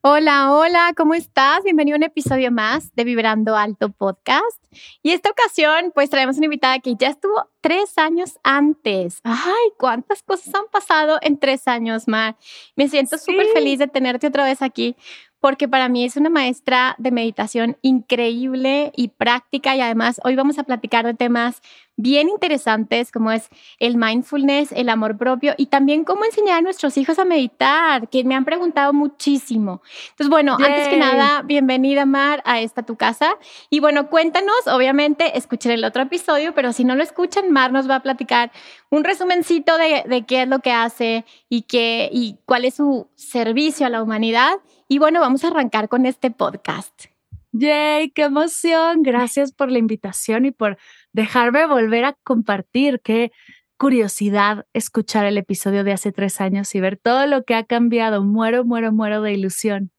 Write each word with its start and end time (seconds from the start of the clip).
Hola, 0.00 0.52
hola, 0.52 0.92
¿cómo 0.96 1.14
estás? 1.14 1.64
Bienvenido 1.64 1.96
a 1.96 1.98
un 1.98 2.04
episodio 2.04 2.52
más 2.52 2.94
de 2.94 3.02
Vibrando 3.02 3.56
Alto 3.56 3.90
Podcast. 3.90 4.62
Y 5.02 5.10
esta 5.10 5.28
ocasión, 5.28 5.90
pues 5.92 6.08
traemos 6.08 6.36
una 6.36 6.44
invitada 6.44 6.78
que 6.78 6.94
ya 6.94 7.08
estuvo 7.08 7.50
tres 7.60 7.98
años 7.98 8.38
antes. 8.44 9.18
Ay, 9.24 9.72
cuántas 9.76 10.22
cosas 10.22 10.54
han 10.54 10.66
pasado 10.70 11.18
en 11.20 11.36
tres 11.36 11.66
años, 11.66 12.06
Mar. 12.06 12.36
Me 12.76 12.88
siento 12.88 13.18
súper 13.18 13.48
feliz 13.48 13.80
de 13.80 13.88
tenerte 13.88 14.28
otra 14.28 14.44
vez 14.44 14.62
aquí 14.62 14.94
porque 15.40 15.68
para 15.68 15.88
mí 15.88 16.04
es 16.04 16.16
una 16.16 16.30
maestra 16.30 16.94
de 16.98 17.10
meditación 17.10 17.76
increíble 17.82 18.92
y 18.96 19.08
práctica 19.08 19.74
y 19.76 19.80
además 19.80 20.20
hoy 20.24 20.36
vamos 20.36 20.58
a 20.58 20.64
platicar 20.64 21.06
de 21.06 21.14
temas 21.14 21.60
bien 21.98 22.28
interesantes 22.28 23.12
como 23.12 23.30
es 23.32 23.50
el 23.78 23.96
mindfulness, 23.96 24.72
el 24.72 24.88
amor 24.88 25.18
propio 25.18 25.54
y 25.58 25.66
también 25.66 26.04
cómo 26.04 26.24
enseñar 26.24 26.58
a 26.58 26.62
nuestros 26.62 26.96
hijos 26.96 27.18
a 27.18 27.24
meditar, 27.24 28.08
que 28.08 28.24
me 28.24 28.34
han 28.34 28.44
preguntado 28.44 28.92
muchísimo. 28.92 29.82
Entonces, 30.10 30.30
bueno, 30.30 30.56
antes 30.58 30.88
que 30.88 30.96
nada, 30.96 31.42
bienvenida 31.42 32.06
Mar 32.06 32.40
a 32.46 32.60
esta 32.60 32.84
tu 32.84 32.96
casa 32.96 33.36
y 33.68 33.80
bueno, 33.80 34.08
cuéntanos, 34.08 34.66
obviamente 34.66 35.36
escuchen 35.36 35.72
el 35.72 35.84
otro 35.84 36.02
episodio, 36.02 36.54
pero 36.54 36.72
si 36.72 36.84
no 36.84 36.94
lo 36.94 37.02
escuchan, 37.02 37.50
Mar 37.50 37.72
nos 37.72 37.90
va 37.90 37.96
a 37.96 38.02
platicar 38.02 38.52
un 38.90 39.02
resumencito 39.02 39.76
de, 39.76 40.04
de 40.06 40.24
qué 40.24 40.42
es 40.42 40.48
lo 40.48 40.60
que 40.60 40.70
hace 40.70 41.24
y, 41.48 41.62
qué, 41.62 42.08
y 42.12 42.38
cuál 42.46 42.64
es 42.64 42.74
su 42.74 43.08
servicio 43.16 43.86
a 43.86 43.90
la 43.90 44.02
humanidad 44.02 44.60
y 44.86 44.98
bueno, 44.98 45.20
vamos 45.20 45.44
a 45.44 45.48
arrancar 45.48 45.88
con 45.88 46.06
este 46.06 46.30
podcast. 46.30 47.17
¡Yay! 47.52 48.10
¡Qué 48.10 48.22
emoción! 48.24 49.02
Gracias 49.02 49.52
por 49.52 49.70
la 49.70 49.78
invitación 49.78 50.44
y 50.44 50.50
por 50.50 50.76
dejarme 51.12 51.66
volver 51.66 52.04
a 52.04 52.14
compartir. 52.24 53.00
Qué 53.02 53.32
curiosidad 53.78 54.66
escuchar 54.74 55.24
el 55.26 55.38
episodio 55.38 55.84
de 55.84 55.92
hace 55.92 56.12
tres 56.12 56.40
años 56.40 56.74
y 56.74 56.80
ver 56.80 56.98
todo 56.98 57.26
lo 57.26 57.44
que 57.44 57.54
ha 57.54 57.64
cambiado. 57.64 58.22
Muero, 58.22 58.64
muero, 58.64 58.92
muero 58.92 59.22
de 59.22 59.32
ilusión. 59.32 59.90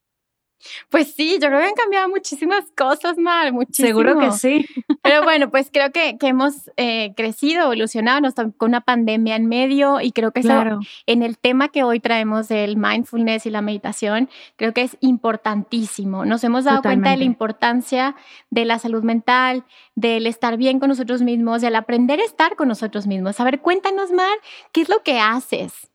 Pues 0.90 1.14
sí, 1.14 1.38
yo 1.42 1.48
creo 1.48 1.60
que 1.60 1.68
han 1.68 1.74
cambiado 1.74 2.10
muchísimas 2.10 2.66
cosas, 2.76 3.18
Mar, 3.18 3.52
muchísimo. 3.54 3.88
Seguro 3.88 4.20
que 4.20 4.32
sí. 4.32 4.66
Pero 5.02 5.24
bueno, 5.24 5.50
pues 5.50 5.70
creo 5.72 5.92
que, 5.92 6.18
que 6.18 6.28
hemos 6.28 6.70
eh, 6.78 7.14
crecido, 7.16 7.64
evolucionado, 7.64 8.22
nos 8.22 8.34
con 8.34 8.70
una 8.70 8.82
pandemia 8.82 9.36
en 9.36 9.48
medio 9.48 10.02
y 10.02 10.12
creo 10.12 10.32
que 10.32 10.42
eso, 10.42 10.80
en 11.06 11.24
el 11.24 11.38
tema 11.38 11.70
que 11.70 11.84
hoy 11.84 12.00
traemos 12.00 12.48
del 12.48 12.78
mindfulness 12.78 13.46
y 13.46 13.50
la 13.50 13.62
meditación, 13.62 14.30
creo 14.56 14.74
que 14.74 14.82
es 14.82 14.98
importantísimo. 15.00 16.26
Nos 16.26 16.44
hemos 16.44 16.66
dado 16.66 16.82
cuenta 16.82 17.12
de 17.12 17.18
la 17.18 17.24
importancia 17.24 18.16
de 18.50 18.66
la 18.66 18.80
salud 18.80 19.04
mental, 19.04 19.64
del 19.96 20.28
estar 20.28 20.58
bien 20.58 20.80
con 20.80 20.90
nosotros 20.90 21.22
mismos, 21.22 21.62
del 21.62 21.76
aprender 21.76 22.20
a 22.20 22.24
estar 22.24 22.56
con 22.56 22.68
nosotros 22.68 23.08
mismos. 23.08 23.40
A 23.40 23.44
ver, 23.44 23.60
cuéntanos, 23.60 24.12
Mar, 24.12 24.38
¿qué 24.72 24.82
es 24.82 24.90
lo 24.90 25.04
que 25.04 25.20
haces? 25.20 25.89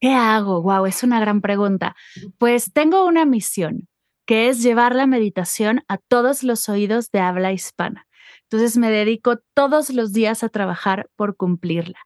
¿Qué 0.00 0.14
hago? 0.14 0.62
Wow, 0.62 0.86
es 0.86 1.02
una 1.02 1.20
gran 1.20 1.40
pregunta. 1.40 1.96
Pues 2.38 2.72
tengo 2.72 3.04
una 3.04 3.24
misión, 3.24 3.88
que 4.26 4.48
es 4.48 4.62
llevar 4.62 4.94
la 4.94 5.06
meditación 5.06 5.82
a 5.88 5.98
todos 5.98 6.42
los 6.42 6.68
oídos 6.68 7.10
de 7.10 7.20
habla 7.20 7.52
hispana. 7.52 8.06
Entonces 8.42 8.76
me 8.76 8.90
dedico 8.90 9.38
todos 9.54 9.90
los 9.90 10.12
días 10.12 10.42
a 10.42 10.48
trabajar 10.48 11.08
por 11.16 11.36
cumplirla. 11.36 11.98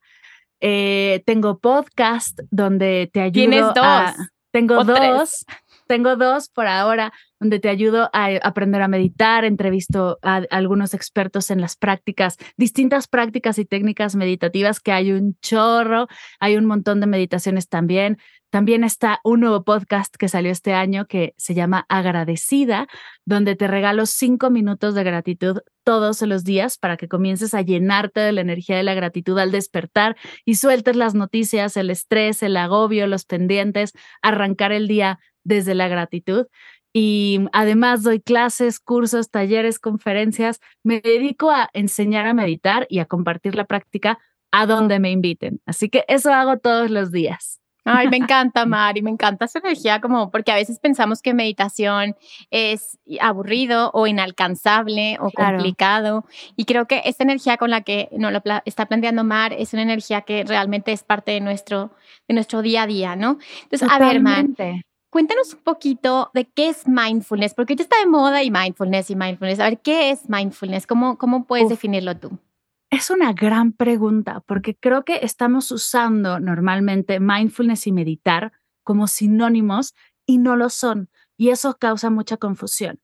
Eh, 0.60 1.22
tengo 1.26 1.58
podcast 1.58 2.38
donde 2.50 3.10
te 3.12 3.20
ayudo. 3.20 3.32
¿Tienes 3.32 3.64
dos? 3.74 4.28
tengo 4.52 4.84
dos. 4.84 5.44
Tengo 5.92 6.16
dos 6.16 6.48
por 6.48 6.68
ahora 6.68 7.12
donde 7.38 7.58
te 7.58 7.68
ayudo 7.68 8.08
a 8.14 8.28
aprender 8.44 8.80
a 8.80 8.88
meditar, 8.88 9.44
entrevisto 9.44 10.18
a, 10.22 10.36
algunos 10.48 10.94
expertos 10.94 11.50
en 11.50 11.60
las 11.60 11.76
prácticas, 11.76 12.38
distintas 12.56 13.08
prácticas 13.08 13.58
y 13.58 13.66
técnicas 13.66 14.16
meditativas 14.16 14.80
que 14.80 14.92
hay 14.92 15.12
un 15.12 15.36
chorro, 15.42 16.06
hay 16.40 16.56
un 16.56 16.64
montón 16.64 17.00
de 17.00 17.08
meditaciones 17.08 17.68
también. 17.68 18.16
También 18.48 18.84
está 18.84 19.20
un 19.24 19.40
nuevo 19.40 19.64
podcast 19.64 20.14
que 20.16 20.28
salió 20.28 20.50
este 20.50 20.72
año 20.72 21.06
que 21.06 21.34
se 21.36 21.52
llama 21.54 21.84
Agradecida, 21.88 22.86
donde 23.26 23.54
te 23.54 23.66
regalo 23.66 24.06
cinco 24.06 24.50
minutos 24.50 24.94
de 24.94 25.04
gratitud 25.04 25.58
todos 25.84 26.22
los 26.22 26.44
días 26.44 26.78
para 26.78 26.96
que 26.96 27.08
comiences 27.08 27.54
a 27.54 27.62
llenarte 27.62 28.20
de 28.20 28.32
la 28.32 28.40
energía 28.40 28.76
de 28.76 28.82
la 28.82 28.94
gratitud 28.94 29.38
al 29.38 29.52
despertar 29.52 30.16
y 30.44 30.54
sueltes 30.54 30.96
las 30.96 31.14
noticias, 31.14 31.76
el 31.76 31.90
estrés, 31.90 32.42
el 32.42 32.56
agobio, 32.56 33.06
los 33.06 33.24
pendientes, 33.24 33.92
arrancar 34.22 34.72
el 34.72 34.86
día 34.86 35.18
desde 35.44 35.74
la 35.74 35.88
gratitud. 35.88 36.46
Y 36.94 37.40
además 37.52 38.02
doy 38.02 38.20
clases, 38.20 38.78
cursos, 38.78 39.30
talleres, 39.30 39.78
conferencias. 39.78 40.60
Me 40.82 41.00
dedico 41.00 41.50
a 41.50 41.70
enseñar 41.72 42.26
a 42.26 42.34
meditar 42.34 42.86
y 42.90 42.98
a 42.98 43.06
compartir 43.06 43.54
la 43.54 43.64
práctica 43.64 44.18
a 44.50 44.66
donde 44.66 44.98
me 44.98 45.10
inviten. 45.10 45.60
Así 45.64 45.88
que 45.88 46.04
eso 46.08 46.32
hago 46.32 46.58
todos 46.58 46.90
los 46.90 47.10
días. 47.10 47.62
Ay, 47.84 48.08
me 48.08 48.16
encanta, 48.16 48.64
Mari, 48.66 49.02
me 49.02 49.10
encanta 49.10 49.46
esa 49.46 49.58
energía, 49.58 50.00
como 50.00 50.30
porque 50.30 50.52
a 50.52 50.54
veces 50.54 50.78
pensamos 50.78 51.20
que 51.20 51.34
meditación 51.34 52.14
es 52.50 52.98
aburrido 53.20 53.90
o 53.92 54.06
inalcanzable 54.06 55.16
o 55.20 55.30
complicado. 55.30 56.24
Y 56.56 56.64
creo 56.64 56.86
que 56.86 57.02
esta 57.04 57.24
energía 57.24 57.56
con 57.56 57.70
la 57.70 57.80
que 57.80 58.08
nos 58.12 58.32
lo 58.32 58.40
está 58.64 58.86
planteando 58.86 59.24
Mar 59.24 59.52
es 59.52 59.72
una 59.72 59.82
energía 59.82 60.22
que 60.22 60.44
realmente 60.44 60.92
es 60.92 61.02
parte 61.02 61.32
de 61.32 61.40
nuestro, 61.40 61.92
de 62.28 62.34
nuestro 62.34 62.62
día 62.62 62.82
a 62.82 62.86
día, 62.86 63.16
¿no? 63.16 63.38
Entonces, 63.64 63.88
a 63.90 63.98
ver, 63.98 64.20
Mar, 64.20 64.46
Cuéntanos 65.12 65.52
un 65.52 65.60
poquito 65.60 66.30
de 66.32 66.46
qué 66.46 66.70
es 66.70 66.88
mindfulness, 66.88 67.52
porque 67.52 67.76
ya 67.76 67.82
está 67.82 67.98
de 67.98 68.06
moda 68.06 68.42
y 68.42 68.50
mindfulness 68.50 69.10
y 69.10 69.14
mindfulness. 69.14 69.60
A 69.60 69.64
ver, 69.64 69.78
¿qué 69.82 70.10
es 70.10 70.26
mindfulness? 70.30 70.86
¿Cómo, 70.86 71.18
cómo 71.18 71.44
puedes 71.44 71.68
definirlo 71.68 72.16
tú? 72.16 72.38
Es 72.88 73.10
una 73.10 73.34
gran 73.34 73.72
pregunta, 73.72 74.40
porque 74.46 74.74
creo 74.74 75.04
que 75.04 75.20
estamos 75.22 75.70
usando 75.70 76.40
normalmente 76.40 77.20
mindfulness 77.20 77.86
y 77.88 77.92
meditar 77.92 78.52
como 78.84 79.06
sinónimos 79.06 79.94
y 80.24 80.38
no 80.38 80.56
lo 80.56 80.70
son, 80.70 81.10
y 81.36 81.50
eso 81.50 81.76
causa 81.78 82.08
mucha 82.08 82.38
confusión. 82.38 82.98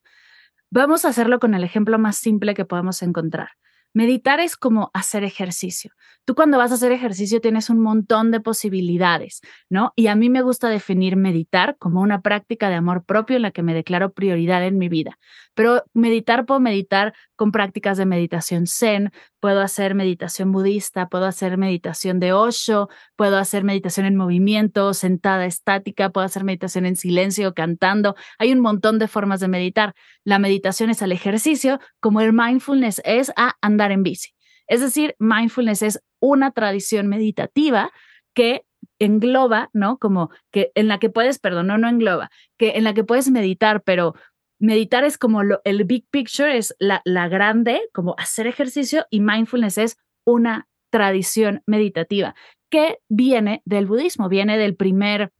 Vamos 0.71 1.05
a 1.05 1.09
hacerlo 1.09 1.39
con 1.39 1.53
el 1.53 1.63
ejemplo 1.63 1.99
más 1.99 2.17
simple 2.17 2.55
que 2.55 2.65
podemos 2.65 3.03
encontrar. 3.03 3.51
Meditar 3.95 4.41
es 4.41 4.57
como 4.57 4.91
hacer 4.95 5.25
ejercicio. 5.25 5.93
Tú 6.25 6.35
cuando 6.35 6.59
vas 6.59 6.71
a 6.73 6.75
hacer 6.75 6.93
ejercicio 6.93 7.41
tienes 7.41 7.71
un 7.71 7.81
montón 7.81 8.31
de 8.31 8.41
posibilidades, 8.41 9.41
¿no? 9.71 9.93
Y 9.97 10.09
a 10.09 10.15
mí 10.15 10.29
me 10.29 10.43
gusta 10.43 10.69
definir 10.69 11.17
meditar 11.17 11.77
como 11.79 12.01
una 12.01 12.21
práctica 12.21 12.69
de 12.69 12.77
amor 12.77 13.05
propio 13.05 13.37
en 13.37 13.43
la 13.43 13.51
que 13.51 13.63
me 13.63 13.75
declaro 13.75 14.13
prioridad 14.13 14.65
en 14.65 14.79
mi 14.79 14.89
vida. 14.89 15.19
Pero 15.55 15.85
meditar 15.95 16.45
puedo 16.45 16.61
meditar 16.61 17.15
con 17.35 17.51
prácticas 17.51 17.97
de 17.97 18.07
meditación 18.07 18.67
zen, 18.67 19.11
puedo 19.41 19.61
hacer 19.61 19.95
meditación 19.95 20.53
budista, 20.53 21.09
puedo 21.09 21.27
hacer 21.27 21.57
meditación 21.59 22.21
de 22.21 22.33
Osho, 22.33 22.89
puedo 23.17 23.37
hacer 23.37 23.65
meditación 23.65 24.07
en 24.07 24.17
movimiento, 24.17 24.95
sentada 24.95 25.47
estática, 25.47 26.11
puedo 26.11 26.25
hacer 26.25 26.45
meditación 26.45 26.87
en 26.87 26.97
silencio, 26.97 27.55
cantando. 27.55 28.17
Hay 28.39 28.53
un 28.53 28.61
montón 28.61 28.99
de 28.99 29.09
formas 29.09 29.41
de 29.41 29.49
meditar. 29.49 29.95
La 30.25 30.39
meditación 30.39 30.91
es 30.91 31.03
al 31.03 31.13
ejercicio, 31.13 31.81
como 32.01 32.21
el 32.21 32.33
mindfulness 32.33 33.01
es 33.05 33.33
a 33.37 33.55
andar 33.61 33.93
en 33.93 34.03
bici. 34.03 34.31
Es 34.67 34.81
decir, 34.81 35.15
mindfulness 35.19 35.83
es 35.83 36.01
una 36.21 36.51
tradición 36.51 37.07
meditativa 37.07 37.91
que 38.35 38.65
engloba, 38.99 39.71
¿no? 39.73 39.99
Como 39.99 40.31
que 40.51 40.73
en 40.75 40.89
la 40.89 40.99
que 40.99 41.11
puedes, 41.11 41.39
perdón, 41.39 41.69
no, 41.69 41.79
no 41.79 41.89
engloba, 41.89 42.31
que 42.57 42.71
en 42.77 42.85
la 42.85 42.95
que 42.95 43.05
puedes 43.05 43.31
meditar, 43.31 43.83
pero 43.83 44.15
meditar 44.59 45.05
es 45.05 45.19
como 45.19 45.43
lo, 45.43 45.61
el 45.65 45.85
big 45.85 46.07
picture, 46.11 46.57
es 46.57 46.75
la, 46.79 47.03
grande, 47.29 47.89
como 47.93 48.15
hacer 48.19 48.47
ejercicio, 48.47 49.07
y 49.11 49.21
mindfulness 49.21 49.79
es 49.79 49.97
una 50.25 50.69
tradición 50.91 51.63
meditativa 51.67 52.35
que 52.71 52.99
viene 53.09 53.63
del 53.65 53.87
budismo, 53.87 54.29
viene 54.29 54.59
del 54.59 54.77
primer 54.77 55.33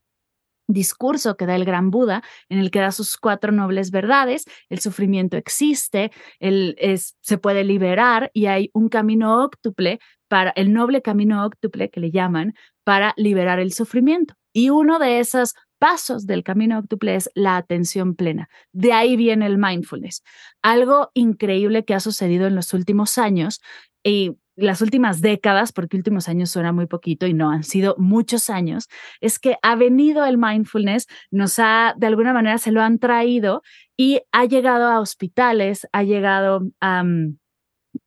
discurso 0.67 1.35
que 1.35 1.45
da 1.45 1.55
el 1.55 1.65
gran 1.65 1.89
Buda, 1.89 2.23
en 2.47 2.59
el 2.59 2.69
que 2.69 2.79
da 2.79 2.91
sus 2.91 3.17
cuatro 3.17 3.51
nobles 3.51 3.91
verdades, 3.91 4.45
el 4.69 4.79
sufrimiento 4.79 5.35
existe, 5.35 6.11
el, 6.39 6.75
es, 6.77 7.17
se 7.21 7.37
puede 7.37 7.63
liberar 7.63 8.29
y 8.33 8.45
hay 8.45 8.69
un 8.73 8.87
camino 8.87 9.43
óctuple 9.43 9.99
para 10.27 10.51
el 10.51 10.71
noble 10.71 11.01
camino 11.01 11.43
óctuple 11.43 11.89
que 11.89 11.99
le 11.99 12.11
llaman 12.11 12.53
para 12.83 13.13
liberar 13.17 13.59
el 13.59 13.73
sufrimiento. 13.73 14.35
Y 14.53 14.69
uno 14.69 14.99
de 14.99 15.19
esos 15.19 15.55
pasos 15.79 16.27
del 16.27 16.43
camino 16.43 16.77
óctuple 16.77 17.15
es 17.15 17.31
la 17.33 17.57
atención 17.57 18.15
plena. 18.15 18.49
De 18.73 18.93
ahí 18.93 19.15
viene 19.15 19.45
el 19.45 19.57
mindfulness. 19.57 20.23
Algo 20.61 21.09
increíble 21.13 21.85
que 21.85 21.95
ha 21.95 21.99
sucedido 21.99 22.47
en 22.47 22.55
los 22.55 22.73
últimos 22.73 23.17
años 23.17 23.61
y 24.03 24.37
las 24.55 24.81
últimas 24.81 25.21
décadas, 25.21 25.71
porque 25.71 25.97
últimos 25.97 26.27
años 26.27 26.49
suena 26.49 26.71
muy 26.71 26.85
poquito 26.85 27.25
y 27.27 27.33
no 27.33 27.49
han 27.49 27.63
sido 27.63 27.95
muchos 27.97 28.49
años, 28.49 28.89
es 29.21 29.39
que 29.39 29.57
ha 29.61 29.75
venido 29.75 30.25
el 30.25 30.37
mindfulness, 30.37 31.07
nos 31.31 31.59
ha, 31.59 31.93
de 31.97 32.07
alguna 32.07 32.33
manera, 32.33 32.57
se 32.57 32.71
lo 32.71 32.81
han 32.81 32.99
traído 32.99 33.61
y 33.97 34.21
ha 34.31 34.45
llegado 34.45 34.87
a 34.87 34.99
hospitales, 34.99 35.87
ha 35.91 36.03
llegado 36.03 36.69
a... 36.81 37.03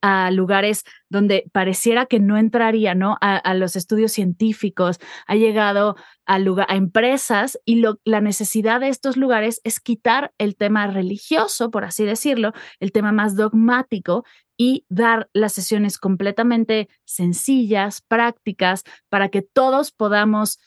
a 0.01 0.31
lugares 0.31 0.83
donde 1.09 1.45
pareciera 1.51 2.05
que 2.05 2.19
no 2.19 2.37
entraría, 2.37 2.95
¿no? 2.95 3.17
A, 3.21 3.53
los 3.53 3.75
estudios 3.75 4.11
científicos, 4.11 4.99
ha 5.27 5.35
llegado 5.35 5.95
a, 6.25 6.35
a 6.35 6.75
empresas 6.75 7.59
y 7.65 7.75
lo, 7.75 7.99
la 8.03 8.21
necesidad 8.21 8.79
de 8.79 8.89
estos 8.89 9.17
lugares 9.17 9.61
es 9.63 9.79
quitar 9.79 10.33
el 10.37 10.55
tema 10.55 10.87
religioso, 10.87 11.71
por 11.71 11.85
así 11.85 12.03
decirlo, 12.05 12.53
el 12.79 12.91
tema 12.91 13.11
más 13.11 13.35
dogmático 13.35 14.23
y 14.57 14.85
dar 14.89 15.29
las 15.33 15.53
sesiones 15.53 15.97
completamente 15.97 16.89
sencillas, 17.05 18.01
prácticas, 18.01 18.83
para 19.09 19.29
que 19.29 19.41
todos 19.41 19.91
podamos 19.91 20.59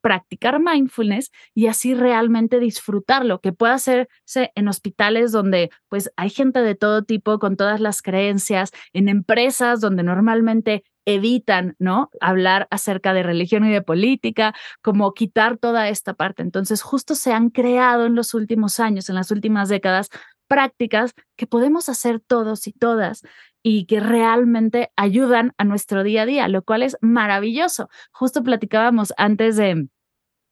practicar 0.00 0.60
mindfulness 0.60 1.30
y 1.54 1.66
así 1.66 1.94
realmente 1.94 2.58
disfrutarlo, 2.60 3.40
que 3.40 3.52
pueda 3.52 3.74
hacerse 3.74 4.08
en 4.54 4.68
hospitales 4.68 5.32
donde 5.32 5.70
pues 5.88 6.10
hay 6.16 6.30
gente 6.30 6.60
de 6.60 6.74
todo 6.74 7.02
tipo 7.04 7.38
con 7.38 7.56
todas 7.56 7.80
las 7.80 8.02
creencias, 8.02 8.70
en 8.92 9.08
empresas 9.08 9.80
donde 9.80 10.02
normalmente 10.02 10.84
evitan, 11.06 11.74
¿no? 11.78 12.10
Hablar 12.20 12.68
acerca 12.70 13.12
de 13.14 13.22
religión 13.22 13.64
y 13.64 13.72
de 13.72 13.82
política, 13.82 14.54
como 14.82 15.12
quitar 15.14 15.56
toda 15.56 15.88
esta 15.88 16.14
parte. 16.14 16.42
Entonces, 16.42 16.82
justo 16.82 17.14
se 17.14 17.32
han 17.32 17.50
creado 17.50 18.06
en 18.06 18.14
los 18.14 18.34
últimos 18.34 18.80
años, 18.80 19.08
en 19.08 19.14
las 19.16 19.30
últimas 19.30 19.68
décadas, 19.68 20.08
prácticas 20.48 21.12
que 21.36 21.46
podemos 21.46 21.88
hacer 21.88 22.20
todos 22.20 22.66
y 22.66 22.72
todas 22.72 23.22
y 23.62 23.86
que 23.86 24.00
realmente 24.00 24.90
ayudan 24.96 25.52
a 25.58 25.64
nuestro 25.64 26.02
día 26.02 26.22
a 26.22 26.26
día, 26.26 26.48
lo 26.48 26.62
cual 26.62 26.82
es 26.82 26.96
maravilloso. 27.00 27.88
Justo 28.12 28.42
platicábamos 28.42 29.12
antes 29.16 29.56
de 29.56 29.88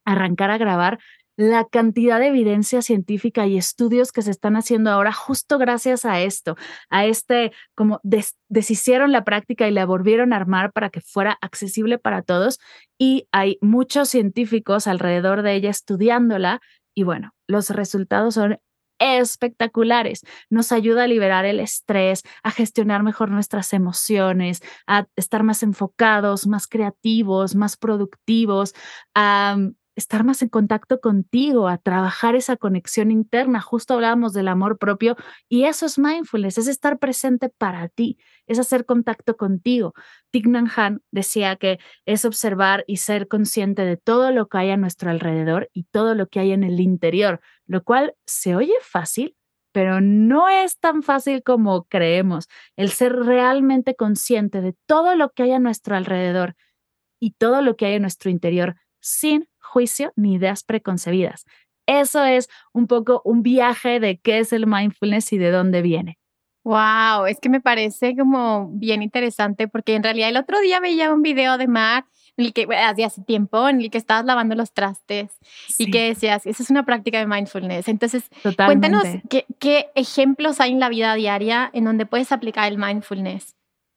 arrancar 0.05 0.51
a 0.51 0.57
grabar 0.57 0.99
la 1.39 1.63
cantidad 1.63 2.19
de 2.19 2.27
evidencia 2.27 2.81
científica 2.81 3.47
y 3.47 3.57
estudios 3.57 4.11
que 4.11 4.21
se 4.21 4.29
están 4.29 4.57
haciendo 4.57 4.91
ahora 4.91 5.13
justo 5.13 5.57
gracias 5.57 6.03
a 6.03 6.19
esto, 6.19 6.57
a 6.89 7.05
este, 7.05 7.53
como 7.75 8.01
deshicieron 8.49 9.13
la 9.13 9.23
práctica 9.23 9.65
y 9.65 9.71
la 9.71 9.85
volvieron 9.85 10.33
a 10.33 10.35
armar 10.35 10.73
para 10.73 10.89
que 10.89 10.99
fuera 10.99 11.37
accesible 11.39 11.97
para 11.97 12.23
todos 12.23 12.59
y 12.97 13.29
hay 13.31 13.57
muchos 13.61 14.09
científicos 14.09 14.85
alrededor 14.85 15.41
de 15.41 15.53
ella 15.53 15.69
estudiándola 15.69 16.59
y 16.93 17.03
bueno, 17.03 17.31
los 17.47 17.69
resultados 17.69 18.33
son 18.33 18.59
espectaculares. 18.99 20.23
Nos 20.49 20.71
ayuda 20.71 21.03
a 21.03 21.07
liberar 21.07 21.45
el 21.45 21.59
estrés, 21.59 22.23
a 22.43 22.51
gestionar 22.51 23.03
mejor 23.03 23.31
nuestras 23.31 23.73
emociones, 23.73 24.61
a 24.87 25.07
estar 25.15 25.43
más 25.43 25.63
enfocados, 25.63 26.47
más 26.47 26.67
creativos, 26.67 27.55
más 27.55 27.77
productivos, 27.77 28.73
a 29.15 29.57
estar 29.95 30.23
más 30.23 30.41
en 30.41 30.49
contacto 30.49 30.99
contigo, 31.01 31.67
a 31.67 31.77
trabajar 31.77 32.35
esa 32.35 32.57
conexión 32.57 33.11
interna. 33.11 33.61
Justo 33.61 33.93
hablábamos 33.93 34.33
del 34.33 34.47
amor 34.47 34.77
propio 34.77 35.15
y 35.49 35.65
eso 35.65 35.85
es 35.85 35.99
mindfulness, 35.99 36.57
es 36.57 36.67
estar 36.67 36.99
presente 36.99 37.49
para 37.49 37.89
ti, 37.89 38.17
es 38.47 38.59
hacer 38.59 38.85
contacto 38.85 39.35
contigo. 39.37 39.93
Thich 40.31 40.47
Nhat 40.47 40.77
Han 40.77 41.01
decía 41.11 41.55
que 41.57 41.79
es 42.05 42.25
observar 42.25 42.83
y 42.87 42.97
ser 42.97 43.27
consciente 43.27 43.83
de 43.83 43.97
todo 43.97 44.31
lo 44.31 44.47
que 44.47 44.59
hay 44.59 44.69
a 44.71 44.77
nuestro 44.77 45.09
alrededor 45.09 45.69
y 45.73 45.83
todo 45.85 46.15
lo 46.15 46.27
que 46.27 46.39
hay 46.39 46.51
en 46.51 46.63
el 46.63 46.79
interior, 46.79 47.41
lo 47.65 47.83
cual 47.83 48.15
se 48.25 48.55
oye 48.55 48.73
fácil, 48.81 49.35
pero 49.71 50.01
no 50.01 50.49
es 50.49 50.79
tan 50.79 51.03
fácil 51.03 51.43
como 51.43 51.83
creemos. 51.85 52.47
El 52.75 52.89
ser 52.89 53.15
realmente 53.15 53.95
consciente 53.95 54.61
de 54.61 54.75
todo 54.85 55.15
lo 55.15 55.31
que 55.31 55.43
hay 55.43 55.51
a 55.51 55.59
nuestro 55.59 55.95
alrededor 55.95 56.55
y 57.19 57.31
todo 57.31 57.61
lo 57.61 57.75
que 57.75 57.85
hay 57.87 57.95
en 57.95 58.03
nuestro 58.03 58.29
interior 58.29 58.75
sin 59.01 59.48
juicio 59.69 60.11
ni 60.15 60.35
ideas 60.35 60.63
preconcebidas. 60.63 61.45
Eso 61.87 62.23
es 62.23 62.49
un 62.73 62.87
poco 62.87 63.21
un 63.25 63.41
viaje 63.41 63.99
de 63.99 64.19
qué 64.19 64.39
es 64.39 64.53
el 64.53 64.67
mindfulness 64.67 65.33
y 65.33 65.37
de 65.37 65.51
dónde 65.51 65.81
viene. 65.81 66.19
Wow, 66.63 67.25
es 67.25 67.39
que 67.39 67.49
me 67.49 67.61
parece 67.61 68.15
como 68.15 68.69
bien 68.73 69.01
interesante 69.01 69.67
porque 69.67 69.95
en 69.95 70.03
realidad 70.03 70.29
el 70.29 70.37
otro 70.37 70.59
día 70.59 70.79
veía 70.79 71.11
un 71.11 71.21
video 71.21 71.57
de 71.57 71.67
Mar 71.67 72.05
en 72.37 72.45
el 72.45 72.53
que 72.53 72.67
hacía 72.75 73.07
hace 73.07 73.23
tiempo 73.23 73.67
en 73.67 73.81
el 73.81 73.89
que 73.89 73.97
estabas 73.97 74.25
lavando 74.25 74.55
los 74.55 74.71
trastes 74.71 75.31
y 75.77 75.89
que 75.89 76.09
decías, 76.09 76.45
esa 76.45 76.61
es 76.61 76.69
una 76.69 76.85
práctica 76.85 77.17
de 77.19 77.27
mindfulness. 77.27 77.87
Entonces, 77.87 78.29
cuéntanos 78.43 79.03
qué, 79.29 79.45
qué 79.57 79.89
ejemplos 79.95 80.59
hay 80.59 80.71
en 80.71 80.79
la 80.79 80.89
vida 80.89 81.15
diaria 81.15 81.71
en 81.73 81.85
donde 81.85 82.05
puedes 82.05 82.31
aplicar 82.31 82.71
el 82.71 82.77
mindfulness. 82.77 83.55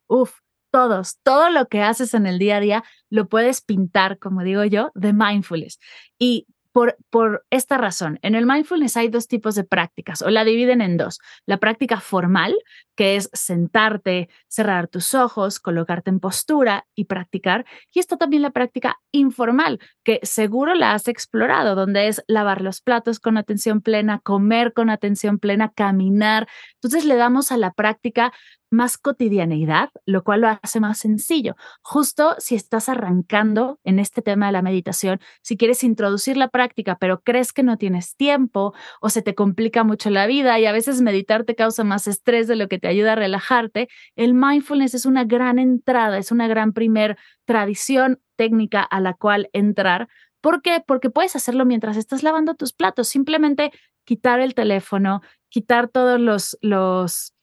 Uf, 0.08 0.40
todos, 0.72 1.18
todo 1.22 1.50
lo 1.50 1.68
que 1.68 1.82
haces 1.82 2.14
en 2.14 2.26
el 2.26 2.40
día 2.40 2.56
a 2.56 2.60
día 2.60 2.84
lo 3.10 3.28
puedes 3.28 3.60
pintar, 3.60 4.18
como 4.18 4.42
digo 4.42 4.64
yo, 4.64 4.90
de 4.94 5.12
mindfulness. 5.12 5.78
Y 6.18 6.46
por, 6.72 6.96
por, 7.10 7.44
esta 7.50 7.76
razón, 7.76 8.18
en 8.22 8.34
el 8.34 8.46
mindfulness 8.46 8.96
hay 8.96 9.08
dos 9.08 9.28
tipos 9.28 9.54
de 9.54 9.64
prácticas 9.64 10.22
o 10.22 10.30
la 10.30 10.42
dividen 10.42 10.80
en 10.80 10.96
dos. 10.96 11.20
La 11.44 11.58
práctica 11.58 12.00
formal, 12.00 12.56
que 12.96 13.16
es 13.16 13.28
sentarte, 13.34 14.30
cerrar 14.48 14.88
tus 14.88 15.12
ojos, 15.14 15.60
colocarte 15.60 16.08
en 16.08 16.18
postura 16.18 16.86
y 16.94 17.04
practicar. 17.04 17.66
Y 17.92 17.98
está 17.98 18.16
también 18.16 18.40
la 18.40 18.52
práctica 18.52 18.98
informal, 19.10 19.80
que 20.02 20.18
seguro 20.22 20.74
la 20.74 20.94
has 20.94 21.08
explorado, 21.08 21.74
donde 21.74 22.08
es 22.08 22.24
lavar 22.26 22.62
los 22.62 22.80
platos 22.80 23.20
con 23.20 23.36
atención 23.36 23.82
plena, 23.82 24.20
comer 24.20 24.72
con 24.72 24.88
atención 24.88 25.38
plena, 25.38 25.70
caminar. 25.74 26.48
Entonces 26.76 27.04
le 27.04 27.16
damos 27.16 27.52
a 27.52 27.58
la 27.58 27.72
práctica 27.72 28.32
más 28.72 28.98
cotidianeidad, 28.98 29.90
lo 30.06 30.24
cual 30.24 30.40
lo 30.40 30.48
hace 30.62 30.80
más 30.80 30.98
sencillo. 30.98 31.56
Justo 31.82 32.34
si 32.38 32.54
estás 32.54 32.88
arrancando 32.88 33.78
en 33.84 33.98
este 33.98 34.22
tema 34.22 34.46
de 34.46 34.52
la 34.52 34.62
meditación, 34.62 35.20
si 35.42 35.56
quieres 35.56 35.84
introducir 35.84 36.36
la 36.36 36.48
práctica, 36.48 36.96
pero 36.98 37.20
crees 37.20 37.52
que 37.52 37.62
no 37.62 37.76
tienes 37.76 38.16
tiempo 38.16 38.74
o 39.00 39.10
se 39.10 39.22
te 39.22 39.34
complica 39.34 39.84
mucho 39.84 40.10
la 40.10 40.26
vida 40.26 40.58
y 40.58 40.66
a 40.66 40.72
veces 40.72 41.02
meditar 41.02 41.44
te 41.44 41.54
causa 41.54 41.84
más 41.84 42.06
estrés 42.06 42.48
de 42.48 42.56
lo 42.56 42.68
que 42.68 42.78
te 42.78 42.88
ayuda 42.88 43.12
a 43.12 43.16
relajarte, 43.16 43.88
el 44.16 44.34
mindfulness 44.34 44.94
es 44.94 45.06
una 45.06 45.24
gran 45.24 45.58
entrada, 45.58 46.18
es 46.18 46.32
una 46.32 46.48
gran 46.48 46.72
primer 46.72 47.18
tradición 47.44 48.20
técnica 48.36 48.82
a 48.82 49.00
la 49.00 49.14
cual 49.14 49.50
entrar. 49.52 50.08
¿Por 50.40 50.62
qué? 50.62 50.82
Porque 50.84 51.10
puedes 51.10 51.36
hacerlo 51.36 51.64
mientras 51.64 51.96
estás 51.96 52.22
lavando 52.22 52.54
tus 52.54 52.72
platos, 52.72 53.08
simplemente 53.08 53.70
quitar 54.04 54.40
el 54.40 54.54
teléfono, 54.54 55.22
quitar 55.48 55.88
todos 55.88 56.18
los, 56.18 56.58
los 56.60 57.34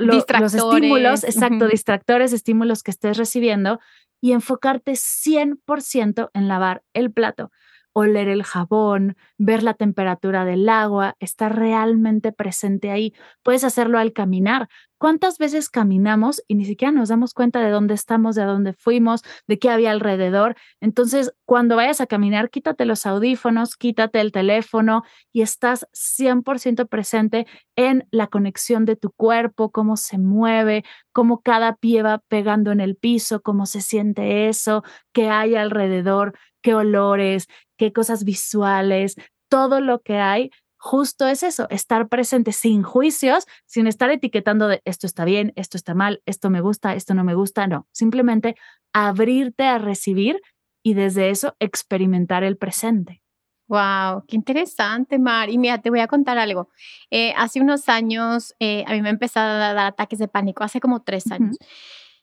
los 0.00 0.54
estímulos, 0.54 1.24
exacto, 1.24 1.68
distractores, 1.68 2.32
estímulos 2.32 2.82
que 2.82 2.90
estés 2.90 3.16
recibiendo 3.16 3.80
y 4.20 4.32
enfocarte 4.32 4.92
100% 4.92 6.30
en 6.32 6.48
lavar 6.48 6.82
el 6.94 7.12
plato 7.12 7.50
oler 7.96 8.28
el 8.28 8.44
jabón, 8.44 9.16
ver 9.38 9.62
la 9.62 9.72
temperatura 9.72 10.44
del 10.44 10.68
agua, 10.68 11.16
estar 11.18 11.56
realmente 11.56 12.30
presente 12.30 12.90
ahí. 12.90 13.14
Puedes 13.42 13.64
hacerlo 13.64 13.98
al 13.98 14.12
caminar. 14.12 14.68
¿Cuántas 14.98 15.38
veces 15.38 15.68
caminamos 15.68 16.42
y 16.48 16.54
ni 16.54 16.64
siquiera 16.64 16.92
nos 16.92 17.08
damos 17.08 17.34
cuenta 17.34 17.60
de 17.60 17.70
dónde 17.70 17.94
estamos, 17.94 18.34
de 18.34 18.44
dónde 18.44 18.72
fuimos, 18.72 19.22
de 19.46 19.58
qué 19.58 19.70
había 19.70 19.90
alrededor? 19.90 20.56
Entonces, 20.80 21.32
cuando 21.44 21.76
vayas 21.76 22.00
a 22.00 22.06
caminar, 22.06 22.50
quítate 22.50 22.84
los 22.84 23.06
audífonos, 23.06 23.76
quítate 23.76 24.20
el 24.20 24.32
teléfono 24.32 25.02
y 25.32 25.42
estás 25.42 25.86
100% 25.92 26.88
presente 26.88 27.46
en 27.76 28.06
la 28.10 28.26
conexión 28.26 28.84
de 28.84 28.96
tu 28.96 29.10
cuerpo, 29.12 29.70
cómo 29.70 29.96
se 29.96 30.18
mueve, 30.18 30.84
cómo 31.12 31.40
cada 31.40 31.76
pie 31.76 32.02
va 32.02 32.22
pegando 32.28 32.72
en 32.72 32.80
el 32.80 32.96
piso, 32.96 33.42
cómo 33.42 33.66
se 33.66 33.80
siente 33.80 34.48
eso, 34.48 34.82
qué 35.12 35.28
hay 35.28 35.54
alrededor 35.54 36.34
qué 36.66 36.74
olores, 36.74 37.46
qué 37.76 37.92
cosas 37.92 38.24
visuales, 38.24 39.14
todo 39.48 39.80
lo 39.80 40.00
que 40.00 40.18
hay, 40.18 40.50
justo 40.76 41.26
es 41.26 41.42
eso, 41.42 41.66
estar 41.70 42.08
presente 42.08 42.52
sin 42.52 42.82
juicios, 42.82 43.46
sin 43.66 43.86
estar 43.86 44.10
etiquetando 44.10 44.68
de 44.68 44.82
esto 44.84 45.06
está 45.06 45.24
bien, 45.24 45.52
esto 45.56 45.76
está 45.76 45.94
mal, 45.94 46.22
esto 46.26 46.50
me 46.50 46.60
gusta, 46.60 46.94
esto 46.94 47.14
no 47.14 47.24
me 47.24 47.34
gusta, 47.34 47.66
no, 47.66 47.86
simplemente 47.92 48.56
abrirte 48.92 49.64
a 49.64 49.78
recibir 49.78 50.40
y 50.82 50.94
desde 50.94 51.30
eso 51.30 51.56
experimentar 51.58 52.44
el 52.44 52.56
presente. 52.56 53.22
Wow, 53.68 54.24
qué 54.28 54.36
interesante, 54.36 55.18
Mar. 55.18 55.50
Y 55.50 55.58
mira, 55.58 55.78
te 55.78 55.90
voy 55.90 55.98
a 55.98 56.06
contar 56.06 56.38
algo. 56.38 56.68
Eh, 57.10 57.32
hace 57.36 57.60
unos 57.60 57.88
años, 57.88 58.54
eh, 58.60 58.84
a 58.86 58.92
mí 58.92 59.02
me 59.02 59.10
empezaron 59.10 59.60
a 59.60 59.74
dar 59.74 59.86
ataques 59.86 60.20
de 60.20 60.28
pánico, 60.28 60.62
hace 60.62 60.78
como 60.78 61.02
tres 61.02 61.30
años. 61.32 61.56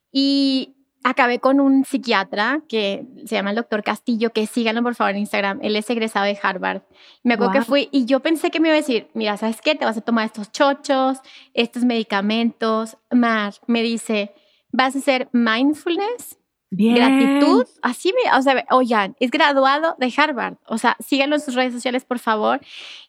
Y 0.10 0.73
acabé 1.04 1.40
con 1.40 1.60
un 1.60 1.86
psiquiatra 1.86 2.62
que 2.68 3.06
se 3.26 3.36
llama 3.36 3.52
el 3.52 3.56
doctor 3.56 3.84
Castillo, 3.84 4.32
que 4.32 4.48
síganlo 4.48 4.82
por 4.82 4.96
favor 4.96 5.12
en 5.12 5.20
Instagram. 5.20 5.60
Él 5.62 5.76
es 5.76 5.90
egresado 5.90 6.26
de 6.26 6.38
Harvard. 6.42 6.82
Me 7.24 7.34
acuerdo 7.34 7.54
que 7.54 7.62
fui 7.62 7.90
y 7.92 8.06
yo 8.06 8.22
pensé 8.22 8.52
que 8.52 8.60
me 8.60 8.70
iba 8.70 8.76
a 8.76 8.82
decir, 8.82 9.08
mira, 9.14 9.38
¿sabes 9.38 9.62
qué? 9.62 9.76
Te 9.76 9.86
vas 9.86 9.98
a 9.98 10.02
tomar 10.02 10.26
estos 10.26 10.52
chochos, 10.52 11.20
estos 11.54 11.84
medicamentos. 11.84 12.98
Mar 13.12 13.54
me 13.68 13.84
dice, 13.84 14.34
vas 14.72 14.96
a 14.96 15.00
hacer 15.00 15.30
mindfulness, 15.34 16.40
gratitud. 16.72 17.66
Así 17.82 18.14
me, 18.14 18.38
o 18.38 18.42
sea, 18.42 18.66
oigan, 18.72 19.16
es 19.20 19.30
graduado 19.30 19.96
de 20.00 20.14
Harvard. 20.16 20.56
O 20.68 20.78
sea, 20.78 20.96
síganlo 21.00 21.36
en 21.36 21.42
sus 21.42 21.56
redes 21.56 21.74
sociales, 21.74 22.06
por 22.06 22.20
favor. 22.20 22.62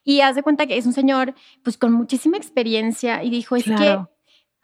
Y 0.05 0.21
haz 0.21 0.35
de 0.35 0.43
cuenta 0.43 0.67
que 0.67 0.77
es 0.77 0.87
un 0.87 0.93
señor, 0.93 1.35
pues, 1.63 1.79
con 1.79 1.93
muchísima 1.93 2.37
experiencia 2.37 3.23
y 3.23 3.31
dijo, 3.31 3.57
es 3.57 3.65
que 3.65 3.99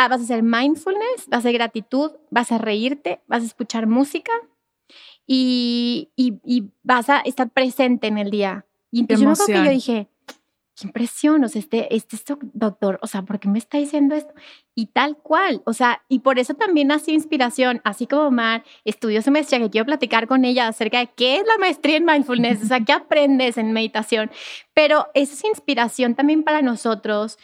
Ah, 0.02 0.08
vas 0.08 0.22
a 0.22 0.24
hacer 0.24 0.42
mindfulness, 0.42 1.26
vas 1.28 1.34
a 1.34 1.36
hacer 1.40 1.52
gratitud, 1.52 2.12
vas 2.30 2.50
a 2.52 2.56
reírte, 2.56 3.20
vas 3.26 3.42
a 3.42 3.46
escuchar 3.46 3.86
música 3.86 4.32
y, 5.26 6.08
vas 6.82 7.10
a 7.10 7.20
estar 7.20 7.50
presente 7.50 8.06
en 8.06 8.16
el 8.16 8.30
día. 8.30 8.64
Y 8.90 9.00
entonces 9.00 9.46
yo, 9.46 9.62
yo 9.62 9.70
dije, 9.70 10.08
qué 10.74 10.86
impresión, 10.86 11.44
o 11.44 11.48
sea, 11.48 11.60
este, 11.60 11.94
este, 11.94 12.16
doctor, 12.54 12.98
o 13.02 13.06
sea, 13.06 13.20
¿por 13.22 13.38
qué 13.38 13.48
me 13.48 13.58
está 13.58 13.76
diciendo 13.76 14.14
esto? 14.14 14.32
Y 14.74 14.86
tal 14.86 15.18
cual, 15.18 15.60
o 15.66 15.74
sea, 15.74 16.02
y 16.08 16.20
por 16.20 16.38
eso 16.38 16.54
también 16.54 16.88
nació 16.88 17.12
inspiración, 17.12 17.82
así 17.84 18.06
como 18.06 18.30
Mar 18.30 18.64
estudió 18.86 19.20
su 19.20 19.30
maestría, 19.30 19.60
que 19.60 19.68
quiero 19.68 19.84
platicar 19.84 20.26
con 20.26 20.46
ella 20.46 20.66
acerca 20.66 21.00
de 21.00 21.10
qué 21.14 21.36
es 21.36 21.46
la 21.46 21.58
maestría 21.58 21.98
en 21.98 22.06
mindfulness, 22.06 22.62
o 22.62 22.66
sea, 22.66 22.80
qué 22.86 22.92
aprendes 22.92 23.58
en 23.58 23.72
meditación, 23.72 24.30
pero 24.72 25.08
esa 25.12 25.34
es 25.34 25.44
inspiración 25.44 26.14
también 26.14 26.42
para 26.42 26.62
nosotros 26.62 27.36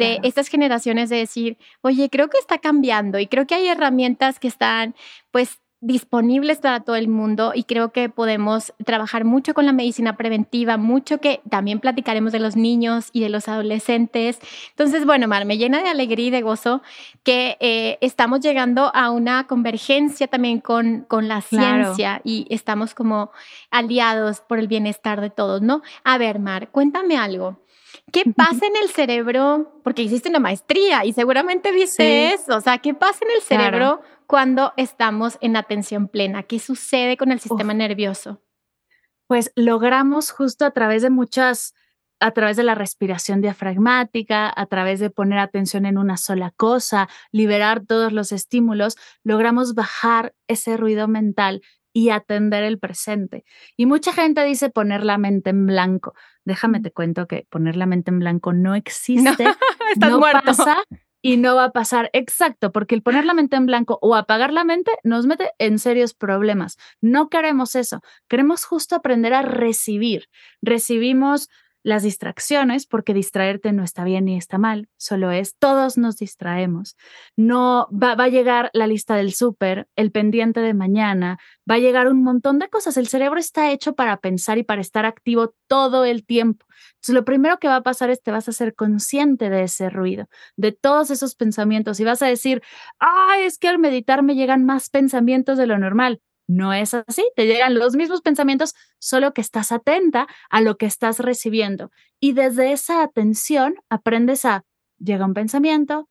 de 0.00 0.18
estas 0.22 0.48
generaciones 0.48 1.08
de 1.10 1.16
decir, 1.16 1.58
oye, 1.82 2.08
creo 2.10 2.28
que 2.28 2.38
está 2.38 2.58
cambiando 2.58 3.18
y 3.18 3.26
creo 3.26 3.46
que 3.46 3.54
hay 3.54 3.68
herramientas 3.68 4.40
que 4.40 4.48
están 4.48 4.94
pues 5.30 5.60
disponibles 5.82 6.58
para 6.58 6.80
todo 6.80 6.96
el 6.96 7.08
mundo 7.08 7.52
y 7.54 7.64
creo 7.64 7.90
que 7.90 8.10
podemos 8.10 8.74
trabajar 8.84 9.24
mucho 9.24 9.54
con 9.54 9.64
la 9.64 9.72
medicina 9.72 10.16
preventiva, 10.16 10.76
mucho 10.76 11.18
que 11.18 11.40
también 11.48 11.80
platicaremos 11.80 12.32
de 12.32 12.38
los 12.38 12.54
niños 12.54 13.08
y 13.14 13.20
de 13.20 13.30
los 13.30 13.48
adolescentes. 13.48 14.38
Entonces, 14.70 15.06
bueno, 15.06 15.26
Mar, 15.26 15.46
me 15.46 15.56
llena 15.56 15.82
de 15.82 15.88
alegría 15.88 16.26
y 16.26 16.30
de 16.30 16.42
gozo 16.42 16.82
que 17.22 17.56
eh, 17.60 17.96
estamos 18.02 18.40
llegando 18.40 18.94
a 18.94 19.10
una 19.10 19.46
convergencia 19.46 20.28
también 20.28 20.60
con, 20.60 21.06
con 21.08 21.28
la 21.28 21.40
ciencia 21.40 22.20
y 22.24 22.46
estamos 22.50 22.94
como 22.94 23.30
aliados 23.70 24.40
por 24.40 24.58
el 24.58 24.68
bienestar 24.68 25.22
de 25.22 25.30
todos, 25.30 25.62
¿no? 25.62 25.80
A 26.04 26.18
ver, 26.18 26.40
Mar, 26.40 26.68
cuéntame 26.68 27.16
algo. 27.16 27.58
¿Qué 28.12 28.24
pasa 28.36 28.66
en 28.66 28.76
el 28.82 28.88
cerebro? 28.90 29.80
Porque 29.82 30.02
hiciste 30.02 30.28
una 30.28 30.38
maestría 30.40 31.04
y 31.04 31.12
seguramente 31.12 31.72
viste 31.72 32.32
eso. 32.32 32.56
O 32.56 32.60
sea, 32.60 32.78
¿qué 32.78 32.94
pasa 32.94 33.24
en 33.24 33.30
el 33.36 33.42
cerebro 33.42 34.02
cuando 34.26 34.72
estamos 34.76 35.38
en 35.40 35.56
atención 35.56 36.08
plena? 36.08 36.42
¿Qué 36.42 36.58
sucede 36.58 37.16
con 37.16 37.32
el 37.32 37.40
sistema 37.40 37.74
nervioso? 37.74 38.42
Pues 39.26 39.52
logramos 39.54 40.30
justo 40.30 40.64
a 40.64 40.72
través 40.72 41.02
de 41.02 41.10
muchas, 41.10 41.74
a 42.18 42.32
través 42.32 42.56
de 42.56 42.64
la 42.64 42.74
respiración 42.74 43.40
diafragmática, 43.40 44.52
a 44.54 44.66
través 44.66 45.00
de 45.00 45.10
poner 45.10 45.38
atención 45.38 45.86
en 45.86 45.98
una 45.98 46.16
sola 46.16 46.52
cosa, 46.56 47.08
liberar 47.30 47.84
todos 47.86 48.12
los 48.12 48.32
estímulos, 48.32 48.96
logramos 49.22 49.74
bajar 49.74 50.34
ese 50.48 50.76
ruido 50.76 51.06
mental 51.06 51.62
y 51.92 52.10
atender 52.10 52.62
el 52.64 52.78
presente. 52.78 53.44
Y 53.76 53.86
mucha 53.86 54.12
gente 54.12 54.44
dice 54.44 54.70
poner 54.70 55.04
la 55.04 55.18
mente 55.18 55.50
en 55.50 55.66
blanco. 55.66 56.14
Déjame 56.44 56.80
te 56.80 56.90
cuento 56.90 57.26
que 57.26 57.46
poner 57.50 57.76
la 57.76 57.86
mente 57.86 58.10
en 58.10 58.18
blanco 58.18 58.52
no 58.52 58.74
existe. 58.76 59.44
No, 59.96 60.10
no 60.10 60.20
pasa 60.20 60.84
y 61.22 61.36
no 61.36 61.56
va 61.56 61.64
a 61.64 61.72
pasar. 61.72 62.10
Exacto, 62.12 62.72
porque 62.72 62.94
el 62.94 63.02
poner 63.02 63.24
la 63.24 63.34
mente 63.34 63.56
en 63.56 63.66
blanco 63.66 63.98
o 64.00 64.14
apagar 64.14 64.52
la 64.52 64.64
mente 64.64 64.92
nos 65.04 65.26
mete 65.26 65.50
en 65.58 65.78
serios 65.78 66.14
problemas. 66.14 66.76
No 67.00 67.28
queremos 67.28 67.74
eso. 67.74 68.00
Queremos 68.28 68.64
justo 68.64 68.96
aprender 68.96 69.34
a 69.34 69.42
recibir. 69.42 70.28
Recibimos 70.62 71.48
las 71.82 72.02
distracciones, 72.02 72.86
porque 72.86 73.14
distraerte 73.14 73.72
no 73.72 73.82
está 73.82 74.04
bien 74.04 74.26
ni 74.26 74.36
está 74.36 74.58
mal, 74.58 74.88
solo 74.96 75.30
es 75.30 75.56
todos 75.58 75.98
nos 75.98 76.16
distraemos. 76.16 76.96
No 77.36 77.88
va, 77.90 78.14
va 78.14 78.24
a 78.24 78.28
llegar 78.28 78.70
la 78.72 78.86
lista 78.86 79.16
del 79.16 79.32
súper, 79.32 79.88
el 79.96 80.12
pendiente 80.12 80.60
de 80.60 80.74
mañana, 80.74 81.38
va 81.70 81.76
a 81.76 81.78
llegar 81.78 82.08
un 82.08 82.22
montón 82.22 82.58
de 82.58 82.68
cosas. 82.68 82.96
El 82.96 83.08
cerebro 83.08 83.38
está 83.38 83.70
hecho 83.72 83.94
para 83.94 84.18
pensar 84.18 84.58
y 84.58 84.62
para 84.62 84.80
estar 84.80 85.06
activo 85.06 85.54
todo 85.68 86.04
el 86.04 86.24
tiempo. 86.24 86.66
Entonces, 86.94 87.14
lo 87.14 87.24
primero 87.24 87.58
que 87.58 87.68
va 87.68 87.76
a 87.76 87.82
pasar 87.82 88.10
es 88.10 88.20
que 88.22 88.30
vas 88.30 88.48
a 88.48 88.52
ser 88.52 88.74
consciente 88.74 89.50
de 89.50 89.64
ese 89.64 89.90
ruido, 89.90 90.28
de 90.56 90.72
todos 90.72 91.10
esos 91.10 91.34
pensamientos 91.34 92.00
y 92.00 92.04
vas 92.04 92.22
a 92.22 92.26
decir, 92.26 92.62
ay, 92.98 93.44
es 93.44 93.58
que 93.58 93.68
al 93.68 93.78
meditar 93.78 94.22
me 94.22 94.34
llegan 94.34 94.64
más 94.64 94.90
pensamientos 94.90 95.58
de 95.58 95.66
lo 95.66 95.78
normal. 95.78 96.20
No 96.50 96.72
es 96.72 96.94
así, 96.94 97.22
te 97.36 97.46
llegan 97.46 97.78
los 97.78 97.94
mismos 97.94 98.22
pensamientos, 98.22 98.74
solo 98.98 99.32
que 99.32 99.40
estás 99.40 99.70
atenta 99.70 100.26
a 100.48 100.60
lo 100.60 100.78
que 100.78 100.86
estás 100.86 101.20
recibiendo. 101.20 101.92
Y 102.18 102.32
desde 102.32 102.72
esa 102.72 103.04
atención 103.04 103.76
aprendes 103.88 104.44
a, 104.44 104.64
llega 104.98 105.26
un 105.26 105.32
pensamiento, 105.32 106.08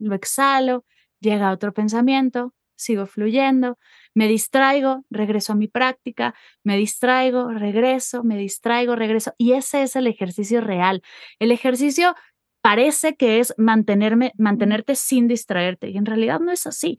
lo 0.00 0.16
exhalo, 0.16 0.84
llega 1.20 1.52
otro 1.52 1.72
pensamiento, 1.72 2.54
sigo 2.74 3.06
fluyendo, 3.06 3.78
me 4.14 4.26
distraigo, 4.26 5.04
regreso 5.10 5.52
a 5.52 5.56
mi 5.56 5.68
práctica, 5.68 6.34
me 6.64 6.76
distraigo, 6.76 7.52
regreso, 7.52 8.24
me 8.24 8.36
distraigo, 8.36 8.96
regreso. 8.96 9.32
Y 9.38 9.52
ese 9.52 9.84
es 9.84 9.94
el 9.94 10.08
ejercicio 10.08 10.60
real. 10.60 11.04
El 11.38 11.52
ejercicio 11.52 12.16
parece 12.64 13.14
que 13.14 13.40
es 13.40 13.52
mantenerme, 13.58 14.32
mantenerte 14.38 14.94
sin 14.94 15.28
distraerte 15.28 15.90
y 15.90 15.98
en 15.98 16.06
realidad 16.06 16.40
no 16.40 16.50
es 16.50 16.66
así. 16.66 16.98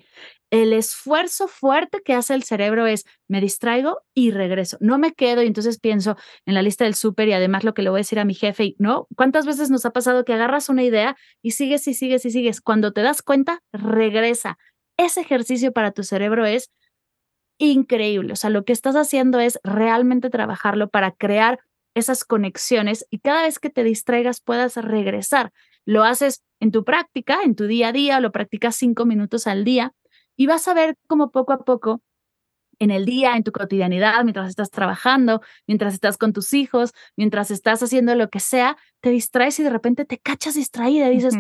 El 0.52 0.74
esfuerzo 0.74 1.48
fuerte 1.48 2.02
que 2.06 2.14
hace 2.14 2.36
el 2.36 2.44
cerebro 2.44 2.86
es 2.86 3.04
me 3.28 3.42
distraigo 3.42 3.98
y 4.14 4.30
regreso. 4.30 4.78
No 4.80 5.00
me 5.00 5.14
quedo 5.14 5.42
y 5.42 5.48
entonces 5.48 5.80
pienso 5.80 6.18
en 6.46 6.54
la 6.54 6.62
lista 6.62 6.84
del 6.84 6.94
súper 6.94 7.30
y 7.30 7.34
además 7.34 7.64
lo 7.64 7.74
que 7.74 7.82
le 7.82 7.90
voy 7.90 7.98
a 7.98 8.02
decir 8.02 8.20
a 8.20 8.26
mi 8.26 8.36
jefe 8.36 8.64
y 8.66 8.76
no, 8.78 9.08
¿cuántas 9.16 9.48
veces 9.48 9.72
nos 9.72 9.88
ha 9.88 9.90
pasado 9.92 10.24
que 10.24 10.34
agarras 10.34 10.70
una 10.70 10.84
idea 10.84 11.16
y 11.42 11.52
sigues 11.52 11.88
y 11.88 11.96
sigues 11.96 12.24
y 12.26 12.30
sigues? 12.30 12.62
Cuando 12.62 12.94
te 12.94 13.02
das 13.02 13.24
cuenta, 13.24 13.64
regresa. 13.74 14.60
Ese 14.98 15.22
ejercicio 15.22 15.74
para 15.74 15.92
tu 15.94 16.04
cerebro 16.04 16.46
es 16.46 16.70
increíble. 17.58 18.34
O 18.34 18.36
sea, 18.36 18.52
lo 18.52 18.66
que 18.66 18.74
estás 18.74 18.96
haciendo 18.96 19.40
es 19.40 19.60
realmente 19.64 20.30
trabajarlo 20.30 20.90
para 20.90 21.12
crear 21.12 21.60
esas 21.96 22.24
conexiones 22.24 23.06
y 23.10 23.20
cada 23.20 23.44
vez 23.44 23.58
que 23.58 23.70
te 23.72 23.84
distraigas 23.84 24.42
puedas 24.42 24.76
regresar. 24.76 25.52
Lo 25.86 26.04
haces 26.04 26.44
en 26.60 26.72
tu 26.72 26.84
práctica, 26.84 27.40
en 27.44 27.56
tu 27.56 27.66
día 27.66 27.88
a 27.88 27.92
día, 27.92 28.20
lo 28.20 28.32
practicas 28.32 28.76
cinco 28.76 29.06
minutos 29.06 29.48
al 29.48 29.64
día 29.64 29.94
y 30.36 30.46
vas 30.46 30.68
a 30.68 30.74
ver 30.74 30.98
cómo 31.08 31.32
poco 31.32 31.54
a 31.54 31.64
poco 31.64 32.02
en 32.80 32.92
el 32.92 33.06
día, 33.06 33.38
en 33.38 33.44
tu 33.44 33.52
cotidianidad, 33.52 34.24
mientras 34.24 34.50
estás 34.50 34.70
trabajando, 34.70 35.42
mientras 35.66 35.94
estás 35.94 36.18
con 36.18 36.34
tus 36.34 36.54
hijos, 36.54 36.92
mientras 37.16 37.50
estás 37.50 37.82
haciendo 37.82 38.16
lo 38.16 38.30
que 38.30 38.42
sea, 38.42 38.78
te 39.02 39.10
distraes 39.12 39.60
y 39.60 39.64
de 39.64 39.70
repente 39.70 40.04
te 40.04 40.18
cachas 40.18 40.56
distraída 40.56 41.10
y 41.10 41.16
dices, 41.16 41.36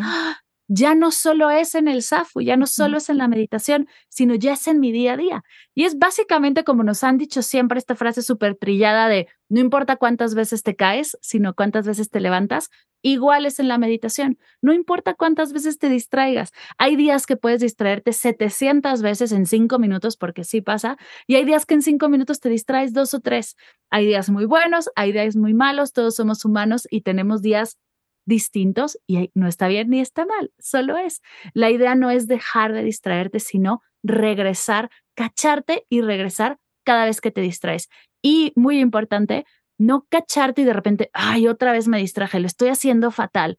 ya 0.67 0.95
no 0.95 1.12
solo 1.12 1.50
es 1.50 1.75
en 1.75 1.88
el 1.88 2.01
SAFU, 2.01 2.41
ya 2.41 2.57
no 2.57 2.67
solo 2.67 2.98
es 2.98 3.10
en 3.10 3.17
la 3.17 3.27
meditación, 3.27 3.88
sino 4.10 4.36
ya 4.36 4.53
es 4.53 4.67
en 4.67 4.79
mi 4.79 4.91
día 4.91 5.13
a 5.13 5.17
día. 5.17 5.43
Y 5.74 5.84
es 5.86 5.98
básicamente 5.98 6.63
como 6.63 6.84
nos 6.84 7.03
han 7.03 7.17
dicho 7.17 7.41
siempre 7.41 7.77
esta 7.77 7.95
frase 7.95 8.22
súper 8.22 8.55
trillada 8.55 9.07
de 9.07 9.27
no 9.50 9.60
importa 9.60 9.95
cuántas 9.98 10.34
veces 10.34 10.63
te 10.63 10.75
caes, 10.75 11.17
sino 11.22 11.53
cuántas 11.53 11.86
veces 11.86 12.10
te 12.10 12.19
levantas, 12.19 12.69
igual 13.03 13.45
es 13.45 13.60
en 13.60 13.67
la 13.67 13.77
meditación. 13.77 14.39
No 14.62 14.74
importa 14.74 15.13
cuántas 15.13 15.53
veces 15.53 15.77
te 15.77 15.89
distraigas. 15.89 16.51
Hay 16.79 16.95
días 16.95 17.27
que 17.27 17.38
puedes 17.38 17.62
distraerte 17.62 18.13
700 18.13 19.03
veces 19.03 19.31
en 19.31 19.45
cinco 19.45 19.77
minutos, 19.77 20.17
porque 20.17 20.43
sí 20.43 20.62
pasa, 20.62 20.98
y 21.27 21.36
hay 21.36 21.45
días 21.45 21.67
que 21.67 21.75
en 21.75 21.84
cinco 21.84 22.10
minutos 22.10 22.39
te 22.39 22.50
distraes 22.50 22.93
dos 22.93 23.13
o 23.13 23.19
tres. 23.19 23.55
Hay 23.91 24.07
días 24.07 24.29
muy 24.31 24.45
buenos, 24.45 24.89
hay 24.95 25.12
días 25.12 25.36
muy 25.36 25.53
malos, 25.53 25.93
todos 25.93 26.15
somos 26.15 26.43
humanos 26.45 26.88
y 26.89 27.01
tenemos 27.01 27.43
días 27.43 27.77
distintos 28.25 28.98
y 29.08 29.32
no 29.34 29.48
está 29.48 29.67
bien 29.67 29.89
ni 29.89 30.00
está 30.01 30.25
mal, 30.25 30.51
solo 30.60 30.98
es. 30.98 31.22
La 31.53 31.70
idea 31.70 31.96
no 31.96 32.10
es 32.10 32.27
dejar 32.27 32.74
de 32.74 32.84
distraerte, 32.84 33.39
sino 33.39 33.82
regresar, 34.03 34.89
cacharte 35.15 35.86
y 35.89 36.01
regresar 36.01 36.58
cada 36.86 37.05
vez 37.05 37.22
que 37.22 37.32
te 37.32 37.41
distraes. 37.41 37.89
Y 38.22 38.53
muy 38.55 38.79
importante, 38.79 39.46
no 39.77 40.05
cacharte 40.10 40.62
y 40.62 40.65
de 40.65 40.74
repente, 40.74 41.10
ay, 41.13 41.48
otra 41.48 41.72
vez 41.72 41.88
me 41.88 41.98
distraje, 41.98 42.39
lo 42.39 42.48
estoy 42.48 42.70
haciendo 42.70 43.12
fatal. 43.12 43.58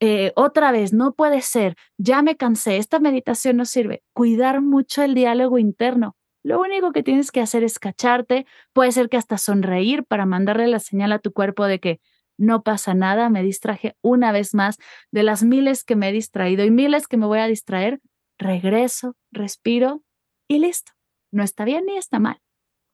Eh, 0.00 0.32
otra 0.34 0.72
vez, 0.72 0.92
no 0.94 1.12
puede 1.12 1.42
ser, 1.42 1.76
ya 1.98 2.22
me 2.22 2.36
cansé, 2.36 2.78
esta 2.78 3.00
meditación 3.00 3.56
no 3.58 3.66
sirve. 3.66 4.02
Cuidar 4.14 4.62
mucho 4.62 5.02
el 5.02 5.14
diálogo 5.14 5.58
interno. 5.58 6.16
Lo 6.42 6.58
único 6.60 6.92
que 6.92 7.02
tienes 7.02 7.30
que 7.32 7.42
hacer 7.42 7.64
es 7.64 7.78
cacharte, 7.78 8.46
puede 8.72 8.92
ser 8.92 9.10
que 9.10 9.18
hasta 9.18 9.36
sonreír 9.36 10.04
para 10.04 10.24
mandarle 10.24 10.68
la 10.68 10.78
señal 10.78 11.12
a 11.12 11.18
tu 11.18 11.32
cuerpo 11.32 11.66
de 11.66 11.80
que 11.80 12.00
no 12.40 12.62
pasa 12.62 12.94
nada, 12.94 13.28
me 13.28 13.42
distraje 13.42 13.96
una 14.00 14.32
vez 14.32 14.54
más 14.54 14.78
de 15.12 15.22
las 15.22 15.42
miles 15.44 15.84
que 15.84 15.94
me 15.94 16.08
he 16.08 16.12
distraído 16.12 16.64
y 16.64 16.70
miles 16.70 17.06
que 17.06 17.18
me 17.18 17.26
voy 17.26 17.38
a 17.38 17.46
distraer, 17.46 18.00
regreso, 18.38 19.14
respiro 19.30 20.02
y 20.48 20.58
listo. 20.58 20.92
No 21.30 21.42
está 21.42 21.64
bien 21.64 21.84
ni 21.86 21.96
está 21.96 22.18
mal. 22.18 22.40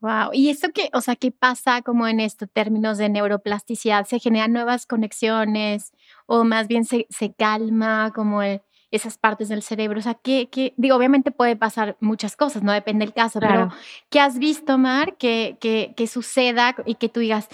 Wow, 0.00 0.30
y 0.32 0.50
eso 0.50 0.68
que, 0.74 0.90
o 0.92 1.00
sea, 1.00 1.16
¿qué 1.16 1.30
pasa 1.30 1.80
como 1.80 2.06
en 2.06 2.20
estos 2.20 2.50
términos 2.52 2.98
de 2.98 3.08
neuroplasticidad? 3.08 4.06
¿Se 4.06 4.18
generan 4.18 4.52
nuevas 4.52 4.84
conexiones 4.84 5.92
o 6.26 6.44
más 6.44 6.68
bien 6.68 6.84
se, 6.84 7.06
se 7.08 7.32
calma 7.32 8.12
como 8.14 8.42
el, 8.42 8.60
esas 8.90 9.16
partes 9.16 9.48
del 9.48 9.62
cerebro? 9.62 10.00
O 10.00 10.02
sea, 10.02 10.14
¿qué, 10.14 10.48
qué? 10.50 10.74
digo, 10.76 10.96
obviamente 10.96 11.30
puede 11.30 11.56
pasar 11.56 11.96
muchas 12.00 12.36
cosas, 12.36 12.62
no 12.62 12.72
depende 12.72 13.06
del 13.06 13.14
caso, 13.14 13.40
pero 13.40 13.70
¿qué 14.10 14.20
has 14.20 14.38
visto, 14.38 14.76
Mar, 14.76 15.16
que, 15.16 15.56
que, 15.60 15.94
que 15.96 16.06
suceda 16.08 16.74
y 16.84 16.96
que 16.96 17.08
tú 17.08 17.20
digas, 17.20 17.48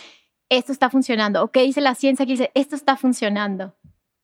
esto 0.57 0.73
está 0.73 0.91
funcionando? 0.91 1.43
¿O 1.43 1.51
qué 1.51 1.63
dice 1.63 1.81
la 1.81 1.95
ciencia 1.95 2.27
que 2.27 2.33
dice, 2.33 2.51
esto 2.55 2.77
está 2.77 2.97
funcionando? 2.97 3.75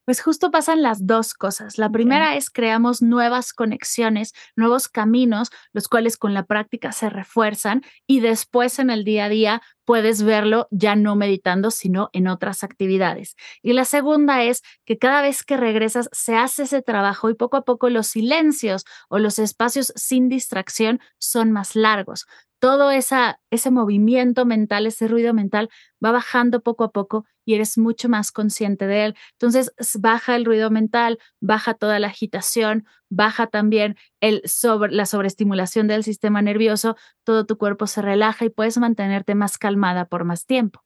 Pues 0.05 0.23
justo 0.23 0.51
pasan 0.51 0.83
las 0.83 1.07
dos 1.07 1.35
cosas. 1.35 1.77
La 1.77 1.91
primera 1.91 2.35
es 2.35 2.49
creamos 2.49 3.03
nuevas 3.03 3.53
conexiones, 3.53 4.33
nuevos 4.57 4.89
caminos, 4.89 5.51
los 5.73 5.87
cuales 5.87 6.17
con 6.17 6.33
la 6.33 6.45
práctica 6.45 6.93
se 6.93 7.11
refuerzan 7.11 7.83
y 8.07 8.21
después 8.21 8.79
en 8.79 8.89
el 8.89 9.05
día 9.05 9.27
a 9.27 9.29
día 9.29 9.63
puedes 9.89 10.23
verlo 10.23 10.69
ya 10.71 10.97
no 10.97 11.17
meditando, 11.17 11.71
sino 11.71 12.11
en 12.13 12.29
otras 12.29 12.63
actividades. 12.63 13.37
Y 13.63 13.73
la 13.73 13.87
segunda 13.87 14.43
es 14.43 14.63
que 14.85 14.99
cada 14.99 15.23
vez 15.23 15.43
que 15.43 15.57
regresas 15.57 16.11
se 16.13 16.37
hace 16.37 16.65
ese 16.65 16.83
trabajo 16.83 17.31
y 17.31 17.35
poco 17.35 17.57
a 17.57 17.65
poco 17.65 17.89
los 17.89 18.07
silencios 18.09 18.85
o 19.09 19.19
los 19.19 19.39
espacios 19.39 19.95
sin 19.97 20.29
distracción 20.29 21.01
son 21.19 21.53
más 21.53 21.75
largos 21.75 22.27
todo 22.61 22.91
esa, 22.91 23.41
ese 23.51 23.71
movimiento 23.71 24.45
mental, 24.45 24.87
ese 24.87 25.07
ruido 25.07 25.33
mental 25.33 25.71
va 26.05 26.11
bajando 26.11 26.61
poco 26.61 26.85
a 26.85 26.91
poco 26.91 27.25
y 27.45 27.55
eres 27.55 27.79
mucho 27.79 28.09
más 28.09 28.33
consciente 28.33 28.87
de 28.87 29.07
él. 29.07 29.17
Entonces, 29.35 29.73
baja 29.99 30.35
el 30.37 30.45
ruido 30.45 30.69
mental, 30.69 31.19
baja 31.41 31.75
toda 31.75 31.99
la 32.01 32.09
agitación, 32.09 32.85
baja 33.11 33.47
también 33.47 33.97
el 34.21 34.43
sobre, 34.45 34.93
la 34.93 35.07
sobreestimulación 35.07 35.89
del 35.89 36.05
sistema 36.05 36.43
nervioso, 36.43 36.97
todo 37.25 37.47
tu 37.47 37.59
cuerpo 37.59 37.87
se 37.87 38.03
relaja 38.03 38.45
y 38.45 38.51
puedes 38.51 38.79
mantenerte 38.79 39.35
más 39.35 39.59
calmada 39.59 40.07
por 40.07 40.25
más 40.25 40.47
tiempo. 40.47 40.83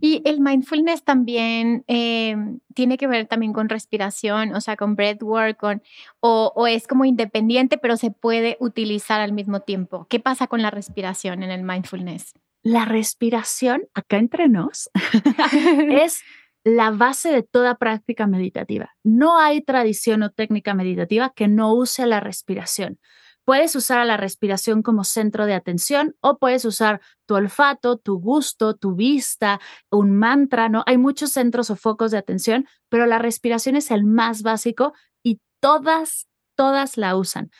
Y 0.00 0.22
el 0.24 0.40
mindfulness 0.40 1.04
también 1.04 1.84
eh, 1.88 2.36
tiene 2.74 2.96
que 2.96 3.06
ver 3.06 3.26
también 3.26 3.52
con 3.52 3.68
respiración, 3.68 4.54
o 4.54 4.60
sea, 4.60 4.76
con 4.76 4.94
breathwork, 4.94 5.56
con, 5.56 5.82
o, 6.20 6.52
o, 6.54 6.66
es 6.66 6.86
como 6.86 7.04
independiente, 7.04 7.78
pero 7.78 7.96
se 7.96 8.10
puede 8.10 8.56
utilizar 8.60 9.20
al 9.20 9.32
mismo 9.32 9.60
tiempo. 9.60 10.06
¿Qué 10.08 10.20
pasa 10.20 10.46
con 10.46 10.62
la 10.62 10.70
respiración 10.70 11.42
en 11.42 11.50
el 11.50 11.64
mindfulness? 11.64 12.34
La 12.62 12.84
respiración, 12.84 13.88
acá 13.94 14.18
entre 14.18 14.48
nos, 14.48 14.90
es 15.90 16.22
la 16.64 16.90
base 16.90 17.30
de 17.30 17.42
toda 17.42 17.76
práctica 17.76 18.26
meditativa. 18.26 18.90
No 19.02 19.38
hay 19.38 19.62
tradición 19.62 20.22
o 20.22 20.30
técnica 20.30 20.74
meditativa 20.74 21.32
que 21.34 21.48
no 21.48 21.72
use 21.74 22.06
la 22.06 22.20
respiración. 22.20 22.98
Puedes 23.44 23.74
usar 23.74 23.98
a 23.98 24.04
la 24.04 24.16
respiración 24.16 24.82
como 24.82 25.02
centro 25.02 25.46
de 25.46 25.54
atención 25.54 26.14
o 26.20 26.38
puedes 26.38 26.64
usar 26.64 27.00
tu 27.26 27.34
olfato, 27.34 27.96
tu 27.96 28.20
gusto, 28.20 28.76
tu 28.76 28.94
vista, 28.94 29.60
un 29.90 30.16
mantra, 30.16 30.68
¿no? 30.68 30.84
Hay 30.86 30.98
muchos 30.98 31.32
centros 31.32 31.70
o 31.70 31.76
focos 31.76 32.10
de 32.10 32.18
atención, 32.18 32.66
pero 32.88 33.06
la 33.06 33.18
respiración 33.18 33.76
es 33.76 33.90
el 33.90 34.04
más 34.04 34.42
básico 34.42 34.92
y 35.22 35.40
todas, 35.60 36.28
todas 36.54 36.96
la 36.96 37.16
usan. 37.16 37.50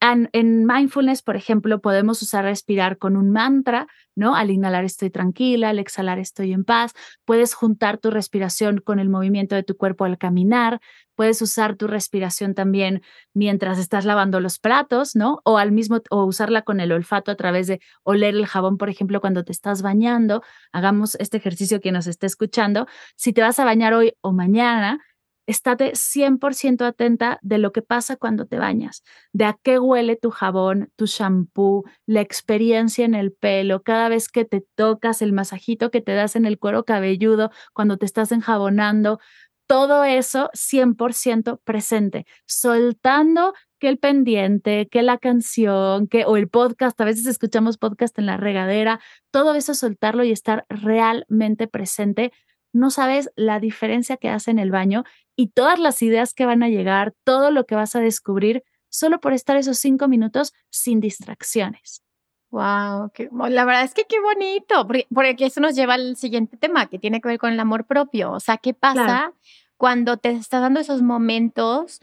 En, 0.00 0.64
mindfulness, 0.64 1.22
por 1.22 1.34
ejemplo, 1.34 1.80
podemos 1.80 2.22
usar 2.22 2.44
respirar 2.44 2.98
con 2.98 3.16
un 3.16 3.30
mantra, 3.30 3.88
¿no? 4.14 4.36
Al 4.36 4.50
inhalar 4.50 4.84
estoy 4.84 5.10
tranquila, 5.10 5.70
al 5.70 5.80
exhalar 5.80 6.20
estoy 6.20 6.52
en 6.52 6.64
paz. 6.64 6.92
Puedes 7.24 7.52
juntar 7.54 7.98
tu 7.98 8.10
respiración 8.12 8.78
con 8.78 9.00
el 9.00 9.08
movimiento 9.08 9.56
de 9.56 9.64
tu 9.64 9.76
cuerpo 9.76 10.04
al 10.04 10.16
caminar. 10.16 10.80
Puedes 11.16 11.42
usar 11.42 11.74
tu 11.74 11.88
respiración 11.88 12.54
también 12.54 13.02
mientras 13.34 13.76
estás 13.78 14.04
lavando 14.04 14.38
los 14.38 14.60
platos, 14.60 15.16
¿no? 15.16 15.40
O 15.44 15.58
al 15.58 15.72
mismo 15.72 16.00
o 16.10 16.24
usarla 16.24 16.62
con 16.62 16.78
el 16.78 16.92
olfato 16.92 17.32
a 17.32 17.36
través 17.36 17.66
de 17.66 17.80
oler 18.04 18.36
el 18.36 18.46
jabón, 18.46 18.78
por 18.78 18.90
ejemplo, 18.90 19.20
cuando 19.20 19.44
te 19.44 19.50
estás 19.50 19.82
bañando. 19.82 20.44
Hagamos 20.72 21.16
este 21.16 21.38
ejercicio 21.38 21.80
que 21.80 21.90
nos 21.90 22.06
esté 22.06 22.26
escuchando. 22.26 22.86
Si 23.16 23.32
te 23.32 23.42
vas 23.42 23.58
a 23.58 23.64
bañar 23.64 23.94
hoy 23.94 24.14
o 24.20 24.32
mañana, 24.32 25.00
estate 25.48 25.92
100% 25.94 26.84
atenta 26.84 27.38
de 27.42 27.58
lo 27.58 27.72
que 27.72 27.80
pasa 27.80 28.16
cuando 28.16 28.46
te 28.46 28.58
bañas, 28.58 29.02
de 29.32 29.46
a 29.46 29.58
qué 29.62 29.78
huele 29.78 30.14
tu 30.16 30.30
jabón, 30.30 30.92
tu 30.94 31.06
shampoo, 31.06 31.84
la 32.06 32.20
experiencia 32.20 33.06
en 33.06 33.14
el 33.14 33.32
pelo, 33.32 33.82
cada 33.82 34.10
vez 34.10 34.28
que 34.28 34.44
te 34.44 34.62
tocas, 34.74 35.22
el 35.22 35.32
masajito 35.32 35.90
que 35.90 36.02
te 36.02 36.12
das 36.12 36.36
en 36.36 36.44
el 36.44 36.58
cuero 36.58 36.84
cabelludo, 36.84 37.50
cuando 37.72 37.96
te 37.96 38.04
estás 38.04 38.30
enjabonando, 38.30 39.20
todo 39.66 40.04
eso 40.04 40.50
100% 40.54 41.60
presente, 41.64 42.26
soltando 42.46 43.54
que 43.78 43.88
el 43.88 43.98
pendiente, 43.98 44.88
que 44.90 45.02
la 45.02 45.18
canción, 45.18 46.08
que 46.08 46.24
o 46.26 46.36
el 46.36 46.48
podcast, 46.48 47.00
a 47.00 47.04
veces 47.04 47.26
escuchamos 47.26 47.78
podcast 47.78 48.18
en 48.18 48.26
la 48.26 48.36
regadera, 48.36 49.00
todo 49.30 49.54
eso 49.54 49.72
soltarlo 49.72 50.24
y 50.24 50.32
estar 50.32 50.66
realmente 50.68 51.68
presente 51.68 52.32
no 52.72 52.90
sabes 52.90 53.30
la 53.36 53.60
diferencia 53.60 54.16
que 54.16 54.28
hace 54.28 54.50
en 54.50 54.58
el 54.58 54.70
baño 54.70 55.04
y 55.38 55.50
todas 55.50 55.78
las 55.78 56.02
ideas 56.02 56.34
que 56.34 56.46
van 56.46 56.64
a 56.64 56.68
llegar, 56.68 57.14
todo 57.22 57.52
lo 57.52 57.64
que 57.64 57.76
vas 57.76 57.94
a 57.94 58.00
descubrir 58.00 58.64
solo 58.88 59.20
por 59.20 59.32
estar 59.32 59.56
esos 59.56 59.78
cinco 59.78 60.08
minutos 60.08 60.52
sin 60.68 60.98
distracciones. 60.98 62.02
Wow, 62.50 63.12
la 63.48 63.64
verdad 63.64 63.84
es 63.84 63.94
que 63.94 64.02
qué 64.08 64.18
bonito, 64.20 64.88
porque, 65.14 65.44
eso 65.44 65.60
nos 65.60 65.76
lleva 65.76 65.94
al 65.94 66.16
siguiente 66.16 66.56
tema 66.56 66.86
que 66.86 66.98
tiene 66.98 67.20
que 67.20 67.28
ver 67.28 67.38
con 67.38 67.52
el 67.52 67.60
amor 67.60 67.84
propio. 67.84 68.32
O 68.32 68.40
sea, 68.40 68.56
¿qué 68.56 68.74
pasa 68.74 69.32
cuando 69.76 70.16
te 70.16 70.30
estás 70.30 70.60
dando 70.60 70.80
esos 70.80 71.02
momentos 71.02 72.00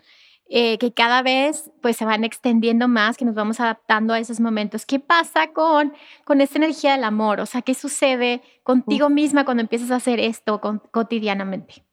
eh, 0.48 0.78
que 0.78 0.94
cada 0.94 1.22
vez 1.22 1.72
pues 1.82 1.98
se 1.98 2.06
van 2.06 2.24
extendiendo 2.24 2.88
más, 2.88 3.18
que 3.18 3.26
nos 3.26 3.36
vamos 3.36 3.60
adaptando 3.60 4.14
a 4.14 4.20
esos 4.20 4.40
momentos? 4.40 4.86
¿Qué 4.86 5.02
pasa 5.02 5.52
con, 5.52 5.92
con 6.24 6.40
esta 6.40 6.58
energía 6.58 6.94
del 6.94 7.04
amor? 7.04 7.42
O 7.42 7.46
sea, 7.46 7.62
¿qué 7.62 7.74
sucede 7.74 8.42
contigo 8.64 9.10
misma 9.10 9.44
cuando 9.44 9.60
empiezas 9.60 9.92
a 9.92 9.98
hacer 9.98 10.22
esto 10.22 10.62
cotidianamente? 10.92 11.84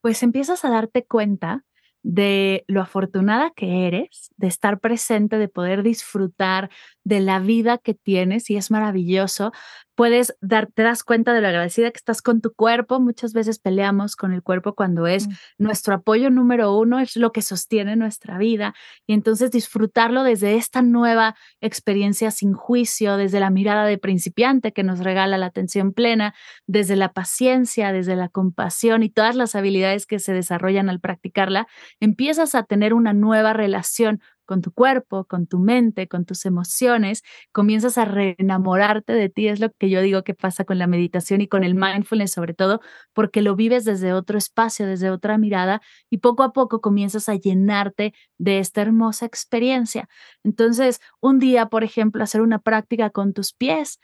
Pues 0.00 0.22
empiezas 0.22 0.64
a 0.64 0.70
darte 0.70 1.04
cuenta 1.06 1.64
de 2.02 2.64
lo 2.68 2.80
afortunada 2.80 3.52
que 3.56 3.86
eres, 3.86 4.30
de 4.36 4.46
estar 4.46 4.80
presente, 4.80 5.36
de 5.38 5.48
poder 5.48 5.82
disfrutar 5.82 6.70
de 7.04 7.20
la 7.20 7.40
vida 7.40 7.78
que 7.78 7.94
tienes 7.94 8.50
y 8.50 8.56
es 8.56 8.70
maravilloso, 8.70 9.52
puedes 9.98 10.36
dar, 10.40 10.68
te 10.72 10.84
das 10.84 11.02
cuenta 11.02 11.34
de 11.34 11.40
lo 11.40 11.48
agradecida 11.48 11.90
que 11.90 11.96
estás 11.96 12.22
con 12.22 12.40
tu 12.40 12.54
cuerpo. 12.54 13.00
Muchas 13.00 13.32
veces 13.32 13.58
peleamos 13.58 14.14
con 14.14 14.32
el 14.32 14.44
cuerpo 14.44 14.76
cuando 14.76 15.08
es 15.08 15.26
mm. 15.26 15.32
nuestro 15.58 15.92
apoyo 15.92 16.30
número 16.30 16.72
uno, 16.78 17.00
es 17.00 17.16
lo 17.16 17.32
que 17.32 17.42
sostiene 17.42 17.96
nuestra 17.96 18.38
vida. 18.38 18.76
Y 19.08 19.12
entonces 19.12 19.50
disfrutarlo 19.50 20.22
desde 20.22 20.54
esta 20.54 20.82
nueva 20.82 21.34
experiencia 21.60 22.30
sin 22.30 22.52
juicio, 22.52 23.16
desde 23.16 23.40
la 23.40 23.50
mirada 23.50 23.86
de 23.86 23.98
principiante 23.98 24.72
que 24.72 24.84
nos 24.84 25.00
regala 25.00 25.36
la 25.36 25.46
atención 25.46 25.92
plena, 25.92 26.32
desde 26.68 26.94
la 26.94 27.12
paciencia, 27.12 27.92
desde 27.92 28.14
la 28.14 28.28
compasión 28.28 29.02
y 29.02 29.10
todas 29.10 29.34
las 29.34 29.56
habilidades 29.56 30.06
que 30.06 30.20
se 30.20 30.32
desarrollan 30.32 30.88
al 30.90 31.00
practicarla, 31.00 31.66
empiezas 31.98 32.54
a 32.54 32.62
tener 32.62 32.94
una 32.94 33.14
nueva 33.14 33.52
relación 33.52 34.20
con 34.48 34.62
tu 34.62 34.72
cuerpo, 34.72 35.26
con 35.26 35.46
tu 35.46 35.60
mente, 35.60 36.08
con 36.08 36.24
tus 36.24 36.46
emociones, 36.46 37.22
comienzas 37.52 37.98
a 37.98 38.06
reenamorarte 38.06 39.12
de 39.12 39.28
ti. 39.28 39.48
Es 39.48 39.60
lo 39.60 39.70
que 39.78 39.90
yo 39.90 40.00
digo 40.02 40.24
que 40.24 40.34
pasa 40.34 40.64
con 40.64 40.78
la 40.78 40.86
meditación 40.88 41.42
y 41.42 41.48
con 41.48 41.62
el 41.64 41.74
mindfulness 41.76 42.32
sobre 42.32 42.54
todo, 42.54 42.80
porque 43.12 43.42
lo 43.42 43.54
vives 43.56 43.84
desde 43.84 44.12
otro 44.14 44.38
espacio, 44.38 44.86
desde 44.86 45.10
otra 45.10 45.38
mirada 45.38 45.82
y 46.10 46.18
poco 46.18 46.42
a 46.42 46.52
poco 46.52 46.80
comienzas 46.80 47.28
a 47.28 47.34
llenarte 47.36 48.14
de 48.38 48.58
esta 48.58 48.80
hermosa 48.82 49.26
experiencia. 49.26 50.08
Entonces, 50.44 51.00
un 51.20 51.38
día, 51.38 51.66
por 51.66 51.84
ejemplo, 51.84 52.22
hacer 52.24 52.40
una 52.40 52.58
práctica 52.58 53.10
con 53.10 53.32
tus 53.34 53.52
pies 53.52 53.98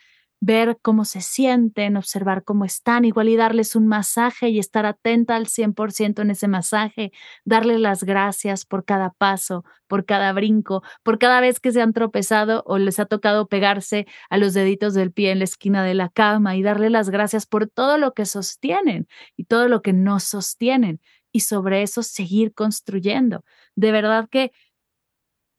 ver 0.45 0.79
cómo 0.83 1.07
se 1.07 1.23
sienten, 1.23 1.97
observar 1.97 2.45
cómo 2.45 2.67
están, 2.67 3.07
igual 3.07 3.31
y 3.31 3.37
darles 3.37 3.75
un 3.77 3.87
masaje 3.87 4.51
y 4.51 4.59
estar 4.59 4.85
atenta 4.85 5.37
al 5.37 5.47
100% 5.47 6.21
en 6.21 6.31
ese 6.31 6.49
masaje, 6.49 7.13
darles 7.47 7.81
las 7.81 8.05
gracias 8.05 8.67
por 8.67 8.85
cada 8.85 9.11
paso, 9.11 9.65
por 9.87 10.05
cada 10.05 10.33
brinco, 10.35 10.83
por 11.03 11.19
cada 11.19 11.41
vez 11.41 11.61
que 11.61 11.73
se 11.73 11.81
han 11.81 11.95
tropezado 11.95 12.63
o 12.67 12.77
les 12.77 13.01
ha 13.01 13.07
tocado 13.07 13.49
pegarse 13.49 14.07
a 14.29 14.37
los 14.37 14.53
deditos 14.53 14.93
del 14.93 15.13
pie 15.13 15.31
en 15.31 15.39
la 15.39 15.45
esquina 15.45 15.83
de 15.83 15.95
la 15.95 16.11
cama 16.11 16.57
y 16.57 16.63
darle 16.63 16.91
las 16.91 17.09
gracias 17.09 17.47
por 17.47 17.67
todo 17.69 17.97
lo 17.97 18.13
que 18.13 18.27
sostienen 18.27 19.09
y 19.37 19.45
todo 19.45 19.69
lo 19.69 19.81
que 19.81 19.95
no 19.95 20.21
sostienen 20.21 21.01
y 21.33 21.41
sobre 21.41 21.83
eso 21.83 22.03
seguir 22.03 22.53
construyendo. 22.53 23.45
De 23.77 23.93
verdad 23.93 24.29
que 24.31 24.53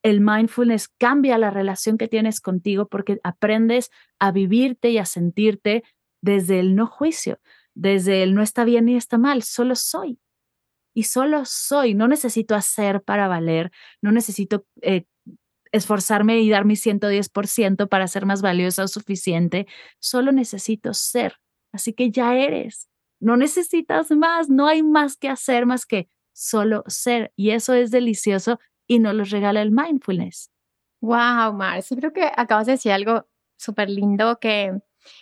el 0.06 0.22
mindfulness 0.22 0.88
cambia 0.88 1.40
la 1.40 1.50
relación 1.50 1.98
que 1.98 2.08
tienes 2.08 2.40
contigo 2.40 2.88
porque 2.88 3.20
aprendes 3.24 3.90
a 4.20 4.32
vivirte 4.32 4.92
y 4.92 5.00
a 5.00 5.06
sentirte 5.06 5.84
desde 6.22 6.60
el 6.60 6.76
no 6.76 6.86
juicio, 6.86 7.40
desde 7.74 8.22
el 8.22 8.36
no 8.36 8.44
está 8.44 8.66
bien 8.66 8.86
ni 8.86 8.96
está 8.96 9.18
mal, 9.18 9.42
solo 9.42 9.76
soy. 9.76 10.20
Y 10.94 11.06
solo 11.06 11.44
soy, 11.46 11.96
no 11.96 12.08
necesito 12.08 12.54
hacer 12.54 13.02
para 13.02 13.28
valer, 13.28 13.72
no 14.00 14.12
necesito 14.12 14.68
eh, 14.84 15.06
esforzarme 15.72 16.40
y 16.40 16.52
dar 16.52 16.66
mi 16.66 16.76
110% 16.76 17.90
para 17.90 18.08
ser 18.08 18.28
más 18.28 18.44
valiosa 18.44 18.84
o 18.84 18.88
suficiente, 18.88 19.66
solo 19.98 20.32
necesito 20.32 20.94
ser. 20.94 21.38
Así 21.74 21.94
que 21.94 22.12
ya 22.12 22.36
eres, 22.36 22.90
no 23.20 23.38
necesitas 23.38 24.12
más, 24.12 24.50
no 24.52 24.68
hay 24.68 24.84
más 24.84 25.18
que 25.18 25.30
hacer 25.30 25.66
más 25.66 25.88
que 25.88 26.10
solo 26.32 26.84
ser. 26.86 27.34
Y 27.36 27.50
eso 27.50 27.74
es 27.74 27.90
delicioso 27.90 28.60
y 28.88 29.00
nos 29.00 29.16
los 29.16 29.30
regala 29.30 29.62
el 29.62 29.72
mindfulness. 29.72 30.52
Wow, 31.02 31.54
Mar, 31.54 31.84
creo 31.84 32.14
que 32.14 32.32
acabas 32.36 32.66
de 32.66 32.74
decir 32.74 32.92
algo 32.92 33.28
súper 33.58 33.90
lindo 33.90 34.40
que 34.40 34.74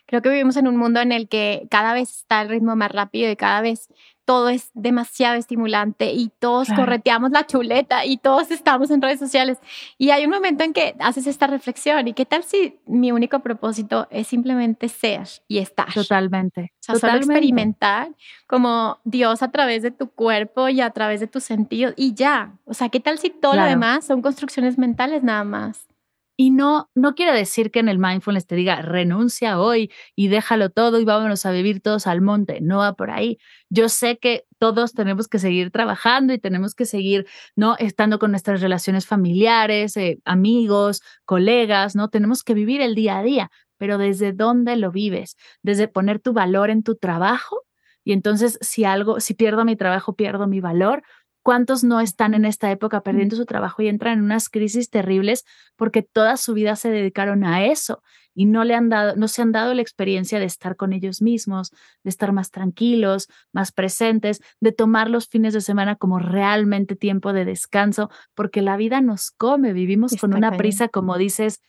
creo 0.06 0.22
que 0.22 0.30
vivimos 0.30 0.56
en 0.58 0.68
un 0.68 0.78
mundo 0.78 1.02
en 1.02 1.12
el 1.12 1.28
que 1.28 1.68
cada 1.70 1.94
vez 1.94 2.10
está 2.10 2.42
el 2.42 2.50
ritmo 2.50 2.76
más 2.76 2.92
rápido 2.92 3.30
y 3.30 3.36
cada 3.36 3.62
vez 3.62 3.90
todo 4.26 4.50
es 4.50 4.72
demasiado 4.74 5.36
estimulante 5.36 6.14
y 6.14 6.32
todos 6.40 6.70
correteamos 6.70 7.32
la 7.32 7.46
chuleta 7.46 8.06
y 8.06 8.18
todos 8.18 8.52
estamos 8.52 8.90
en 8.92 9.02
redes 9.02 9.20
sociales. 9.20 9.60
Y 9.98 10.12
hay 10.12 10.26
un 10.26 10.32
momento 10.32 10.64
en 10.64 10.74
que 10.74 10.96
haces 11.00 11.28
esta 11.28 11.48
reflexión 11.48 12.08
y 12.08 12.14
qué 12.14 12.26
tal 12.26 12.44
si 12.44 12.80
mi 12.86 13.12
único 13.12 13.40
propósito 13.40 14.08
es 14.10 14.28
simplemente 14.28 14.88
ser 14.90 15.28
y 15.48 15.58
estar. 15.58 15.94
Totalmente. 15.94 16.74
O 16.88 16.96
sea, 16.96 16.96
solo 16.96 17.18
experimentar 17.18 18.10
como 18.48 19.00
Dios 19.04 19.44
a 19.44 19.52
través 19.52 19.84
de 19.84 19.92
tu 19.92 20.10
cuerpo 20.10 20.70
y 20.70 20.82
a 20.82 20.90
través 20.92 21.20
de 21.20 21.28
tus 21.28 21.44
sentidos 21.44 21.94
y 21.98 22.14
ya. 22.14 22.54
O 22.66 22.74
sea, 22.74 22.90
qué 22.90 23.00
tal 23.00 23.18
si 23.18 23.30
todo 23.30 23.56
lo 23.56 23.66
demás 23.66 24.06
son 24.06 24.22
construcciones 24.22 24.78
mentales 24.78 25.24
nada 25.24 25.44
más. 25.44 25.88
Y 26.36 26.50
no, 26.50 26.90
no 26.96 27.14
quiere 27.14 27.32
decir 27.32 27.70
que 27.70 27.80
en 27.80 27.90
el 27.90 28.00
mindfulness 28.00 28.48
te 28.48 28.56
diga 28.56 28.82
renuncia 28.82 29.60
hoy 29.60 29.92
y 30.16 30.30
déjalo 30.30 30.72
todo 30.72 31.00
y 31.00 31.06
vámonos 31.06 31.46
a 31.46 31.52
vivir 31.52 31.80
todos 31.80 32.08
al 32.08 32.22
monte. 32.22 32.60
No 32.60 32.80
va 32.80 32.94
por 32.96 33.12
ahí. 33.12 33.38
Yo 33.70 33.88
sé 33.88 34.18
que 34.18 34.46
todos 34.58 34.94
tenemos 34.94 35.28
que 35.28 35.38
seguir 35.38 35.70
trabajando 35.70 36.34
y 36.34 36.40
tenemos 36.40 36.74
que 36.74 36.86
seguir, 36.86 37.28
¿no? 37.56 37.76
Estando 37.78 38.18
con 38.18 38.32
nuestras 38.32 38.62
relaciones 38.62 39.06
familiares, 39.06 39.96
eh, 39.96 40.20
amigos, 40.26 41.02
colegas, 41.26 41.96
¿no? 41.96 42.10
Tenemos 42.10 42.44
que 42.44 42.56
vivir 42.56 42.82
el 42.82 42.96
día 42.96 43.20
a 43.20 43.24
día, 43.24 43.52
pero 43.78 44.00
¿desde 44.00 44.34
dónde 44.34 44.76
lo 44.76 44.92
vives? 44.92 45.38
Desde 45.62 45.88
poner 45.88 46.20
tu 46.20 46.34
valor 46.34 46.72
en 46.72 46.82
tu 46.82 46.96
trabajo. 46.96 47.62
Y 48.04 48.12
entonces, 48.12 48.58
si 48.62 48.86
algo, 48.86 49.20
si 49.20 49.34
pierdo 49.34 49.66
mi 49.66 49.76
trabajo, 49.76 50.16
pierdo 50.16 50.48
mi 50.48 50.60
valor, 50.62 51.04
¿Cuántos 51.44 51.84
no 51.84 52.00
están 52.00 52.34
en 52.34 52.46
esta 52.46 52.72
época 52.72 53.02
perdiendo 53.02 53.36
su 53.36 53.46
trabajo 53.46 53.82
y 53.82 53.90
entran 53.90 54.20
en 54.20 54.24
unas 54.24 54.50
crisis 54.50 54.90
terribles 54.90 55.44
porque 55.76 56.02
toda 56.02 56.38
su 56.38 56.54
vida 56.54 56.78
se 56.78 56.90
dedicaron 56.90 57.44
a 57.44 57.66
eso 57.66 58.02
y 58.34 58.46
no 58.46 58.64
le 58.64 58.76
han 58.76 58.88
dado, 58.88 59.18
no 59.18 59.28
se 59.28 59.42
han 59.42 59.52
dado 59.52 59.74
la 59.74 59.82
experiencia 59.82 60.40
de 60.40 60.46
estar 60.46 60.78
con 60.78 60.94
ellos 60.94 61.22
mismos, 61.22 61.72
de 62.04 62.10
estar 62.10 62.32
más 62.32 62.50
tranquilos, 62.50 63.28
más 63.52 63.74
presentes, 63.74 64.42
de 64.62 64.72
tomar 64.72 65.10
los 65.10 65.28
fines 65.28 65.54
de 65.54 65.60
semana 65.60 65.98
como 65.98 66.18
realmente 66.18 66.96
tiempo 66.96 67.34
de 67.34 67.44
descanso, 67.44 68.10
porque 68.34 68.62
la 68.62 68.78
vida 68.78 69.02
nos 69.02 69.30
come, 69.32 69.74
vivimos 69.74 70.16
con 70.16 70.34
una 70.34 70.56
prisa, 70.56 70.88
como 70.88 71.18
dices, 71.18 71.62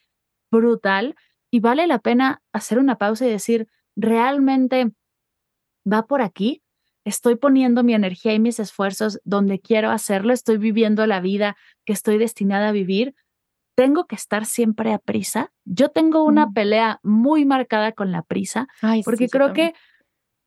brutal 0.52 1.16
y 1.50 1.58
vale 1.60 1.86
la 1.88 1.98
pena 1.98 2.42
hacer 2.52 2.78
una 2.78 2.96
pausa 2.96 3.26
y 3.26 3.30
decir, 3.30 3.68
realmente 3.96 4.92
va 5.84 6.06
por 6.06 6.22
aquí 6.22 6.63
estoy 7.04 7.36
poniendo 7.36 7.82
mi 7.82 7.94
energía 7.94 8.32
y 8.34 8.40
mis 8.40 8.58
esfuerzos 8.58 9.20
donde 9.24 9.60
quiero 9.60 9.90
hacerlo, 9.90 10.32
estoy 10.32 10.58
viviendo 10.58 11.06
la 11.06 11.20
vida 11.20 11.56
que 11.84 11.92
estoy 11.92 12.18
destinada 12.18 12.68
a 12.68 12.72
vivir, 12.72 13.14
tengo 13.76 14.06
que 14.06 14.14
estar 14.14 14.46
siempre 14.46 14.92
a 14.92 14.98
prisa. 14.98 15.52
Yo 15.64 15.88
tengo 15.88 16.24
una 16.24 16.46
mm. 16.46 16.54
pelea 16.54 17.00
muy 17.02 17.44
marcada 17.44 17.92
con 17.92 18.12
la 18.12 18.22
prisa, 18.22 18.68
porque 19.04 19.28
creo 19.28 19.52
que 19.52 19.74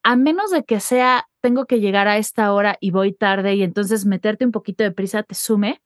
a 0.03 0.15
menos 0.15 0.51
de 0.51 0.63
que 0.63 0.79
sea, 0.79 1.27
tengo 1.41 1.65
que 1.65 1.79
llegar 1.79 2.07
a 2.07 2.17
esta 2.17 2.53
hora 2.53 2.77
y 2.79 2.91
voy 2.91 3.13
tarde 3.13 3.55
y 3.55 3.63
entonces 3.63 4.05
meterte 4.05 4.45
un 4.45 4.51
poquito 4.51 4.83
de 4.83 4.91
prisa 4.91 5.23
te 5.23 5.35
sume, 5.35 5.81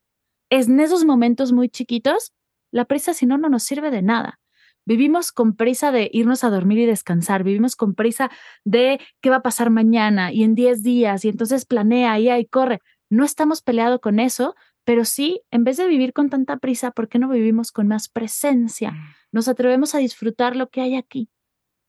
es 0.48 0.68
en 0.68 0.80
esos 0.80 1.04
momentos 1.04 1.52
muy 1.52 1.68
chiquitos, 1.68 2.32
la 2.70 2.84
prisa 2.84 3.14
si 3.14 3.26
no, 3.26 3.36
no 3.36 3.48
nos 3.48 3.64
sirve 3.64 3.90
de 3.90 4.02
nada. 4.02 4.38
Vivimos 4.84 5.32
con 5.32 5.54
prisa 5.54 5.92
de 5.92 6.10
irnos 6.12 6.44
a 6.44 6.50
dormir 6.50 6.78
y 6.78 6.86
descansar, 6.86 7.44
vivimos 7.44 7.76
con 7.76 7.94
prisa 7.94 8.30
de 8.64 9.00
qué 9.20 9.30
va 9.30 9.36
a 9.36 9.42
pasar 9.42 9.70
mañana 9.70 10.32
y 10.32 10.42
en 10.42 10.54
10 10.54 10.82
días 10.82 11.24
y 11.24 11.28
entonces 11.28 11.64
planea 11.64 12.18
y 12.18 12.28
ahí 12.28 12.46
corre. 12.46 12.80
No 13.10 13.24
estamos 13.24 13.62
peleados 13.62 14.00
con 14.00 14.18
eso, 14.18 14.54
pero 14.84 15.04
sí, 15.04 15.42
en 15.50 15.64
vez 15.64 15.76
de 15.76 15.86
vivir 15.86 16.12
con 16.12 16.30
tanta 16.30 16.56
prisa, 16.56 16.90
¿por 16.90 17.08
qué 17.08 17.18
no 17.18 17.28
vivimos 17.28 17.70
con 17.70 17.86
más 17.86 18.08
presencia? 18.08 18.92
Mm. 18.92 19.14
Nos 19.32 19.48
atrevemos 19.48 19.94
a 19.94 19.98
disfrutar 19.98 20.56
lo 20.56 20.68
que 20.68 20.80
hay 20.80 20.96
aquí. 20.96 21.28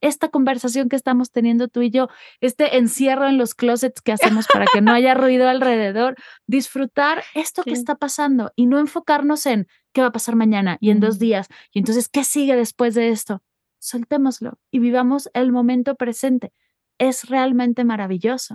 Esta 0.04 0.28
conversación 0.28 0.88
que 0.88 0.96
estamos 0.96 1.30
teniendo 1.30 1.68
tú 1.68 1.82
y 1.82 1.90
yo, 1.90 2.08
este 2.40 2.76
encierro 2.76 3.26
en 3.26 3.38
los 3.38 3.54
closets 3.54 4.02
que 4.02 4.12
hacemos 4.12 4.46
para 4.52 4.66
que 4.72 4.80
no 4.80 4.92
haya 4.92 5.14
ruido 5.14 5.48
alrededor, 5.48 6.16
disfrutar 6.46 7.24
esto 7.34 7.62
que 7.62 7.72
está 7.72 7.94
pasando 7.94 8.52
y 8.54 8.66
no 8.66 8.78
enfocarnos 8.78 9.46
en 9.46 9.66
¿Qué 9.94 10.00
va 10.00 10.08
a 10.08 10.12
pasar 10.12 10.34
mañana 10.34 10.76
y 10.80 10.90
en 10.90 10.98
dos 10.98 11.20
días? 11.20 11.46
Y 11.72 11.78
entonces, 11.78 12.08
¿qué 12.08 12.24
sigue 12.24 12.56
después 12.56 12.94
de 12.94 13.10
esto? 13.10 13.42
Soltémoslo 13.78 14.58
y 14.72 14.80
vivamos 14.80 15.30
el 15.34 15.52
momento 15.52 15.94
presente. 15.94 16.52
Es 16.98 17.28
realmente 17.28 17.84
maravilloso. 17.84 18.54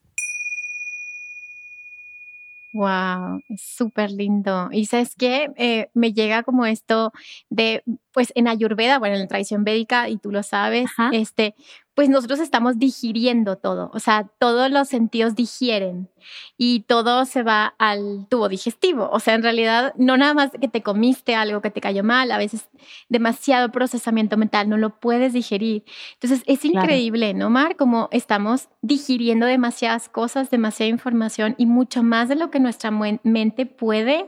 Wow, 2.73 3.41
es 3.49 3.61
súper 3.61 4.11
lindo. 4.11 4.69
Y 4.71 4.85
sabes 4.85 5.15
qué, 5.17 5.49
eh, 5.57 5.89
me 5.93 6.13
llega 6.13 6.43
como 6.43 6.65
esto 6.65 7.11
de, 7.49 7.83
pues 8.13 8.31
en 8.35 8.47
Ayurveda, 8.47 8.97
bueno, 8.97 9.15
en 9.15 9.21
la 9.21 9.27
tradición 9.27 9.65
védica, 9.65 10.07
y 10.07 10.17
tú 10.17 10.31
lo 10.31 10.41
sabes, 10.41 10.89
este, 11.11 11.53
pues 12.01 12.09
nosotros 12.09 12.39
estamos 12.39 12.79
digiriendo 12.79 13.57
todo, 13.57 13.91
o 13.93 13.99
sea, 13.99 14.27
todos 14.39 14.71
los 14.71 14.87
sentidos 14.87 15.35
digieren 15.35 16.09
y 16.57 16.79
todo 16.87 17.25
se 17.25 17.43
va 17.43 17.75
al 17.77 18.25
tubo 18.27 18.49
digestivo, 18.49 19.07
o 19.11 19.19
sea, 19.19 19.35
en 19.35 19.43
realidad 19.43 19.93
no 19.97 20.17
nada 20.17 20.33
más 20.33 20.49
que 20.59 20.67
te 20.67 20.81
comiste 20.81 21.35
algo 21.35 21.61
que 21.61 21.69
te 21.69 21.79
cayó 21.79 22.03
mal, 22.03 22.31
a 22.31 22.39
veces 22.39 22.69
demasiado 23.07 23.71
procesamiento 23.71 24.35
mental, 24.35 24.67
no 24.67 24.77
lo 24.77 24.99
puedes 24.99 25.33
digerir. 25.33 25.83
Entonces 26.13 26.41
es 26.47 26.65
increíble, 26.65 27.35
¿no, 27.35 27.51
Mar? 27.51 27.75
Como 27.75 28.09
estamos 28.11 28.69
digiriendo 28.81 29.45
demasiadas 29.45 30.09
cosas, 30.09 30.49
demasiada 30.49 30.89
información 30.89 31.53
y 31.59 31.67
mucho 31.67 32.01
más 32.01 32.29
de 32.29 32.35
lo 32.35 32.49
que 32.49 32.59
nuestra 32.59 32.89
mente 32.89 33.67
puede 33.67 34.25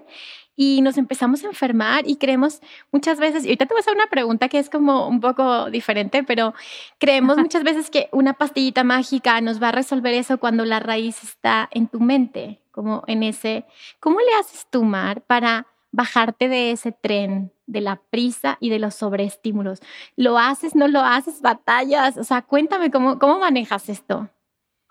y 0.56 0.82
nos 0.82 0.98
empezamos 0.98 1.44
a 1.44 1.48
enfermar 1.48 2.08
y 2.08 2.18
creemos 2.18 2.62
muchas 2.92 3.20
veces, 3.20 3.44
y 3.44 3.48
ahorita 3.48 3.66
te 3.66 3.74
voy 3.74 3.80
a 3.80 3.82
hacer 3.82 3.96
una 3.96 4.08
pregunta 4.08 4.50
que 4.50 4.60
es 4.60 4.70
como 4.70 5.08
un 5.08 5.20
poco 5.20 5.70
diferente, 5.70 6.24
pero 6.24 6.54
creemos 7.00 7.38
muchas 7.38 7.64
veces 7.64 7.90
que 7.90 8.10
una 8.12 8.34
pastillita 8.34 8.84
mágica 8.84 9.42
nos 9.42 9.62
va 9.62 9.70
a 9.70 9.72
resolver 9.74 10.14
eso 10.14 10.38
cuando 10.38 10.66
la 10.66 10.80
raíz 10.80 11.24
está 11.24 11.70
en 11.72 11.88
tu 11.88 12.00
mente, 12.00 12.60
como 12.72 13.04
en 13.08 13.24
ese, 13.24 13.66
¿cómo 14.00 14.20
le 14.20 14.34
haces 14.40 14.68
tú, 14.70 14.84
Mar, 14.84 15.22
para 15.22 15.68
bajarte 15.92 16.50
de 16.50 16.72
ese 16.72 16.92
tren 16.92 17.52
de 17.68 17.82
la 17.82 18.02
prisa 18.10 18.58
y 18.60 18.70
de 18.70 18.80
los 18.80 18.96
sobreestímulos? 18.96 19.80
¿Lo 20.16 20.38
haces, 20.38 20.76
no 20.76 20.88
lo 20.88 21.02
haces, 21.02 21.42
batallas? 21.42 22.18
O 22.18 22.24
sea, 22.24 22.42
cuéntame 22.42 22.92
cómo, 22.92 23.20
cómo 23.20 23.40
manejas 23.40 23.90
esto. 23.90 24.30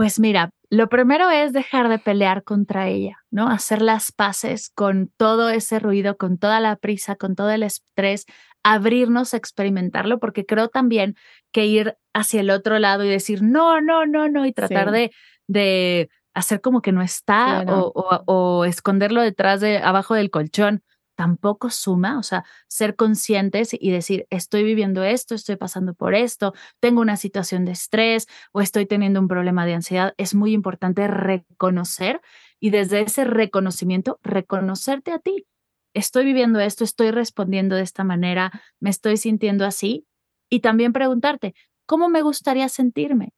Pues 0.02 0.18
mira, 0.18 0.50
lo 0.68 0.88
primero 0.88 1.30
es 1.30 1.52
dejar 1.52 1.88
de 1.88 2.00
pelear 2.00 2.42
contra 2.42 2.88
ella, 2.88 3.18
¿no? 3.30 3.48
Hacer 3.48 3.80
las 3.80 4.10
paces 4.10 4.72
con 4.74 5.12
todo 5.16 5.48
ese 5.48 5.78
ruido, 5.78 6.16
con 6.16 6.38
toda 6.38 6.58
la 6.58 6.74
prisa, 6.74 7.14
con 7.14 7.36
todo 7.36 7.50
el 7.50 7.62
estrés, 7.62 8.26
abrirnos 8.64 9.32
a 9.32 9.36
experimentarlo, 9.36 10.18
porque 10.18 10.44
creo 10.44 10.66
también 10.66 11.14
que 11.52 11.66
ir 11.66 11.96
hacia 12.12 12.40
el 12.40 12.50
otro 12.50 12.80
lado 12.80 13.04
y 13.04 13.10
decir 13.10 13.44
no, 13.44 13.80
no, 13.80 14.04
no, 14.04 14.28
no, 14.28 14.44
y 14.44 14.52
tratar 14.52 14.90
de, 14.90 15.12
de 15.46 16.10
hacer 16.34 16.60
como 16.60 16.82
que 16.82 16.90
no 16.90 17.00
está 17.00 17.62
o, 17.68 17.92
o, 18.26 18.64
esconderlo 18.64 19.22
detrás 19.22 19.60
de, 19.60 19.78
abajo 19.78 20.14
del 20.14 20.30
colchón, 20.30 20.82
tampoco 21.14 21.70
suma, 21.70 22.18
o 22.18 22.22
sea, 22.22 22.44
ser 22.68 22.96
conscientes 22.96 23.70
y 23.78 23.90
decir, 23.90 24.26
estoy 24.30 24.64
viviendo 24.64 25.02
esto, 25.04 25.34
estoy 25.34 25.56
pasando 25.56 25.94
por 25.94 26.14
esto, 26.14 26.54
tengo 26.80 27.00
una 27.00 27.16
situación 27.16 27.64
de 27.64 27.72
estrés 27.72 28.26
o 28.52 28.60
estoy 28.60 28.86
teniendo 28.86 29.20
un 29.20 29.28
problema 29.28 29.66
de 29.66 29.74
ansiedad, 29.74 30.14
es 30.16 30.34
muy 30.34 30.52
importante 30.52 31.06
reconocer 31.08 32.20
y 32.60 32.70
desde 32.70 33.00
ese 33.02 33.24
reconocimiento, 33.24 34.18
reconocerte 34.22 35.12
a 35.12 35.18
ti. 35.18 35.46
Estoy 35.94 36.24
viviendo 36.24 36.60
esto, 36.60 36.84
estoy 36.84 37.10
respondiendo 37.10 37.76
de 37.76 37.82
esta 37.82 38.04
manera, 38.04 38.50
me 38.80 38.90
estoy 38.90 39.16
sintiendo 39.16 39.66
así 39.66 40.06
y 40.50 40.60
también 40.60 40.92
preguntarte, 40.92 41.54
¿cómo 41.86 42.08
me 42.08 42.22
gustaría 42.22 42.68
sentirme? 42.68 43.32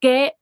¿Qué 0.00 0.34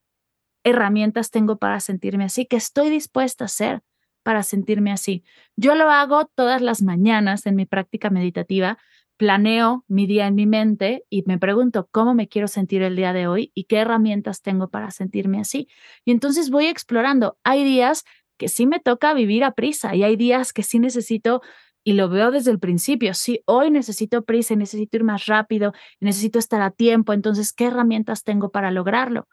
herramientas 0.65 1.31
tengo 1.31 1.59
para 1.59 1.81
sentirme 1.81 2.25
así? 2.25 2.47
¿Qué 2.47 2.57
estoy 2.57 2.91
dispuesta 2.91 3.45
a 3.45 3.47
hacer? 3.47 3.83
Para 4.23 4.43
sentirme 4.43 4.93
así. 4.93 5.25
Yo 5.57 5.75
lo 5.75 5.91
hago 5.91 6.27
todas 6.35 6.63
las 6.63 6.83
mañanas 6.83 7.47
en 7.47 7.57
mi 7.57 7.67
práctica 7.67 8.11
meditativa. 8.11 8.79
Planeo 9.17 9.85
mi 9.89 10.07
día 10.07 10.27
en 10.27 10.35
mi 10.35 10.47
mente 10.47 11.05
y 11.11 11.23
me 11.27 11.39
pregunto 11.39 11.89
cómo 11.91 12.15
me 12.15 12.29
quiero 12.29 12.49
sentir 12.49 12.83
el 12.83 12.97
día 12.97 13.13
de 13.13 13.27
hoy 13.27 13.53
y 13.55 13.65
qué 13.65 13.79
herramientas 13.79 14.43
tengo 14.43 14.69
para 14.69 14.91
sentirme 14.91 15.41
así. 15.41 15.69
Y 16.05 16.11
entonces 16.13 16.51
voy 16.51 16.67
explorando. 16.67 17.39
Hay 17.45 17.65
días 17.65 18.05
que 18.39 18.49
sí 18.49 18.67
me 18.67 18.81
toca 18.81 19.15
vivir 19.15 19.45
a 19.45 19.53
prisa 19.53 19.95
y 19.95 20.03
hay 20.03 20.17
días 20.17 20.53
que 20.53 20.63
sí 20.63 20.79
necesito 20.79 21.43
y 21.85 21.95
lo 21.95 22.09
veo 22.09 22.31
desde 22.31 22.51
el 22.51 22.59
principio. 22.59 23.15
Si 23.15 23.43
hoy 23.47 23.71
necesito 23.71 24.25
prisa 24.25 24.57
necesito 24.57 24.97
ir 24.97 25.05
más 25.05 25.27
rápido, 25.27 25.73
necesito 26.01 26.39
estar 26.39 26.63
a 26.63 26.71
tiempo, 26.71 27.13
entonces, 27.13 27.53
¿qué 27.53 27.67
herramientas 27.67 28.25
tengo 28.25 28.51
para 28.51 28.71
lograrlo? 28.71 29.27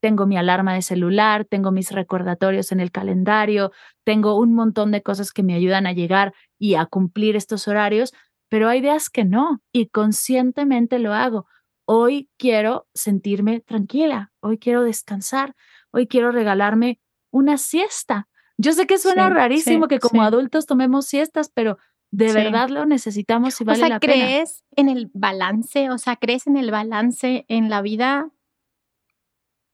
Tengo 0.00 0.26
mi 0.26 0.36
alarma 0.36 0.74
de 0.74 0.82
celular, 0.82 1.44
tengo 1.44 1.72
mis 1.72 1.90
recordatorios 1.90 2.72
en 2.72 2.80
el 2.80 2.90
calendario, 2.90 3.72
tengo 4.04 4.36
un 4.38 4.54
montón 4.54 4.90
de 4.90 5.02
cosas 5.02 5.32
que 5.32 5.42
me 5.42 5.54
ayudan 5.54 5.86
a 5.86 5.92
llegar 5.92 6.34
y 6.58 6.74
a 6.74 6.86
cumplir 6.86 7.36
estos 7.36 7.68
horarios, 7.68 8.12
pero 8.48 8.68
hay 8.68 8.80
días 8.80 9.10
que 9.10 9.24
no 9.24 9.60
y 9.72 9.88
conscientemente 9.88 10.98
lo 10.98 11.14
hago. 11.14 11.46
Hoy 11.84 12.28
quiero 12.38 12.86
sentirme 12.94 13.60
tranquila, 13.60 14.32
hoy 14.40 14.58
quiero 14.58 14.82
descansar, 14.82 15.54
hoy 15.90 16.06
quiero 16.06 16.32
regalarme 16.32 17.00
una 17.30 17.58
siesta. 17.58 18.28
Yo 18.56 18.72
sé 18.72 18.86
que 18.86 18.98
suena 18.98 19.30
rarísimo 19.30 19.88
que 19.88 19.98
como 19.98 20.22
adultos 20.22 20.66
tomemos 20.66 21.06
siestas, 21.06 21.50
pero 21.52 21.78
de 22.10 22.32
verdad 22.32 22.70
lo 22.70 22.86
necesitamos 22.86 23.60
y 23.60 23.64
vale 23.64 23.78
o 23.78 23.80
sea, 23.80 23.88
la 23.88 24.00
¿crees 24.00 24.64
en 24.76 24.88
el 24.88 25.10
balance? 25.12 25.90
O 25.90 25.98
sea, 25.98 26.16
¿crees 26.16 26.46
en 26.46 26.56
el 26.56 26.70
balance 26.70 27.44
en 27.48 27.68
la 27.68 27.82
vida? 27.82 28.30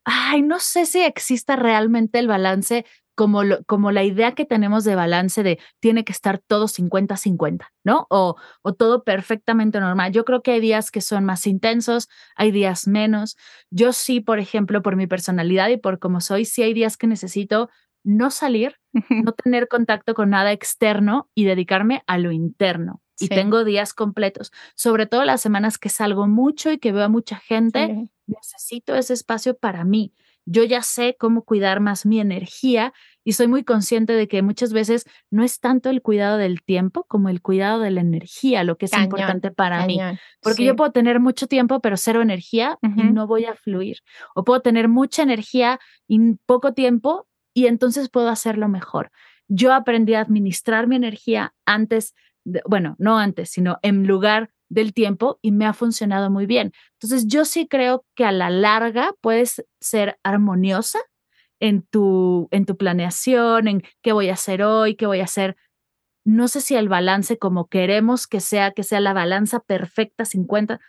Ay, 0.05 0.43
no 0.43 0.59
sé 0.59 0.87
si 0.87 1.01
exista 1.03 1.57
realmente 1.57 2.19
el 2.19 2.29
balance 2.29 2.85
como, 3.15 3.43
como 3.67 3.93
la 3.93 4.03
idea 4.03 4.33
que 4.35 4.45
tenemos 4.45 4.85
de 4.85 4.97
balance 4.97 5.43
de 5.43 5.59
tiene 5.81 6.05
que 6.05 6.13
estar 6.13 6.39
todo 6.39 6.67
50-50, 6.69 7.73
¿no? 7.85 8.07
O, 8.11 8.37
o 8.63 8.75
todo 8.75 9.05
perfectamente 9.05 9.81
normal. 9.81 10.13
Yo 10.13 10.25
creo 10.25 10.43
que 10.43 10.53
hay 10.53 10.61
días 10.61 10.91
que 10.91 11.01
son 11.01 11.25
más 11.25 11.47
intensos, 11.47 12.09
hay 12.37 12.51
días 12.51 12.89
menos. 12.89 13.37
Yo 13.71 13.93
sí, 13.93 14.21
por 14.21 14.39
ejemplo, 14.41 14.83
por 14.83 14.97
mi 14.97 15.07
personalidad 15.07 15.69
y 15.69 15.77
por 15.77 15.99
cómo 15.99 16.21
soy, 16.21 16.45
sí 16.45 16.63
hay 16.63 16.75
días 16.75 16.97
que 16.97 17.07
necesito 17.07 17.71
no 18.03 18.31
salir, 18.31 18.77
no 19.11 19.33
tener 19.33 19.69
contacto 19.69 20.15
con 20.15 20.31
nada 20.31 20.53
externo 20.53 21.31
y 21.35 21.45
dedicarme 21.45 22.03
a 22.07 22.19
lo 22.19 22.33
interno. 22.33 23.01
Y 23.19 23.29
tengo 23.29 23.65
días 23.65 23.95
completos, 23.95 24.53
sobre 24.75 25.07
todo 25.07 25.25
las 25.25 25.41
semanas 25.41 25.79
que 25.79 25.89
salgo 25.89 26.27
mucho 26.27 26.73
y 26.73 26.79
que 26.79 26.93
veo 26.93 27.05
a 27.05 27.09
mucha 27.09 27.37
gente, 27.37 28.09
necesito 28.27 28.95
ese 28.97 29.15
espacio 29.15 29.57
para 29.57 29.85
mí 29.85 30.13
yo 30.47 30.65
ya 30.65 30.83
sé 30.83 31.17
cómo 31.19 31.43
cuidar 31.43 31.81
más 31.81 32.05
mi 32.05 32.21
energía 32.21 32.93
y 33.25 33.33
soy 33.33 33.49
muy 33.49 33.65
consciente 33.65 34.13
de 34.13 34.29
que 34.29 34.43
muchas 34.43 34.73
veces 34.73 35.07
no 35.31 35.43
es 35.43 35.59
tanto 35.61 35.89
el 35.89 36.03
cuidado 36.03 36.37
del 36.37 36.63
tiempo 36.63 37.05
como 37.05 37.31
el 37.31 37.41
cuidado 37.41 37.81
de 37.81 37.91
la 37.91 38.03
energía 38.03 38.65
lo 38.65 38.77
que 38.77 38.87
es 38.87 38.93
importante 38.93 39.51
para 39.51 39.87
mí. 39.87 39.99
Porque 40.43 40.65
yo 40.65 40.77
puedo 40.77 40.93
tener 40.93 41.21
mucho 41.21 41.47
tiempo 41.47 41.81
pero 41.81 41.97
cero 41.97 42.21
energía 42.21 42.79
y 42.83 43.05
no 43.05 43.27
voy 43.27 43.47
a 43.47 43.55
fluir. 43.55 43.99
O 44.35 44.45
puedo 44.45 44.61
tener 44.61 44.89
mucha 44.89 45.23
energía 45.23 45.81
y 46.07 46.35
poco 46.47 46.75
tiempo 46.75 47.27
y 47.55 47.67
entonces 47.67 48.11
puedo 48.11 48.29
hacerlo 48.29 48.69
mejor. 48.69 49.11
Yo 49.49 49.73
aprendí 49.73 50.15
a 50.15 50.21
administrar 50.21 50.87
mi 50.87 50.97
energía 50.97 51.55
antes, 51.65 52.15
bueno, 52.67 52.97
no 52.99 53.19
antes, 53.19 53.51
sino 53.51 53.79
en 53.83 54.07
lugar 54.07 54.51
del 54.69 54.93
tiempo 54.93 55.39
y 55.43 55.53
me 55.53 55.67
ha 55.67 55.73
funcionado 55.73 56.31
muy 56.31 56.47
bien. 56.47 56.73
Entonces, 56.95 57.27
yo 57.27 57.45
sí 57.45 57.67
creo 57.69 58.05
que 58.15 58.25
a 58.25 58.33
la 58.33 58.51
larga 58.51 59.13
puedes 59.21 59.65
ser 59.81 60.19
armoniosa 60.23 60.99
en 61.61 61.83
tu, 61.83 62.49
en 62.51 62.67
tu 62.67 62.77
planeación, 62.77 63.69
en 63.69 63.83
qué 64.03 64.13
voy 64.13 64.29
a 64.29 64.35
hacer 64.35 64.63
hoy, 64.63 64.97
qué 64.97 65.07
voy 65.07 65.21
a 65.21 65.25
hacer. 65.25 65.57
No 66.25 66.49
sé 66.49 66.61
si 66.61 66.75
el 66.75 66.89
balance 66.89 67.39
como 67.39 67.69
queremos 67.69 68.27
que 68.27 68.41
sea, 68.41 68.73
que 68.73 68.83
sea 68.83 69.01
la 69.01 69.13
balanza 69.13 69.61
perfecta 69.61 70.25
50, 70.25 70.81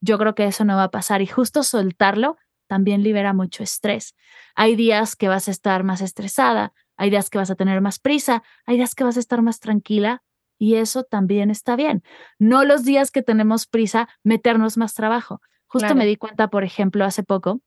yo 0.00 0.18
creo 0.18 0.34
que 0.34 0.44
eso 0.44 0.64
no 0.64 0.76
va 0.76 0.84
a 0.84 0.90
pasar 0.90 1.22
y 1.22 1.26
justo 1.26 1.62
soltarlo 1.62 2.36
también 2.66 3.02
libera 3.02 3.32
mucho 3.32 3.62
estrés. 3.62 4.14
Hay 4.54 4.76
días 4.76 5.16
que 5.16 5.28
vas 5.28 5.48
a 5.48 5.50
estar 5.50 5.84
más 5.84 6.00
estresada, 6.00 6.72
hay 6.96 7.10
días 7.10 7.28
que 7.30 7.38
vas 7.38 7.50
a 7.50 7.54
tener 7.54 7.80
más 7.80 7.98
prisa, 7.98 8.42
hay 8.66 8.76
días 8.76 8.94
que 8.94 9.04
vas 9.04 9.16
a 9.16 9.20
estar 9.20 9.42
más 9.42 9.60
tranquila 9.60 10.22
y 10.62 10.76
eso 10.76 11.02
también 11.02 11.50
está 11.50 11.74
bien. 11.74 12.04
No 12.38 12.64
los 12.64 12.84
días 12.84 13.10
que 13.10 13.20
tenemos 13.20 13.66
prisa, 13.66 14.08
meternos 14.22 14.76
más 14.78 14.94
trabajo. 14.94 15.40
Justo 15.66 15.96
me 15.96 16.06
di 16.06 16.14
cuenta, 16.14 16.50
por 16.50 16.62
ejemplo, 16.62 17.04
hace 17.04 17.24
poco, 17.24 17.62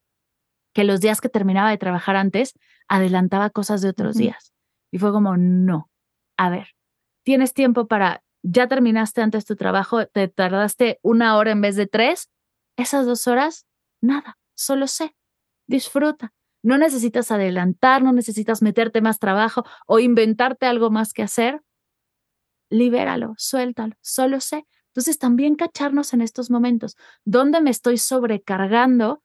que 0.73 0.85
los 0.85 1.01
días 1.01 1.19
que 1.19 1.27
terminaba 1.27 1.69
de 1.69 1.77
trabajar 1.77 2.15
antes, 2.15 2.53
adelantaba 2.87 3.49
cosas 3.49 3.81
de 3.81 3.89
otros 3.89 4.15
días. 4.15 4.53
Y 4.91 4.99
fue 4.99 5.11
como, 5.11 5.35
no, 5.35 5.89
a 6.37 6.49
ver, 6.49 6.69
tienes 7.23 7.53
tiempo 7.53 7.85
para, 7.85 8.23
ya 8.43 8.69
terminaste 8.69 9.21
antes 9.21 9.43
tu 9.43 9.57
trabajo, 9.57 10.05
te 10.07 10.29
tardaste 10.29 10.99
una 11.01 11.35
hora 11.35 11.51
en 11.51 11.59
vez 11.59 11.75
de 11.75 11.87
tres, 11.87 12.29
esas 12.77 13.05
dos 13.05 13.27
horas, 13.27 13.65
nada, 13.99 14.37
solo 14.53 14.87
sé, 14.87 15.17
disfruta. 15.67 16.31
No 16.63 16.77
necesitas 16.77 17.29
adelantar, 17.29 18.03
no 18.03 18.13
necesitas 18.13 18.61
meterte 18.61 19.01
más 19.01 19.19
trabajo 19.19 19.65
o 19.85 19.99
inventarte 19.99 20.65
algo 20.65 20.91
más 20.91 21.11
que 21.11 21.23
hacer 21.23 21.59
libéralo, 22.69 23.33
suéltalo, 23.37 23.95
solo 24.01 24.39
sé. 24.39 24.65
Entonces 24.87 25.19
también 25.19 25.55
cacharnos 25.55 26.13
en 26.13 26.21
estos 26.21 26.49
momentos, 26.49 26.95
¿dónde 27.25 27.61
me 27.61 27.69
estoy 27.69 27.97
sobrecargando? 27.97 29.21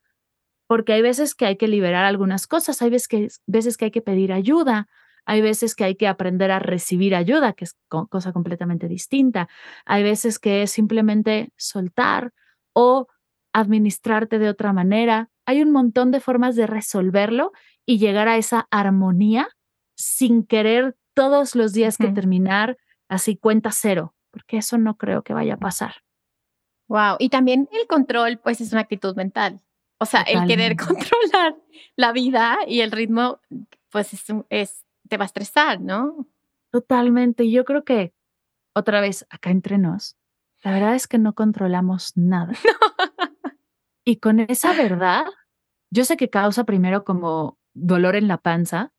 Porque 0.67 0.93
hay 0.93 1.03
veces 1.03 1.35
que 1.35 1.47
hay 1.47 1.57
que 1.57 1.69
liberar 1.69 2.05
algunas 2.05 2.47
cosas, 2.47 2.83
hay 2.83 2.91
veces 2.91 3.09
que, 3.09 3.29
veces 3.47 3.77
que 3.77 3.87
hay 3.87 3.91
que 3.91 4.03
pedir 4.03 4.33
ayuda, 4.33 4.89
hay 5.25 5.41
veces 5.43 5.75
que 5.75 5.85
hay 5.85 5.97
que 5.97 6.09
aprender 6.09 6.51
a 6.51 6.59
recibir 6.59 7.15
ayuda, 7.15 7.53
que 7.53 7.65
es 7.65 7.77
cosa 7.89 8.33
completamente 8.33 8.89
distinta, 8.89 9.49
hay 9.85 10.03
veces 10.03 10.39
que 10.39 10.63
es 10.63 10.71
simplemente 10.71 11.53
soltar 11.57 12.33
o 12.73 13.07
administrarte 13.53 14.39
de 14.39 14.49
otra 14.49 14.73
manera. 14.73 15.31
Hay 15.47 15.63
un 15.63 15.71
montón 15.71 16.11
de 16.11 16.21
formas 16.21 16.57
de 16.57 16.67
resolverlo 16.67 17.53
y 17.87 17.99
llegar 17.99 18.29
a 18.29 18.37
esa 18.37 18.67
armonía 18.71 19.49
sin 19.97 20.45
querer 20.45 20.97
todos 21.15 21.55
los 21.55 21.73
días 21.73 21.97
que 21.97 22.09
terminar 22.09 22.77
así 23.11 23.37
cuenta 23.37 23.73
cero, 23.73 24.15
porque 24.31 24.57
eso 24.59 24.79
no 24.79 24.97
creo 24.97 25.23
que 25.23 25.35
vaya 25.35 25.55
a 25.55 25.59
pasar. 25.59 25.97
Wow, 26.89 27.17
y 27.19 27.29
también 27.29 27.69
el 27.73 27.87
control, 27.87 28.39
pues 28.39 28.61
es 28.61 28.73
una 28.73 28.81
actitud 28.81 29.15
mental. 29.15 29.61
O 29.99 30.07
sea, 30.07 30.23
el 30.23 30.47
querer 30.47 30.77
controlar 30.77 31.57
la 31.97 32.13
vida 32.13 32.59
y 32.67 32.81
el 32.81 32.91
ritmo, 32.91 33.41
pues 33.91 34.13
es, 34.49 34.85
te 35.09 35.17
va 35.17 35.25
a 35.25 35.27
estresar, 35.27 35.81
¿no? 35.81 36.27
Totalmente. 36.71 37.51
Yo 37.51 37.65
creo 37.65 37.85
que, 37.85 38.15
otra 38.75 39.01
vez, 39.01 39.27
acá 39.29 39.51
entre 39.51 39.77
nos, 39.77 40.17
la 40.63 40.73
verdad 40.73 40.95
es 40.95 41.07
que 41.07 41.19
no 41.19 41.35
controlamos 41.35 42.17
nada. 42.17 42.55
y 44.05 44.17
con 44.17 44.41
esa 44.41 44.73
verdad, 44.73 45.27
yo 45.91 46.05
sé 46.05 46.17
que 46.17 46.31
causa 46.31 46.65
primero 46.65 47.05
como 47.05 47.59
dolor 47.75 48.17
en 48.17 48.29
la 48.29 48.39
panza 48.39 48.93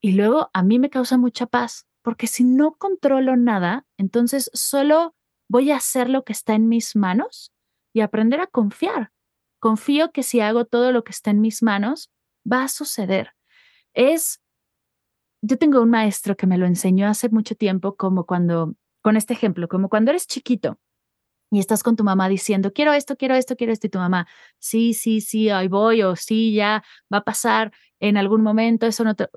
y 0.00 0.12
luego 0.12 0.50
a 0.52 0.62
mí 0.62 0.78
me 0.78 0.90
causa 0.90 1.16
mucha 1.18 1.46
paz 1.46 1.86
porque 2.06 2.28
si 2.28 2.44
no 2.44 2.76
controlo 2.76 3.34
nada, 3.34 3.84
entonces 3.98 4.48
solo 4.54 5.16
voy 5.48 5.72
a 5.72 5.76
hacer 5.78 6.08
lo 6.08 6.22
que 6.22 6.32
está 6.32 6.54
en 6.54 6.68
mis 6.68 6.94
manos 6.94 7.52
y 7.92 8.00
aprender 8.00 8.40
a 8.40 8.46
confiar. 8.46 9.10
Confío 9.58 10.12
que 10.12 10.22
si 10.22 10.38
hago 10.38 10.66
todo 10.66 10.92
lo 10.92 11.02
que 11.02 11.10
está 11.10 11.32
en 11.32 11.40
mis 11.40 11.64
manos, 11.64 12.12
va 12.48 12.62
a 12.62 12.68
suceder. 12.68 13.32
Es, 13.92 14.40
yo 15.42 15.58
tengo 15.58 15.82
un 15.82 15.90
maestro 15.90 16.36
que 16.36 16.46
me 16.46 16.58
lo 16.58 16.66
enseñó 16.66 17.08
hace 17.08 17.28
mucho 17.28 17.56
tiempo, 17.56 17.96
como 17.96 18.24
cuando, 18.24 18.76
con 19.02 19.16
este 19.16 19.32
ejemplo, 19.32 19.66
como 19.66 19.88
cuando 19.88 20.12
eres 20.12 20.28
chiquito 20.28 20.78
y 21.50 21.58
estás 21.58 21.82
con 21.82 21.96
tu 21.96 22.04
mamá 22.04 22.28
diciendo, 22.28 22.72
quiero 22.72 22.92
esto, 22.92 23.16
quiero 23.16 23.34
esto, 23.34 23.56
quiero 23.56 23.72
esto, 23.72 23.88
y 23.88 23.90
tu 23.90 23.98
mamá, 23.98 24.28
sí, 24.60 24.94
sí, 24.94 25.20
sí, 25.20 25.50
ahí 25.50 25.66
voy, 25.66 26.02
o 26.02 26.14
sí, 26.14 26.54
ya 26.54 26.84
va 27.12 27.18
a 27.18 27.24
pasar 27.24 27.72
en 27.98 28.16
algún 28.16 28.42
momento, 28.42 28.86
eso 28.86 29.02
no 29.02 29.16
te 29.16 29.28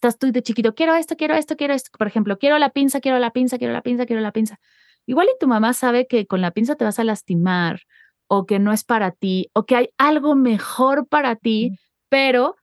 estás 0.00 0.18
tú 0.18 0.32
de 0.32 0.42
chiquito, 0.42 0.74
quiero 0.74 0.94
esto, 0.94 1.14
quiero 1.16 1.34
esto, 1.34 1.56
quiero 1.56 1.74
esto. 1.74 1.90
Por 1.98 2.06
ejemplo, 2.06 2.38
quiero 2.38 2.58
la 2.58 2.70
pinza, 2.70 3.00
quiero 3.00 3.18
la 3.18 3.32
pinza, 3.32 3.58
quiero 3.58 3.74
la 3.74 3.82
pinza, 3.82 4.06
quiero 4.06 4.22
la 4.22 4.32
pinza. 4.32 4.58
Igual 5.06 5.28
y 5.28 5.38
tu 5.38 5.46
mamá 5.46 5.74
sabe 5.74 6.06
que 6.06 6.26
con 6.26 6.40
la 6.40 6.52
pinza 6.52 6.74
te 6.74 6.84
vas 6.84 6.98
a 6.98 7.04
lastimar 7.04 7.82
o 8.26 8.46
que 8.46 8.58
no 8.58 8.72
es 8.72 8.82
para 8.82 9.10
ti 9.10 9.50
o 9.52 9.66
que 9.66 9.76
hay 9.76 9.90
algo 9.98 10.34
mejor 10.36 11.06
para 11.06 11.36
ti, 11.36 11.76
pero 12.08 12.56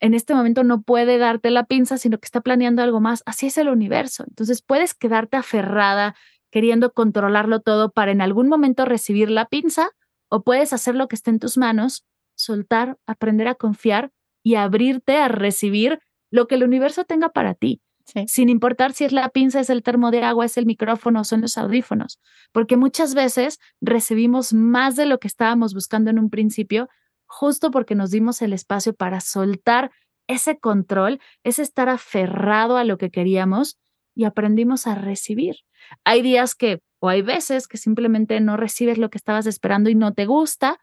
en 0.00 0.14
este 0.14 0.34
momento 0.34 0.62
no 0.62 0.82
puede 0.82 1.18
darte 1.18 1.50
la 1.50 1.64
pinza, 1.64 1.98
sino 1.98 2.18
que 2.18 2.26
está 2.26 2.42
planeando 2.42 2.82
algo 2.82 3.00
más. 3.00 3.24
Así 3.26 3.46
es 3.46 3.58
el 3.58 3.68
universo. 3.68 4.24
Entonces 4.28 4.62
puedes 4.62 4.94
quedarte 4.94 5.36
aferrada 5.36 6.14
queriendo 6.52 6.92
controlarlo 6.92 7.60
todo 7.60 7.90
para 7.90 8.12
en 8.12 8.20
algún 8.20 8.48
momento 8.48 8.84
recibir 8.84 9.30
la 9.30 9.46
pinza 9.46 9.90
o 10.28 10.42
puedes 10.42 10.72
hacer 10.72 10.94
lo 10.94 11.08
que 11.08 11.16
esté 11.16 11.30
en 11.30 11.40
tus 11.40 11.58
manos, 11.58 12.04
soltar, 12.36 12.98
aprender 13.04 13.48
a 13.48 13.56
confiar 13.56 14.12
y 14.44 14.54
abrirte 14.54 15.16
a 15.16 15.26
recibir 15.26 15.98
lo 16.30 16.46
que 16.46 16.56
el 16.56 16.64
universo 16.64 17.04
tenga 17.04 17.30
para 17.30 17.54
ti. 17.54 17.80
Sin 18.26 18.48
importar 18.48 18.94
si 18.94 19.04
es 19.04 19.12
la 19.12 19.28
pinza, 19.28 19.60
es 19.60 19.68
el 19.68 19.82
termo 19.82 20.10
de 20.10 20.22
agua, 20.22 20.46
es 20.46 20.56
el 20.56 20.64
micrófono, 20.64 21.24
son 21.24 21.42
los 21.42 21.58
audífonos, 21.58 22.18
porque 22.52 22.78
muchas 22.78 23.14
veces 23.14 23.58
recibimos 23.82 24.54
más 24.54 24.96
de 24.96 25.04
lo 25.04 25.18
que 25.18 25.28
estábamos 25.28 25.74
buscando 25.74 26.08
en 26.10 26.18
un 26.18 26.30
principio, 26.30 26.88
justo 27.26 27.70
porque 27.70 27.94
nos 27.94 28.10
dimos 28.10 28.40
el 28.40 28.54
espacio 28.54 28.94
para 28.94 29.20
soltar 29.20 29.90
ese 30.26 30.58
control, 30.58 31.20
ese 31.44 31.62
estar 31.62 31.90
aferrado 31.90 32.78
a 32.78 32.84
lo 32.84 32.96
que 32.96 33.10
queríamos 33.10 33.78
y 34.14 34.24
aprendimos 34.24 34.86
a 34.86 34.94
recibir. 34.94 35.56
Hay 36.04 36.22
días 36.22 36.54
que, 36.54 36.80
o 37.00 37.08
hay 37.10 37.20
veces 37.22 37.68
que 37.68 37.76
simplemente 37.76 38.40
no 38.40 38.56
recibes 38.56 38.96
lo 38.96 39.10
que 39.10 39.18
estabas 39.18 39.46
esperando 39.46 39.90
y 39.90 39.94
no 39.94 40.14
te 40.14 40.24
gusta, 40.24 40.78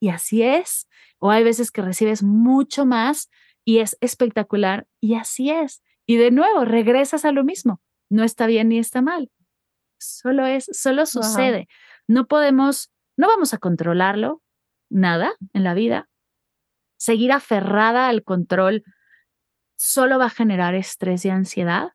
y 0.00 0.10
así 0.10 0.42
es, 0.42 0.86
o 1.18 1.30
hay 1.30 1.42
veces 1.42 1.72
que 1.72 1.82
recibes 1.82 2.22
mucho 2.22 2.86
más 2.86 3.28
y 3.68 3.80
es 3.80 3.98
espectacular 4.00 4.86
y 4.98 5.16
así 5.16 5.50
es. 5.50 5.82
Y 6.06 6.16
de 6.16 6.30
nuevo, 6.30 6.64
regresas 6.64 7.26
a 7.26 7.32
lo 7.32 7.44
mismo. 7.44 7.82
No 8.08 8.24
está 8.24 8.46
bien 8.46 8.70
ni 8.70 8.78
está 8.78 9.02
mal. 9.02 9.30
Solo 9.98 10.46
es, 10.46 10.70
solo 10.72 11.04
sucede. 11.04 11.68
No 12.06 12.26
podemos, 12.28 12.90
no 13.18 13.28
vamos 13.28 13.52
a 13.52 13.58
controlarlo, 13.58 14.42
nada 14.88 15.34
en 15.52 15.64
la 15.64 15.74
vida, 15.74 16.08
seguir 16.96 17.30
aferrada 17.30 18.08
al 18.08 18.24
control 18.24 18.84
solo 19.76 20.18
va 20.18 20.26
a 20.26 20.30
generar 20.30 20.74
estrés 20.74 21.26
y 21.26 21.28
ansiedad. 21.28 21.90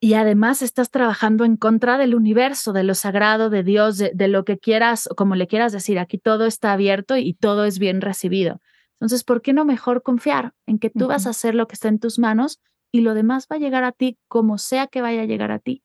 Y 0.00 0.14
además 0.14 0.62
estás 0.62 0.90
trabajando 0.90 1.44
en 1.44 1.58
contra 1.58 1.98
del 1.98 2.14
universo, 2.14 2.72
de 2.72 2.84
lo 2.84 2.94
sagrado, 2.94 3.50
de 3.50 3.62
Dios, 3.64 3.98
de, 3.98 4.28
lo 4.28 4.46
que 4.46 4.56
quieras, 4.56 5.10
como 5.14 5.34
le 5.34 5.46
quieras 5.46 5.72
decir. 5.72 5.98
Aquí 5.98 6.16
todo 6.16 6.46
está 6.46 6.72
abierto 6.72 7.18
y 7.18 7.34
todo 7.34 7.66
es 7.66 7.78
bien 7.78 8.00
recibido. 8.00 8.62
Entonces, 9.00 9.24
¿por 9.24 9.40
qué 9.40 9.52
no 9.52 9.64
mejor 9.64 10.02
confiar 10.02 10.52
en 10.66 10.78
que 10.78 10.90
tú 10.90 11.08
vas 11.08 11.26
a 11.26 11.30
hacer 11.30 11.54
lo 11.54 11.66
que 11.66 11.74
está 11.74 11.88
en 11.88 11.98
tus 11.98 12.18
manos 12.18 12.60
y 12.92 13.00
lo 13.00 13.14
demás 13.14 13.46
va 13.50 13.56
a 13.56 13.58
llegar 13.58 13.82
a 13.82 13.92
ti 13.92 14.18
como 14.28 14.58
sea 14.58 14.86
que 14.86 15.00
vaya 15.00 15.22
a 15.22 15.24
llegar 15.24 15.52
a 15.52 15.58
ti? 15.58 15.82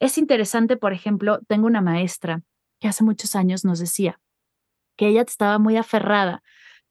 Es 0.00 0.18
interesante, 0.18 0.76
por 0.76 0.92
ejemplo, 0.92 1.40
tengo 1.46 1.66
una 1.66 1.82
maestra 1.82 2.42
que 2.80 2.88
hace 2.88 3.04
muchos 3.04 3.36
años 3.36 3.64
nos 3.64 3.78
decía 3.78 4.20
que 4.96 5.08
ella 5.08 5.22
estaba 5.22 5.58
muy 5.58 5.76
aferrada 5.76 6.42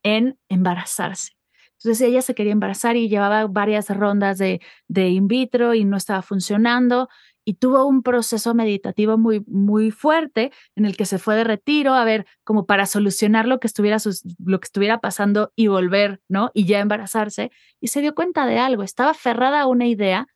en 0.03 0.38
embarazarse. 0.49 1.31
Entonces 1.79 2.07
ella 2.07 2.21
se 2.21 2.36
quería 2.36 2.53
embarazar 2.53 2.95
y 2.95 3.09
llevaba 3.09 3.45
varias 3.47 3.89
rondas 3.89 4.38
de, 4.38 4.62
de 4.88 5.09
in 5.09 5.27
vitro 5.27 5.73
y 5.73 5.86
no 5.86 5.97
estaba 5.97 6.21
funcionando 6.21 7.09
y 7.45 7.56
tuvo 7.56 7.86
un 7.86 8.03
proceso 8.03 8.53
meditativo 8.53 9.17
muy, 9.17 9.43
muy 9.47 9.91
fuerte 9.91 10.51
en 10.75 10.86
el 10.86 10.95
que 10.95 11.06
se 11.06 11.19
fue 11.19 11.36
de 11.36 11.43
retiro 11.43 11.93
a 11.93 12.06
ver 12.06 12.25
como 12.43 12.65
para 12.65 12.86
solucionar 12.86 13.47
lo 13.47 13.60
que 13.60 13.67
estuviera, 13.67 13.97
lo 14.43 14.60
que 14.60 14.65
estuviera 14.65 14.99
pasando 14.99 15.51
y 15.56 15.67
volver, 15.67 16.21
¿no? 16.29 16.51
Y 16.53 16.65
ya 16.65 16.79
embarazarse. 16.79 17.51
Y 17.79 17.88
se 17.88 18.01
dio 18.01 18.15
cuenta 18.15 18.45
de 18.45 18.60
algo, 18.60 18.84
estaba 18.84 19.12
aferrada 19.12 19.62
a 19.62 19.67
una 19.67 19.88
idea 19.88 20.27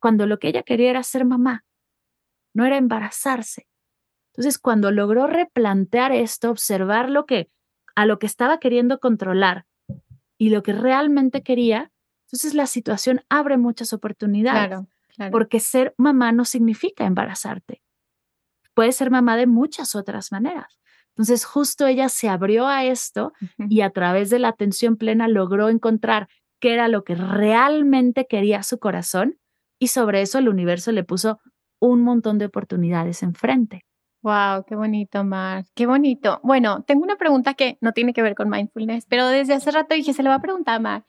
cuando 0.00 0.26
lo 0.26 0.38
que 0.38 0.48
ella 0.48 0.62
quería 0.62 0.90
era 0.90 1.02
ser 1.02 1.24
mamá, 1.24 1.64
no 2.54 2.64
era 2.64 2.76
embarazarse. 2.78 3.68
Entonces, 4.32 4.58
cuando 4.58 4.90
logró 4.90 5.26
replantear 5.26 6.12
esto, 6.12 6.50
observar 6.50 7.10
lo 7.10 7.26
que, 7.26 7.50
a 7.94 8.06
lo 8.06 8.18
que 8.18 8.26
estaba 8.26 8.58
queriendo 8.58 8.98
controlar 8.98 9.66
y 10.38 10.50
lo 10.50 10.62
que 10.62 10.72
realmente 10.72 11.42
quería, 11.42 11.92
entonces 12.26 12.54
la 12.54 12.66
situación 12.66 13.22
abre 13.28 13.58
muchas 13.58 13.92
oportunidades. 13.92 14.80
Porque 15.30 15.60
ser 15.60 15.94
mamá 15.98 16.32
no 16.32 16.44
significa 16.44 17.04
embarazarte. 17.04 17.82
Puedes 18.74 18.96
ser 18.96 19.10
mamá 19.10 19.36
de 19.36 19.46
muchas 19.46 19.94
otras 19.94 20.32
maneras. 20.32 20.80
Entonces, 21.10 21.44
justo 21.44 21.86
ella 21.86 22.08
se 22.08 22.28
abrió 22.28 22.66
a 22.66 22.84
esto 22.84 23.32
y 23.68 23.82
a 23.82 23.90
través 23.90 24.30
de 24.30 24.38
la 24.38 24.48
atención 24.48 24.96
plena 24.96 25.28
logró 25.28 25.68
encontrar 25.68 26.28
qué 26.60 26.72
era 26.72 26.88
lo 26.88 27.04
que 27.04 27.14
realmente 27.14 28.26
quería 28.26 28.62
su 28.62 28.78
corazón 28.78 29.38
y 29.78 29.88
sobre 29.88 30.22
eso 30.22 30.38
el 30.38 30.48
universo 30.48 30.92
le 30.92 31.04
puso 31.04 31.40
un 31.80 32.02
montón 32.02 32.38
de 32.38 32.46
oportunidades 32.46 33.22
enfrente. 33.22 33.84
Wow, 34.22 34.64
qué 34.66 34.76
bonito, 34.76 35.24
Mar. 35.24 35.64
Qué 35.74 35.86
bonito. 35.86 36.40
Bueno, 36.42 36.84
tengo 36.86 37.02
una 37.02 37.16
pregunta 37.16 37.54
que 37.54 37.78
no 37.80 37.92
tiene 37.92 38.12
que 38.12 38.22
ver 38.22 38.34
con 38.34 38.50
mindfulness, 38.50 39.06
pero 39.06 39.26
desde 39.26 39.54
hace 39.54 39.70
rato 39.70 39.94
dije, 39.94 40.12
se 40.12 40.22
le 40.22 40.28
va 40.28 40.36
a 40.36 40.42
preguntar 40.42 40.76
a 40.76 40.80
Mar. 40.80 41.04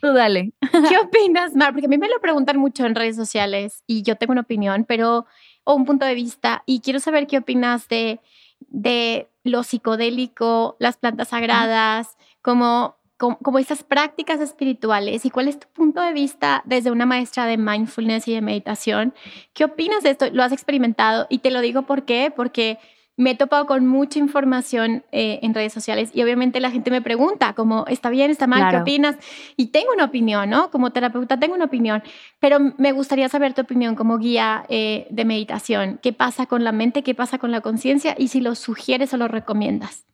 Tú 0.00 0.12
dale. 0.12 0.52
¿Qué 0.60 0.98
opinas, 1.02 1.54
Mar? 1.54 1.72
Porque 1.72 1.86
a 1.86 1.88
mí 1.88 1.98
me 1.98 2.08
lo 2.08 2.20
preguntan 2.20 2.58
mucho 2.58 2.86
en 2.86 2.94
redes 2.94 3.16
sociales 3.16 3.82
y 3.86 4.02
yo 4.02 4.16
tengo 4.16 4.32
una 4.32 4.42
opinión, 4.42 4.84
pero 4.86 5.26
o 5.64 5.74
un 5.74 5.84
punto 5.84 6.06
de 6.06 6.14
vista 6.14 6.62
y 6.66 6.80
quiero 6.80 7.00
saber 7.00 7.26
qué 7.26 7.38
opinas 7.38 7.88
de 7.88 8.20
de 8.68 9.28
lo 9.44 9.62
psicodélico, 9.62 10.76
las 10.78 10.96
plantas 10.96 11.28
sagradas, 11.28 12.16
como 12.42 12.96
como, 13.18 13.58
esas 13.58 13.82
prácticas 13.82 14.40
espirituales 14.40 15.24
y 15.24 15.30
cuál 15.30 15.48
es 15.48 15.58
tu 15.58 15.68
punto 15.68 16.02
de 16.02 16.12
vista 16.12 16.62
desde 16.66 16.90
una 16.90 17.06
maestra 17.06 17.46
de 17.46 17.56
mindfulness 17.56 18.28
y 18.28 18.34
de 18.34 18.42
meditación. 18.42 19.14
¿Qué 19.54 19.64
opinas 19.64 20.02
de 20.02 20.10
esto? 20.10 20.26
¿Lo 20.32 20.42
has 20.42 20.52
experimentado? 20.52 21.26
Y 21.30 21.38
te 21.38 21.50
lo 21.50 21.60
digo 21.60 21.82
por 21.82 22.04
qué, 22.04 22.30
porque 22.34 22.78
me 23.16 23.30
he 23.30 23.34
topado 23.34 23.66
con 23.66 23.86
mucha 23.86 24.18
información 24.18 25.04
eh, 25.10 25.40
en 25.42 25.54
redes 25.54 25.72
sociales 25.72 26.10
y 26.12 26.22
obviamente 26.22 26.60
la 26.60 26.70
gente 26.70 26.90
me 26.90 27.00
pregunta 27.00 27.54
como, 27.54 27.86
¿está 27.88 28.10
bien, 28.10 28.30
está 28.30 28.46
mal? 28.46 28.70
¿Qué 28.70 28.76
opinas? 28.76 29.16
Y 29.56 29.68
tengo 29.68 29.92
una 29.94 30.04
opinión, 30.04 30.50
¿no? 30.50 30.70
Como 30.70 30.90
terapeuta 30.92 31.38
tengo 31.38 31.54
una 31.54 31.64
opinión, 31.64 32.02
pero 32.40 32.58
me 32.76 32.92
gustaría 32.92 33.28
saber 33.28 33.54
tu 33.54 33.62
opinión 33.62 33.94
como 33.94 34.18
guía 34.18 34.66
eh, 34.68 35.06
de 35.10 35.24
meditación. 35.24 35.98
¿Qué 36.02 36.12
pasa 36.12 36.46
con 36.46 36.62
la 36.62 36.72
mente? 36.72 37.02
¿Qué 37.02 37.14
pasa 37.14 37.38
con 37.38 37.50
la 37.50 37.62
conciencia? 37.62 38.14
Y 38.18 38.28
si 38.28 38.40
lo 38.40 38.54
sugieres 38.54 39.14
o 39.14 39.16
lo 39.16 39.28
recomiendas. 39.28 40.04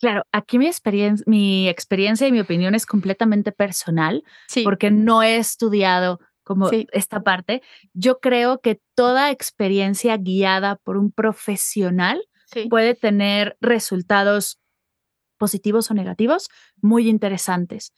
Claro, 0.00 0.22
aquí 0.32 0.58
mi 0.58 0.66
experiencia, 0.66 1.24
mi 1.28 1.68
experiencia 1.68 2.26
y 2.26 2.32
mi 2.32 2.40
opinión 2.40 2.74
es 2.74 2.86
completamente 2.86 3.52
personal, 3.52 4.24
porque 4.64 4.90
no 4.90 5.22
he 5.22 5.36
estudiado 5.36 6.20
como 6.42 6.70
esta 6.92 7.20
parte. 7.20 7.62
Yo 7.92 8.18
creo 8.18 8.60
que 8.60 8.80
toda 8.96 9.30
experiencia 9.30 10.16
guiada 10.16 10.76
por 10.76 10.96
un 10.96 11.12
profesional 11.12 12.24
puede 12.68 12.94
tener 12.94 13.56
resultados 13.60 14.58
positivos 15.38 15.90
o 15.90 15.94
negativos 15.94 16.48
muy 16.80 17.08
interesantes. 17.08 17.92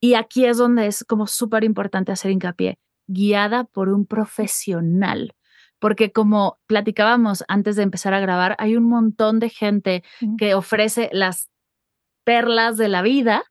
Y 0.00 0.14
aquí 0.14 0.46
es 0.46 0.58
donde 0.58 0.86
es 0.86 1.04
como 1.04 1.26
súper 1.26 1.64
importante 1.64 2.12
hacer 2.12 2.30
hincapié, 2.30 2.78
guiada 3.06 3.64
por 3.64 3.88
un 3.88 4.06
profesional 4.06 5.34
porque 5.78 6.12
como 6.12 6.58
platicábamos 6.66 7.44
antes 7.48 7.76
de 7.76 7.82
empezar 7.82 8.14
a 8.14 8.20
grabar, 8.20 8.56
hay 8.58 8.76
un 8.76 8.88
montón 8.88 9.38
de 9.38 9.48
gente 9.48 10.02
que 10.36 10.54
ofrece 10.54 11.08
las 11.12 11.50
perlas 12.24 12.76
de 12.76 12.88
la 12.88 13.02
vida 13.02 13.44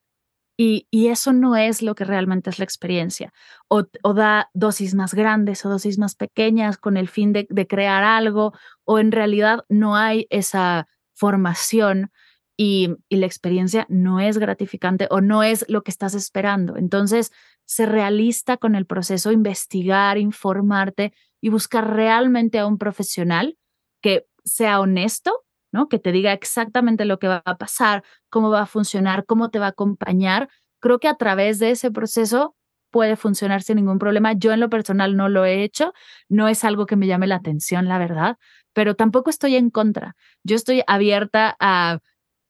y, 0.58 0.88
eso 0.92 1.34
no 1.34 1.56
es 1.56 1.84
lo 1.84 1.94
que 1.94 2.04
realmente 2.04 2.50
es 2.50 2.58
la 2.58 2.66
experiencia. 2.66 3.32
O, 3.68 3.84
da 4.14 4.50
dosis 4.54 4.96
más 4.96 5.14
grandes 5.14 5.64
o 5.66 5.70
dosis 5.70 6.00
más 6.00 6.16
pequeñas 6.16 6.78
con 6.78 6.98
el 6.98 7.08
fin 7.08 7.32
de, 7.32 7.48
crear 7.68 8.04
algo, 8.04 8.54
o 8.84 8.98
en 8.98 9.12
realidad 9.12 9.64
no 9.70 9.96
hay 9.96 10.26
esa 10.32 10.88
formación 11.14 12.12
y, 12.58 12.96
y, 13.08 13.18
la 13.18 13.28
experiencia 13.28 13.86
no 13.88 14.20
es 14.20 14.40
gratificante 14.40 15.08
o 15.12 15.22
no 15.22 15.44
es 15.44 15.64
lo 15.70 15.84
que 15.84 15.92
estás 15.92 16.16
esperando. 16.16 16.76
Entonces, 16.76 17.32
ser 17.66 17.90
realista 17.90 18.58
con 18.58 18.74
el 18.74 18.88
proceso, 18.88 19.32
investigar, 19.32 20.18
informarte 20.18 21.14
y 21.40 21.50
buscar 21.50 21.94
realmente 21.94 22.58
a 22.58 22.66
un 22.66 22.80
profesional 22.80 23.58
que 24.02 24.26
sea 24.44 24.80
honesto, 24.80 25.44
¿no? 25.72 25.88
Que 25.90 26.00
te 26.00 26.12
diga 26.12 26.34
exactamente 26.34 27.06
lo 27.06 27.20
que 27.20 27.28
va 27.28 27.42
a 27.46 27.58
pasar, 27.58 28.04
cómo 28.30 28.50
va 28.50 28.62
a 28.62 28.66
funcionar, 28.66 29.26
cómo 29.26 29.50
te 29.50 29.60
va 29.60 29.68
a 29.68 29.70
acompañar. 29.70 30.50
Creo 30.80 31.00
que 31.00 31.08
a 31.08 31.16
través 31.16 31.60
de 31.60 31.72
ese 31.72 31.92
proceso 31.92 32.56
puede 32.92 33.16
funcionar 33.16 33.62
sin 33.64 33.78
ningún 33.78 34.00
problema. 34.00 34.34
Yo 34.34 34.54
en 34.54 34.60
lo 34.60 34.70
personal 34.70 35.16
no 35.18 35.30
lo 35.30 35.46
he 35.46 35.64
hecho, 35.64 35.94
no 36.30 36.48
es 36.48 36.64
algo 36.64 36.86
que 36.86 36.96
me 36.96 37.08
llame 37.08 37.28
la 37.28 37.36
atención, 37.36 37.88
la 37.88 37.98
verdad, 38.00 38.38
pero 38.74 38.96
tampoco 38.96 39.30
estoy 39.30 39.56
en 39.56 39.70
contra. 39.70 40.16
Yo 40.44 40.56
estoy 40.56 40.84
abierta 40.88 41.56
a 41.60 42.00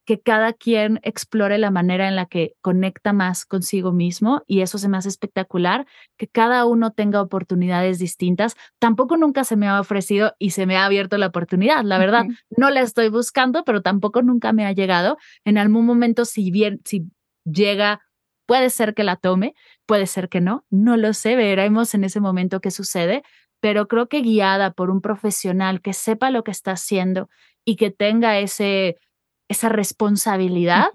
que 0.08 0.22
cada 0.22 0.54
quien 0.54 1.02
explore 1.04 1.58
la 1.58 1.70
manera 1.70 2.08
en 2.08 2.16
la 2.16 2.28
que 2.28 2.54
conecta 2.62 3.12
más 3.12 3.46
consigo 3.46 3.92
mismo 3.92 4.42
y 4.48 4.62
eso 4.62 4.78
se 4.78 4.88
me 4.88 4.96
hace 4.96 5.10
espectacular, 5.10 5.86
que 6.16 6.30
cada 6.30 6.64
uno 6.64 6.92
tenga 6.92 7.22
oportunidades 7.22 8.00
distintas. 8.00 8.56
Tampoco 8.80 9.18
nunca 9.18 9.44
se 9.44 9.58
me 9.58 9.68
ha 9.68 9.82
ofrecido 9.82 10.34
y 10.40 10.52
se 10.52 10.66
me 10.66 10.78
ha 10.78 10.86
abierto 10.86 11.18
la 11.18 11.28
oportunidad, 11.28 11.84
la 11.84 11.98
verdad. 11.98 12.26
No 12.56 12.70
la 12.70 12.80
estoy 12.80 13.10
buscando, 13.10 13.66
pero 13.66 13.82
tampoco 13.82 14.22
nunca 14.22 14.54
me 14.54 14.66
ha 14.66 14.72
llegado. 14.72 15.18
En 15.44 15.58
algún 15.58 15.86
momento, 15.86 16.24
si 16.24 16.52
bien, 16.52 16.80
si 16.86 17.12
llega, 17.44 18.00
puede 18.46 18.70
ser 18.70 18.94
que 18.94 19.04
la 19.04 19.18
tome, 19.18 19.56
puede 19.86 20.08
ser 20.08 20.30
que 20.30 20.40
no, 20.40 20.64
no 20.70 20.96
lo 20.96 21.12
sé, 21.12 21.36
veremos 21.36 21.94
en 21.94 22.06
ese 22.06 22.22
momento 22.22 22.62
qué 22.62 22.72
sucede, 22.72 23.24
pero 23.60 23.90
creo 23.90 24.08
que 24.08 24.22
guiada 24.22 24.72
por 24.72 24.90
un 24.90 25.02
profesional 25.02 25.82
que 25.82 25.92
sepa 25.92 26.32
lo 26.32 26.46
que 26.46 26.52
está 26.52 26.72
haciendo 26.72 27.28
y 27.66 27.76
que 27.76 27.92
tenga 27.92 28.40
ese 28.40 28.96
esa 29.48 29.70
responsabilidad 29.70 30.88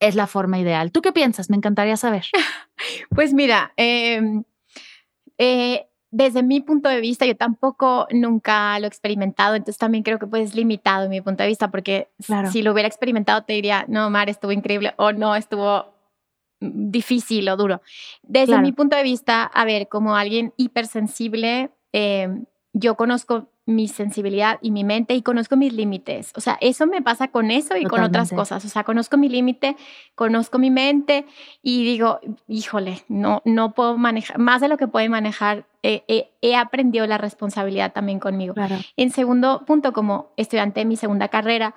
es 0.00 0.14
la 0.14 0.26
forma 0.26 0.58
ideal. 0.58 0.92
¿Tú 0.92 1.02
qué 1.02 1.12
piensas? 1.12 1.50
Me 1.50 1.56
encantaría 1.56 1.96
saber. 1.96 2.26
pues 3.10 3.32
mira, 3.32 3.72
em, 3.76 4.44
eh, 5.38 5.86
desde 6.10 6.42
mi 6.42 6.60
punto 6.60 6.88
de 6.88 7.00
vista, 7.00 7.26
yo 7.26 7.36
tampoco 7.36 8.06
nunca 8.12 8.78
lo 8.78 8.84
he 8.84 8.88
experimentado, 8.88 9.56
entonces 9.56 9.78
también 9.78 10.04
creo 10.04 10.18
que 10.18 10.28
pues 10.28 10.54
limitado 10.54 11.08
mi 11.08 11.20
punto 11.20 11.42
de 11.42 11.48
vista, 11.48 11.70
porque 11.70 12.08
si 12.52 12.62
lo 12.62 12.72
hubiera 12.72 12.86
experimentado 12.86 13.42
te 13.42 13.54
diría, 13.54 13.84
no, 13.88 14.10
Mar, 14.10 14.28
estuvo 14.28 14.52
increíble 14.52 14.94
o 14.96 15.12
no, 15.12 15.34
estuvo 15.34 15.92
difícil 16.60 17.48
o 17.48 17.56
duro. 17.56 17.82
Desde 18.22 18.60
mi 18.60 18.72
punto 18.72 18.96
de 18.96 19.02
vista, 19.02 19.42
a 19.42 19.64
ver, 19.64 19.88
como 19.88 20.16
alguien 20.16 20.54
hipersensible, 20.56 21.70
em, 21.92 22.44
yo 22.72 22.94
conozco 22.94 23.48
mi 23.66 23.88
sensibilidad 23.88 24.58
y 24.60 24.70
mi 24.70 24.84
mente 24.84 25.14
y 25.14 25.22
conozco 25.22 25.56
mis 25.56 25.72
límites. 25.72 26.32
O 26.36 26.40
sea, 26.40 26.58
eso 26.60 26.86
me 26.86 27.00
pasa 27.00 27.28
con 27.28 27.50
eso 27.50 27.76
y 27.76 27.84
con 27.84 28.02
otras 28.02 28.30
cosas. 28.30 28.64
O 28.64 28.68
sea, 28.68 28.84
conozco 28.84 29.16
mi 29.16 29.28
límite, 29.28 29.76
conozco 30.14 30.58
mi 30.58 30.70
mente 30.70 31.24
y 31.62 31.84
digo, 31.84 32.20
híjole, 32.46 33.02
no, 33.08 33.40
no 33.44 33.72
puedo 33.72 33.96
manejar, 33.96 34.38
más 34.38 34.60
de 34.60 34.68
lo 34.68 34.76
que 34.76 34.88
puede 34.88 35.08
manejar, 35.08 35.66
he 35.82 36.56
aprendido 36.56 37.06
la 37.06 37.18
responsabilidad 37.18 37.92
también 37.92 38.18
conmigo. 38.18 38.54
En 38.96 39.10
segundo 39.10 39.64
punto, 39.66 39.92
como 39.92 40.32
estudiante 40.36 40.80
de 40.80 40.86
mi 40.86 40.96
segunda 40.96 41.28
carrera, 41.28 41.74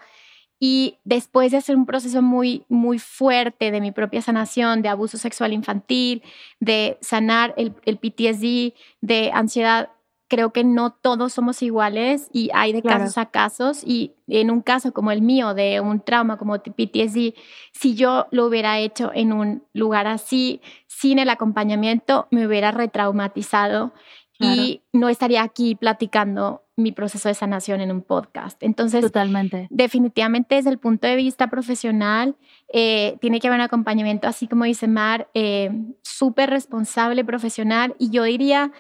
y 0.59 0.97
después 1.03 1.51
de 1.51 1.57
hacer 1.57 1.76
un 1.76 1.86
proceso 1.86 2.22
muy, 2.22 2.66
muy 2.68 2.97
fuerte 2.97 3.70
de 3.70 3.80
mi 3.80 3.91
propia 3.91 4.22
sanación, 4.22 4.82
de 4.82 4.89
abuso 4.89 5.18
sexual 5.18 5.53
infantil, 5.53 6.24
de 6.59 6.97
sanar 6.99 7.53
el, 7.57 7.76
el 7.86 7.97
PTSD, 7.97 8.74
de 9.01 9.32
ansiedad 9.34 9.91
creo 10.28 10.51
que 10.51 10.63
no 10.63 10.91
todos 10.91 11.34
somos 11.34 11.61
iguales 11.61 12.30
y 12.34 12.49
hay 12.53 12.73
de 12.73 12.82
casos 12.82 13.17
a 13.17 13.28
casos 13.28 13.84
y 13.86 14.15
en 14.28 14.51
un 14.51 14.61
caso 14.61 14.91
como 14.91 15.11
el 15.11 15.21
mío 15.21 15.53
de 15.53 15.80
un 15.80 16.01
trauma 16.01 16.38
como 16.38 16.57
PTSD, 16.59 17.34
si 17.71 17.95
yo 17.95 18.28
lo 18.32 18.45
hubiera 18.45 18.80
hecho 18.80 19.11
en 19.13 19.32
un 19.32 19.63
lugar 19.73 20.07
así, 20.07 20.61
sin 20.88 21.19
el 21.19 21.30
acompañamiento, 21.30 22.28
me 22.32 22.45
hubiera 22.45 22.71
retraumatizado 22.71 23.93
y 24.39 24.84
no 24.93 25.09
estaría 25.09 25.41
aquí 25.41 25.75
platicando 25.75 26.63
mi 26.75 26.91
proceso 26.91 27.28
de 27.28 27.34
sanación 27.34 27.82
en 27.82 27.91
un 27.91 28.03
podcast. 28.03 28.61
Entonces, 28.61 29.01
totalmente. 29.01 29.67
Definitivamente 29.71 30.55
desde 30.55 30.69
el 30.69 30.78
punto 30.78 31.07
de 31.07 31.15
vista 31.15 31.49
profesional, 31.49 32.36
eh, 32.71 33.17
tiene 33.19 33.39
que 33.39 33.47
haber 33.47 33.59
un 33.59 33.65
acompañamiento, 33.65 34.28
así 34.28 34.47
como 34.47 34.65
dice 34.65 34.88
Mar, 34.88 35.28
eh, 35.34 35.71
súper 36.03 36.51
responsable, 36.51 37.25
profesional 37.25 37.95
y 37.97 38.11
yo 38.11 38.23
diría 38.23 38.71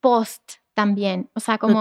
post 0.00 0.63
también, 0.74 1.30
o 1.34 1.40
sea, 1.40 1.58
como 1.58 1.80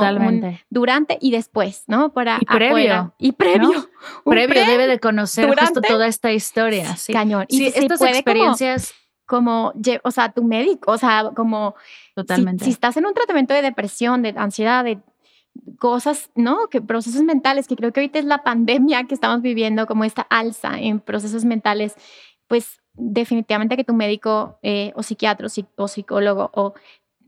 durante 0.70 1.18
y 1.20 1.32
después, 1.32 1.84
¿no? 1.88 2.14
Para 2.14 2.38
y 2.40 2.46
previo. 2.46 3.14
Y 3.18 3.32
previo. 3.34 3.90
Previo, 4.24 4.66
debe 4.66 4.88
de 4.88 5.00
conocer 5.00 5.48
justo 5.58 5.82
toda 5.82 6.08
esta 6.08 6.32
historia. 6.32 6.96
Sí. 6.96 7.12
Cañón. 7.12 7.46
Y 7.50 7.66
estas 7.66 8.02
experiencias 8.02 8.94
como, 9.26 9.74
o 10.04 10.12
sea, 10.12 10.32
tu 10.32 10.44
médico, 10.44 10.92
o 10.92 10.98
sea, 10.98 11.32
como 11.36 11.76
Totalmente. 12.16 12.66
Si, 12.66 12.72
estás 12.72 12.98
en 12.98 13.06
un 13.06 13.14
tratamiento 13.14 13.54
de 13.54 13.62
depresión, 13.62 14.22
de 14.22 14.34
ansiedad, 14.38 14.84
de 14.84 15.00
cosas, 15.80 16.30
¿no? 16.36 16.68
Que 16.70 16.82
procesos 16.82 17.24
mentales, 17.24 17.68
que 17.68 17.76
creo 17.76 17.92
que 17.92 18.02
ahorita 18.02 18.20
es 18.20 18.26
la 18.26 18.44
pandemia 18.44 19.06
que 19.06 19.16
estamos 19.16 19.42
viviendo, 19.42 19.88
como 19.88 20.04
esta 20.04 20.24
alza 20.24 20.80
en 20.80 21.00
procesos 21.00 21.46
mentales, 21.46 21.96
pues 22.48 22.82
definitivamente 22.94 23.76
que 23.76 23.84
tu 23.84 23.94
médico 23.94 24.60
eh, 24.62 24.92
o 24.96 25.02
psiquiatra 25.02 25.48
o, 25.78 25.88
psicólogo 25.88 26.52
o 26.54 26.74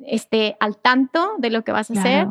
esté 0.05 0.57
al 0.59 0.77
tanto 0.77 1.33
de 1.37 1.49
lo 1.49 1.63
que 1.63 1.71
vas 1.71 1.89
a 1.89 1.93
hacer 1.93 2.27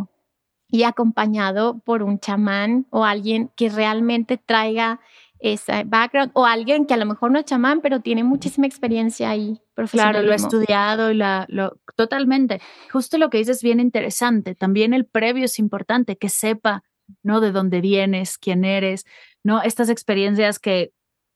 y 0.68 0.82
acompañado 0.82 1.78
por 1.78 2.02
un 2.02 2.18
chamán 2.18 2.86
o 2.90 3.04
alguien 3.04 3.50
que 3.56 3.68
realmente 3.68 4.38
traiga 4.38 5.00
ese 5.38 5.84
background 5.84 6.30
o 6.34 6.46
alguien 6.46 6.86
que 6.86 6.94
a 6.94 6.96
lo 6.96 7.06
mejor 7.06 7.30
no 7.30 7.38
es 7.38 7.44
chamán, 7.44 7.80
pero 7.80 8.00
tiene 8.00 8.24
muchísima 8.24 8.66
experiencia 8.66 9.28
ahí. 9.28 9.60
Claro, 9.90 10.22
lo 10.22 10.32
ha 10.32 10.36
estudiado 10.36 11.10
y 11.10 11.14
la, 11.14 11.44
lo, 11.48 11.76
totalmente. 11.96 12.60
Justo 12.90 13.18
lo 13.18 13.28
que 13.28 13.38
dices 13.38 13.58
es 13.58 13.62
bien 13.62 13.78
interesante. 13.78 14.54
También 14.54 14.94
el 14.94 15.04
previo 15.04 15.44
es 15.44 15.58
importante, 15.58 16.16
que 16.16 16.30
sepa, 16.30 16.82
¿no? 17.22 17.40
De 17.40 17.52
dónde 17.52 17.80
vienes, 17.80 18.38
quién 18.38 18.64
eres, 18.64 19.04
¿no? 19.42 19.60
Estas 19.62 19.90
experiencias 19.90 20.58
que 20.58 20.92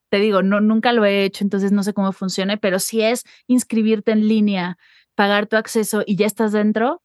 te 0.09 0.18
digo, 0.18 0.43
no, 0.43 0.61
nunca 0.61 0.93
lo 0.93 1.05
he 1.05 1.24
hecho, 1.24 1.45
entonces 1.45 1.70
no 1.70 1.83
sé 1.83 1.93
cómo 1.93 2.12
funcione, 2.12 2.57
pero 2.57 2.79
si 2.79 3.03
es 3.03 3.24
inscribirte 3.47 4.12
en 4.12 4.26
línea, 4.26 4.79
pagar 5.19 5.49
tu 5.49 5.57
acceso 5.57 6.05
y 6.07 6.14
ya 6.14 6.27
estás 6.27 6.53
dentro, 6.53 7.03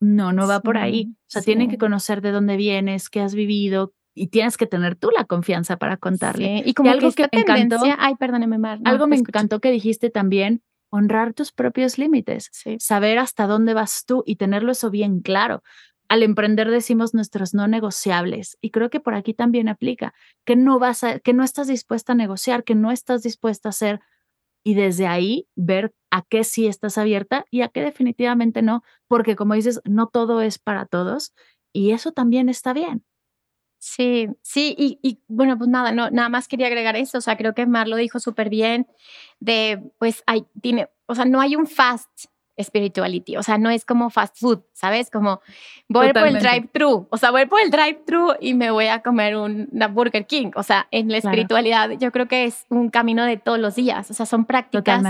no, 0.00 0.32
no 0.32 0.48
va 0.48 0.60
por 0.60 0.78
ahí. 0.78 1.12
O 1.12 1.26
sea, 1.26 1.42
tienen 1.42 1.68
que 1.68 1.76
conocer 1.76 2.22
de 2.22 2.30
dónde 2.30 2.56
vienes, 2.56 3.10
qué 3.10 3.20
has 3.20 3.34
vivido, 3.34 3.92
y 4.14 4.28
tienes 4.28 4.56
que 4.56 4.64
tener 4.64 4.96
tú 4.96 5.10
la 5.10 5.26
confianza 5.26 5.76
para 5.76 5.98
contarle. 5.98 6.62
Y 6.64 6.72
como 6.72 6.90
algo 6.90 7.12
que, 7.12 7.28
me 7.30 7.40
encantó, 7.42 7.82
ay, 7.98 8.14
perdóneme, 8.14 8.56
Mar, 8.56 8.78
algo 8.86 9.06
me 9.06 9.16
encantó 9.16 9.60
que 9.60 9.70
dijiste 9.70 10.08
también, 10.08 10.62
honrar 10.88 11.34
tus 11.34 11.52
propios 11.52 11.98
límites, 11.98 12.50
saber 12.78 13.18
hasta 13.18 13.46
dónde 13.46 13.74
vas 13.74 14.06
tú 14.06 14.22
y 14.24 14.36
tenerlo 14.36 14.72
eso 14.72 14.88
bien 14.88 15.20
claro. 15.20 15.62
Al 16.08 16.22
emprender 16.22 16.70
decimos 16.70 17.12
nuestros 17.12 17.52
no 17.52 17.68
negociables 17.68 18.56
y 18.62 18.70
creo 18.70 18.88
que 18.88 19.00
por 19.00 19.14
aquí 19.14 19.34
también 19.34 19.68
aplica 19.68 20.14
que 20.46 20.56
no 20.56 20.78
vas 20.78 21.04
a, 21.04 21.18
que 21.18 21.34
no 21.34 21.44
estás 21.44 21.66
dispuesta 21.66 22.14
a 22.14 22.16
negociar, 22.16 22.64
que 22.64 22.74
no 22.74 22.90
estás 22.90 23.22
dispuesta 23.22 23.68
a 23.68 23.70
hacer 23.70 24.00
y 24.64 24.74
desde 24.74 25.06
ahí 25.06 25.46
ver 25.54 25.94
a 26.10 26.22
qué 26.22 26.44
sí 26.44 26.66
estás 26.66 26.98
abierta 26.98 27.44
y 27.50 27.62
a 27.62 27.68
qué 27.68 27.82
definitivamente 27.82 28.62
no, 28.62 28.82
porque 29.08 29.36
como 29.36 29.54
dices, 29.54 29.80
no 29.84 30.08
todo 30.08 30.40
es 30.40 30.58
para 30.58 30.86
todos 30.86 31.34
y 31.72 31.92
eso 31.92 32.12
también 32.12 32.48
está 32.48 32.72
bien. 32.72 33.04
Sí, 33.78 34.28
sí, 34.42 34.74
y, 34.78 35.20
bueno, 35.28 35.58
pues 35.58 35.68
nada, 35.68 35.92
no, 35.92 36.08
nada 36.10 36.30
más 36.30 36.48
quería 36.48 36.68
agregar 36.68 36.96
eso, 36.96 37.18
o 37.18 37.20
sea, 37.20 37.36
creo 37.36 37.54
que 37.54 37.66
Mar 37.66 37.86
lo 37.86 37.96
dijo 37.96 38.18
súper 38.18 38.48
bien, 38.48 38.86
de, 39.40 39.82
pues, 39.98 40.22
hay, 40.26 40.46
tiene, 40.62 40.88
o 41.06 41.14
sea, 41.14 41.26
no 41.26 41.40
hay 41.42 41.54
un 41.54 41.66
fast 41.66 42.08
spirituality, 42.60 43.36
o 43.36 43.42
sea, 43.42 43.58
no 43.58 43.70
es 43.70 43.84
como 43.84 44.10
fast 44.10 44.38
food, 44.38 44.60
¿sabes? 44.72 45.10
Como 45.10 45.40
voy 45.88 46.12
por 46.12 46.26
el 46.26 46.38
drive-thru, 46.38 47.08
o 47.10 47.16
sea, 47.16 47.30
voy 47.30 47.46
por 47.46 47.60
el 47.60 47.70
drive-thru 47.70 48.34
y 48.40 48.54
me 48.54 48.70
voy 48.70 48.86
a 48.86 49.02
comer 49.02 49.36
un, 49.36 49.68
una 49.72 49.88
Burger 49.88 50.26
King, 50.26 50.50
o 50.54 50.62
sea, 50.62 50.86
en 50.90 51.10
la 51.10 51.18
espiritualidad 51.18 51.90
yo 51.92 52.12
creo 52.12 52.28
que 52.28 52.44
es 52.44 52.66
un 52.68 52.90
camino 52.90 53.24
de 53.24 53.36
todos 53.36 53.58
los 53.58 53.74
días, 53.74 54.10
o 54.10 54.14
sea, 54.14 54.26
son 54.26 54.44
prácticas 54.44 55.02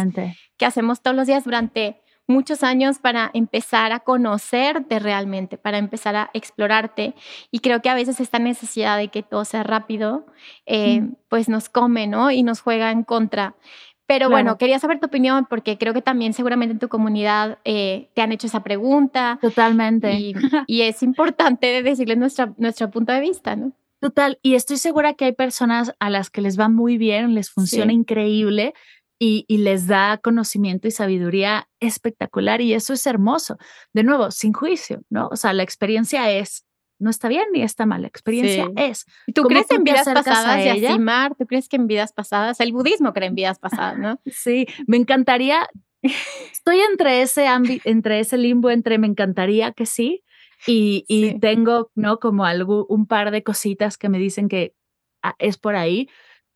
que 0.56 0.66
hacemos 0.66 1.02
todos 1.02 1.16
los 1.16 1.26
días 1.26 1.44
durante 1.44 2.00
muchos 2.26 2.62
años 2.62 2.98
para 2.98 3.30
empezar 3.34 3.92
a 3.92 4.00
conocerte 4.00 4.98
realmente, 4.98 5.58
para 5.58 5.78
empezar 5.78 6.16
a 6.16 6.30
explorarte. 6.32 7.14
Y 7.50 7.60
creo 7.60 7.82
que 7.82 7.90
a 7.90 7.94
veces 7.94 8.20
esta 8.20 8.38
necesidad 8.38 8.96
de 8.98 9.08
que 9.08 9.22
todo 9.22 9.44
sea 9.44 9.62
rápido, 9.62 10.26
eh, 10.66 11.02
pues 11.28 11.48
nos 11.48 11.68
come, 11.68 12.06
¿no? 12.06 12.30
Y 12.30 12.42
nos 12.42 12.60
juega 12.60 12.90
en 12.90 13.04
contra. 13.04 13.56
Pero 14.06 14.28
bueno, 14.28 14.58
quería 14.58 14.78
saber 14.78 15.00
tu 15.00 15.06
opinión 15.06 15.46
porque 15.48 15.78
creo 15.78 15.94
que 15.94 16.02
también 16.02 16.34
seguramente 16.34 16.72
en 16.72 16.78
tu 16.78 16.88
comunidad 16.88 17.58
eh, 17.64 18.10
te 18.14 18.20
han 18.20 18.32
hecho 18.32 18.46
esa 18.46 18.62
pregunta. 18.62 19.38
Totalmente. 19.40 20.12
Y, 20.66 20.82
es 20.82 21.02
importante 21.02 21.82
decirles 21.82 22.18
nuestra, 22.18 22.52
nuestro 22.58 22.90
punto 22.90 23.12
de 23.12 23.20
vista, 23.20 23.56
¿no? 23.56 23.72
Total, 24.00 24.38
y 24.42 24.54
estoy 24.54 24.76
segura 24.76 25.14
que 25.14 25.24
hay 25.24 25.32
personas 25.32 25.94
a 25.98 26.10
las 26.10 26.28
que 26.28 26.42
les 26.42 26.60
va 26.60 26.68
muy 26.68 26.98
bien, 26.98 27.34
les 27.34 27.50
funciona 27.50 27.92
increíble, 27.92 28.74
y, 29.18 29.58
les 29.58 29.86
da 29.86 30.18
conocimiento 30.18 30.88
y 30.88 30.90
sabiduría 30.90 31.68
espectacular 31.80 32.60
y 32.60 32.74
eso 32.74 32.92
es 32.92 33.06
hermoso. 33.06 33.56
De 33.92 34.02
nuevo, 34.02 34.30
sin 34.30 34.52
juicio, 34.52 35.02
¿no? 35.08 35.28
O 35.28 35.36
sea, 35.36 35.52
la 35.52 35.62
experiencia 35.62 36.30
es, 36.30 36.64
no 36.98 37.10
está 37.10 37.28
bien 37.28 37.44
ni 37.52 37.62
está 37.62 37.86
mal, 37.86 38.02
la 38.02 38.08
experiencia 38.08 38.70
es. 38.76 39.06
¿Tú 39.34 39.42
crees 39.42 39.70
en 39.70 39.84
vidas 39.84 40.04
pasadas 40.04 40.56
de 40.56 40.70
Asimar? 40.88 41.34
¿Tú 41.36 41.46
crees 41.46 41.68
que 41.68 41.76
en 41.76 41.86
vidas 41.86 42.12
pasadas? 42.12 42.60
El 42.60 42.72
budismo 42.72 43.12
cree 43.12 43.28
en 43.28 43.34
vidas 43.34 43.58
pasadas, 43.58 43.98
¿no? 43.98 44.20
sí, 44.26 44.66
me 44.86 44.96
encantaría, 44.96 45.68
estoy 46.52 46.80
entre 46.80 47.22
ese, 47.22 47.46
entre 47.84 48.20
ese 48.20 48.38
limbo, 48.38 48.70
entre 48.70 48.98
me 48.98 49.06
encantaría 49.06 49.72
que 49.72 49.86
sí, 49.86 50.22
y, 50.66 51.04
y 51.08 51.38
tengo, 51.40 51.90
¿no? 51.94 52.18
Como 52.18 52.44
algo, 52.44 52.86
un 52.88 53.06
par 53.06 53.30
de 53.30 53.42
cositas 53.42 53.98
que 53.98 54.08
me 54.08 54.18
dicen 54.18 54.48
que 54.48 54.74
ah, 55.22 55.34
es 55.38 55.58
por 55.58 55.76
ahí, 55.76 56.08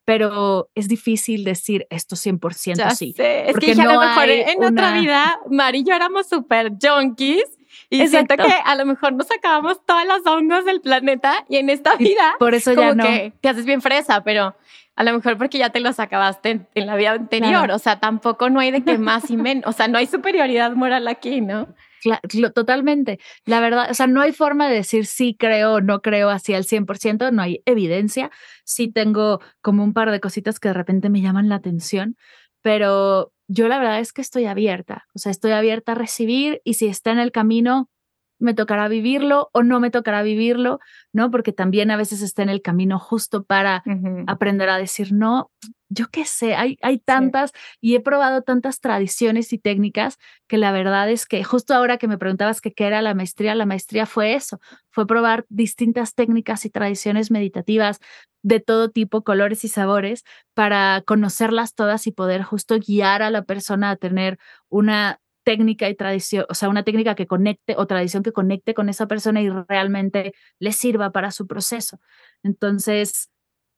pero 0.09 0.71
es 0.75 0.89
difícil 0.89 1.45
decir 1.45 1.87
esto 1.91 2.17
100% 2.17 2.95
sí. 2.95 3.15
Es 3.19 3.57
que 3.59 3.73
a 3.73 3.85
lo 3.85 4.01
mejor 4.01 4.31
en 4.31 4.65
otra 4.65 4.99
vida, 4.99 5.39
Mari 5.51 5.81
y 5.81 5.85
yo 5.85 5.95
éramos 5.95 6.27
súper 6.27 6.73
junkies 6.81 7.58
y 7.91 8.07
siento 8.09 8.37
que 8.37 8.53
a 8.65 8.75
lo 8.75 8.87
mejor 8.87 9.13
nos 9.13 9.31
acabamos 9.31 9.85
todas 9.85 10.07
las 10.07 10.27
hongos 10.27 10.65
del 10.65 10.81
planeta 10.81 11.45
y 11.49 11.57
en 11.57 11.71
esta 11.71 11.97
vida 11.97 12.35
por 12.39 12.55
eso 12.55 12.73
ya 12.73 12.95
no. 12.95 13.05
que 13.05 13.33
te 13.41 13.49
haces 13.49 13.65
bien 13.65 13.81
fresa, 13.81 14.23
pero 14.23 14.57
a 14.97 15.05
lo 15.05 15.13
mejor 15.13 15.39
porque 15.39 15.59
ya 15.59 15.71
te 15.71 15.81
los 15.81 16.01
acabaste 16.01 16.67
en, 16.75 16.87
la 16.87 16.97
vida 16.97 17.13
anterior, 17.13 17.71
o 17.71 17.79
sea, 17.79 18.01
tampoco 18.01 18.51
no 18.51 18.59
hay 18.61 18.73
de 18.73 18.83
que 18.83 18.99
más 18.99 19.31
y 19.31 19.37
menos, 19.37 19.65
o 19.67 19.73
sea, 19.73 19.87
no 19.87 19.99
hay 19.99 20.07
superioridad 20.07 20.73
moral 20.73 21.07
aquí, 21.07 21.41
¿no? 21.41 21.69
totalmente. 22.55 23.19
La 23.45 23.61
verdad, 23.61 23.89
o 23.91 23.95
sea, 23.95 24.07
no 24.07 24.21
hay 24.21 24.33
forma 24.33 24.69
de 24.69 24.75
decir 24.75 25.07
sí 25.07 25.37
creo 25.39 25.75
o 25.75 25.81
no 25.81 26.01
creo 26.01 26.31
así 26.31 26.55
al 26.55 26.65
100%, 26.65 27.33
no 27.33 27.43
hay 27.43 27.63
evidencia. 27.65 28.31
Sí 28.65 28.89
tengo 28.89 29.41
como 29.61 29.85
un 29.85 29.93
par 29.93 30.11
de 30.11 30.21
cositas 30.21 30.61
que 30.61 30.69
de 30.69 30.75
repente 30.75 31.11
me 31.11 31.21
llaman 31.21 31.49
la 31.49 31.57
atención, 31.57 32.17
pero 32.63 33.33
yo 33.49 33.69
la 33.69 33.79
verdad 33.79 34.01
es 34.01 34.13
que 34.13 34.21
estoy 34.23 34.47
abierta, 34.47 35.07
o 35.15 35.19
sea, 35.19 35.31
estoy 35.33 35.53
abierta 35.53 35.93
a 35.93 35.95
recibir 35.95 36.61
y 36.65 36.75
si 36.75 36.87
está 36.87 37.11
en 37.11 37.19
el 37.19 37.33
camino, 37.33 37.91
me 38.39 38.55
tocará 38.55 38.89
vivirlo 38.89 39.51
o 39.53 39.63
no 39.63 39.81
me 39.81 39.91
tocará 39.91 40.23
vivirlo, 40.23 40.81
¿no? 41.13 41.31
Porque 41.31 41.53
también 41.53 41.91
a 41.91 41.97
veces 41.97 42.23
está 42.23 42.43
en 42.43 42.49
el 42.49 42.63
camino 42.63 42.99
justo 42.99 43.45
para 43.45 43.83
aprender 44.27 44.69
a 44.71 44.79
decir 44.79 45.13
no, 45.13 45.51
yo 45.89 46.07
qué 46.11 46.25
sé, 46.25 46.55
hay, 46.55 46.79
hay 46.83 46.99
tantas 46.99 47.53
y 47.81 47.95
he 47.95 48.01
probado 48.01 48.43
tantas 48.43 48.81
tradiciones 48.81 49.53
y 49.53 49.59
técnicas 49.59 50.19
que 50.47 50.59
la 50.59 50.71
verdad 50.71 51.11
es 51.11 51.27
que 51.27 51.43
justo 51.45 51.75
ahora 51.75 51.97
que 51.97 52.09
me 52.09 52.19
preguntabas 52.19 52.61
que 52.61 52.73
qué 52.73 52.87
era 52.87 53.01
la 53.01 53.15
maestría, 53.15 53.55
la 53.55 53.67
maestría 53.67 54.05
fue 54.07 54.35
eso, 54.35 54.61
fue 54.91 55.07
probar 55.07 55.47
distintas 55.49 56.15
técnicas 56.15 56.65
y 56.65 56.71
tradiciones 56.71 57.31
meditativas 57.31 58.01
de 58.43 58.61
todo 58.61 58.91
tipo, 58.91 59.25
colores 59.25 59.65
y 59.65 59.69
sabores, 59.69 60.25
para 60.55 61.03
conocerlas 61.07 61.75
todas 61.75 62.07
y 62.07 62.13
poder 62.13 62.43
justo 62.43 62.79
guiar 62.79 63.23
a 63.23 63.31
la 63.31 63.43
persona 63.43 63.91
a 63.91 63.97
tener 63.97 64.39
una 64.69 65.21
técnica 65.49 65.89
y 65.89 65.95
tradición, 65.95 66.45
o 66.51 66.53
sea, 66.53 66.69
una 66.69 66.83
técnica 66.83 67.15
que 67.15 67.27
conecte 67.27 67.75
o 67.79 67.87
tradición 67.87 68.23
que 68.23 68.33
conecte 68.33 68.75
con 68.75 68.91
esa 68.91 69.07
persona 69.09 69.41
y 69.41 69.49
realmente 69.49 70.35
le 70.59 70.73
sirva 70.73 71.11
para 71.11 71.31
su 71.31 71.47
proceso. 71.47 72.01
Entonces, 72.43 73.31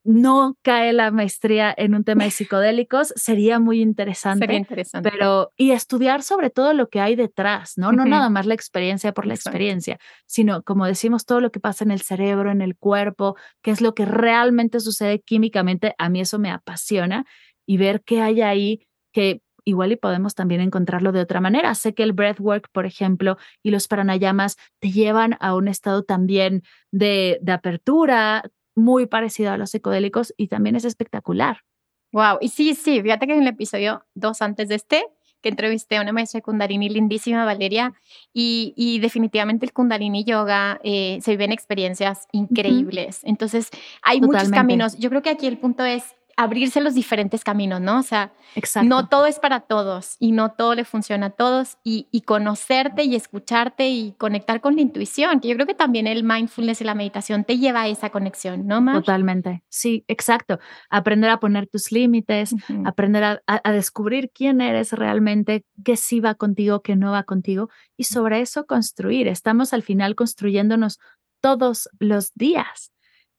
no 0.02 0.56
cae 0.62 0.92
la 0.92 1.12
maestría 1.12 1.72
en 1.76 1.94
un 1.94 2.02
tema 2.02 2.24
de 2.24 2.32
psicodélicos, 2.32 3.12
sería 3.14 3.60
muy 3.60 3.80
interesante. 3.82 4.46
Sería 4.46 4.58
interesante. 4.58 5.08
Pero, 5.12 5.52
y 5.56 5.70
estudiar 5.70 6.24
sobre 6.24 6.50
todo 6.50 6.74
lo 6.74 6.88
que 6.88 6.98
hay 6.98 7.14
detrás, 7.14 7.74
¿no? 7.76 7.92
No 7.92 8.04
nada 8.04 8.30
más 8.30 8.46
la 8.46 8.54
experiencia 8.54 9.12
por 9.12 9.26
la 9.26 9.34
experiencia, 9.34 10.00
sino, 10.26 10.64
como 10.64 10.86
decimos, 10.86 11.24
todo 11.24 11.40
lo 11.40 11.52
que 11.52 11.60
pasa 11.60 11.84
en 11.84 11.92
el 11.92 12.00
cerebro, 12.00 12.50
en 12.50 12.62
el 12.62 12.76
cuerpo, 12.76 13.36
qué 13.62 13.70
es 13.70 13.80
lo 13.80 13.94
que 13.94 14.06
realmente 14.06 14.80
sucede 14.80 15.20
químicamente. 15.20 15.94
A 15.98 16.08
mí 16.08 16.20
eso 16.20 16.40
me 16.40 16.50
apasiona 16.50 17.26
y 17.64 17.76
ver 17.76 18.02
qué 18.02 18.22
hay 18.22 18.40
ahí 18.42 18.88
que 19.12 19.40
igual 19.70 19.92
y 19.92 19.96
podemos 19.96 20.34
también 20.34 20.60
encontrarlo 20.60 21.12
de 21.12 21.20
otra 21.20 21.40
manera. 21.40 21.74
Sé 21.74 21.94
que 21.94 22.02
el 22.02 22.12
breathwork, 22.12 22.68
por 22.72 22.86
ejemplo, 22.86 23.38
y 23.62 23.70
los 23.70 23.88
pranayamas 23.88 24.56
te 24.78 24.90
llevan 24.90 25.36
a 25.40 25.54
un 25.54 25.68
estado 25.68 26.02
también 26.02 26.62
de, 26.92 27.38
de 27.40 27.52
apertura 27.52 28.42
muy 28.74 29.06
parecido 29.06 29.52
a 29.52 29.56
los 29.56 29.70
psicodélicos 29.70 30.32
y 30.36 30.48
también 30.48 30.76
es 30.76 30.84
espectacular. 30.84 31.58
Wow, 32.12 32.38
y 32.40 32.48
sí, 32.48 32.74
sí, 32.74 33.00
fíjate 33.02 33.26
que 33.26 33.34
en 33.34 33.42
el 33.42 33.48
episodio 33.48 34.04
dos 34.14 34.42
antes 34.42 34.68
de 34.68 34.74
este, 34.74 35.04
que 35.40 35.48
entrevisté 35.48 35.96
a 35.96 36.02
una 36.02 36.12
maestra 36.12 36.38
de 36.38 36.42
Kundalini 36.42 36.88
lindísima, 36.88 37.44
Valeria, 37.44 37.94
y, 38.32 38.74
y 38.76 38.98
definitivamente 38.98 39.64
el 39.64 39.72
Kundalini 39.72 40.24
Yoga 40.24 40.80
eh, 40.82 41.18
se 41.22 41.30
viven 41.30 41.52
experiencias 41.52 42.26
increíbles. 42.32 43.20
Entonces, 43.22 43.70
hay 44.02 44.20
muchos 44.20 44.50
caminos. 44.50 44.98
Yo 44.98 45.08
creo 45.08 45.22
que 45.22 45.30
aquí 45.30 45.46
el 45.46 45.56
punto 45.58 45.84
es 45.84 46.14
abrirse 46.36 46.80
los 46.80 46.94
diferentes 46.94 47.44
caminos, 47.44 47.80
¿no? 47.80 47.98
O 47.98 48.02
sea, 48.02 48.32
no 48.82 49.08
todo 49.08 49.26
es 49.26 49.38
para 49.38 49.60
todos 49.60 50.16
y 50.18 50.32
no 50.32 50.52
todo 50.52 50.74
le 50.74 50.84
funciona 50.84 51.26
a 51.26 51.30
todos 51.30 51.78
y, 51.84 52.06
conocerte 52.26 53.04
y 53.04 53.16
escucharte 53.16 53.88
y 53.88 54.12
conectar 54.12 54.60
con 54.60 54.76
la 54.76 54.82
intuición, 54.82 55.40
que 55.40 55.48
yo 55.48 55.54
creo 55.54 55.66
que 55.66 55.74
también 55.74 56.06
el 56.06 56.22
mindfulness 56.22 56.80
y 56.80 56.84
la 56.84 56.94
meditación 56.94 57.44
te 57.44 57.58
lleva 57.58 57.82
a 57.82 57.88
esa 57.88 58.10
conexión, 58.10 58.66
¿no, 58.66 58.80
Mar? 58.80 58.96
Totalmente, 58.96 59.62
sí, 59.68 60.04
exacto. 60.06 60.58
Aprender 60.90 61.30
a 61.30 61.40
poner 61.40 61.66
tus 61.66 61.92
límites, 61.92 62.54
aprender 62.84 63.24
a, 63.24 63.42
a, 63.46 63.72
descubrir 63.72 64.30
quién 64.32 64.60
eres 64.60 64.92
realmente, 64.92 65.64
qué 65.84 65.96
sí 65.96 66.20
va 66.20 66.34
contigo, 66.34 66.82
qué 66.82 66.96
no 66.96 67.12
va 67.12 67.24
contigo 67.24 67.68
y 67.96 68.04
sobre 68.04 68.40
eso 68.40 68.66
construir. 68.66 69.28
Estamos 69.28 69.72
al 69.72 69.82
final 69.82 70.14
construyéndonos 70.14 70.98
todos 71.40 71.88
los 71.98 72.32
días. 72.34 72.92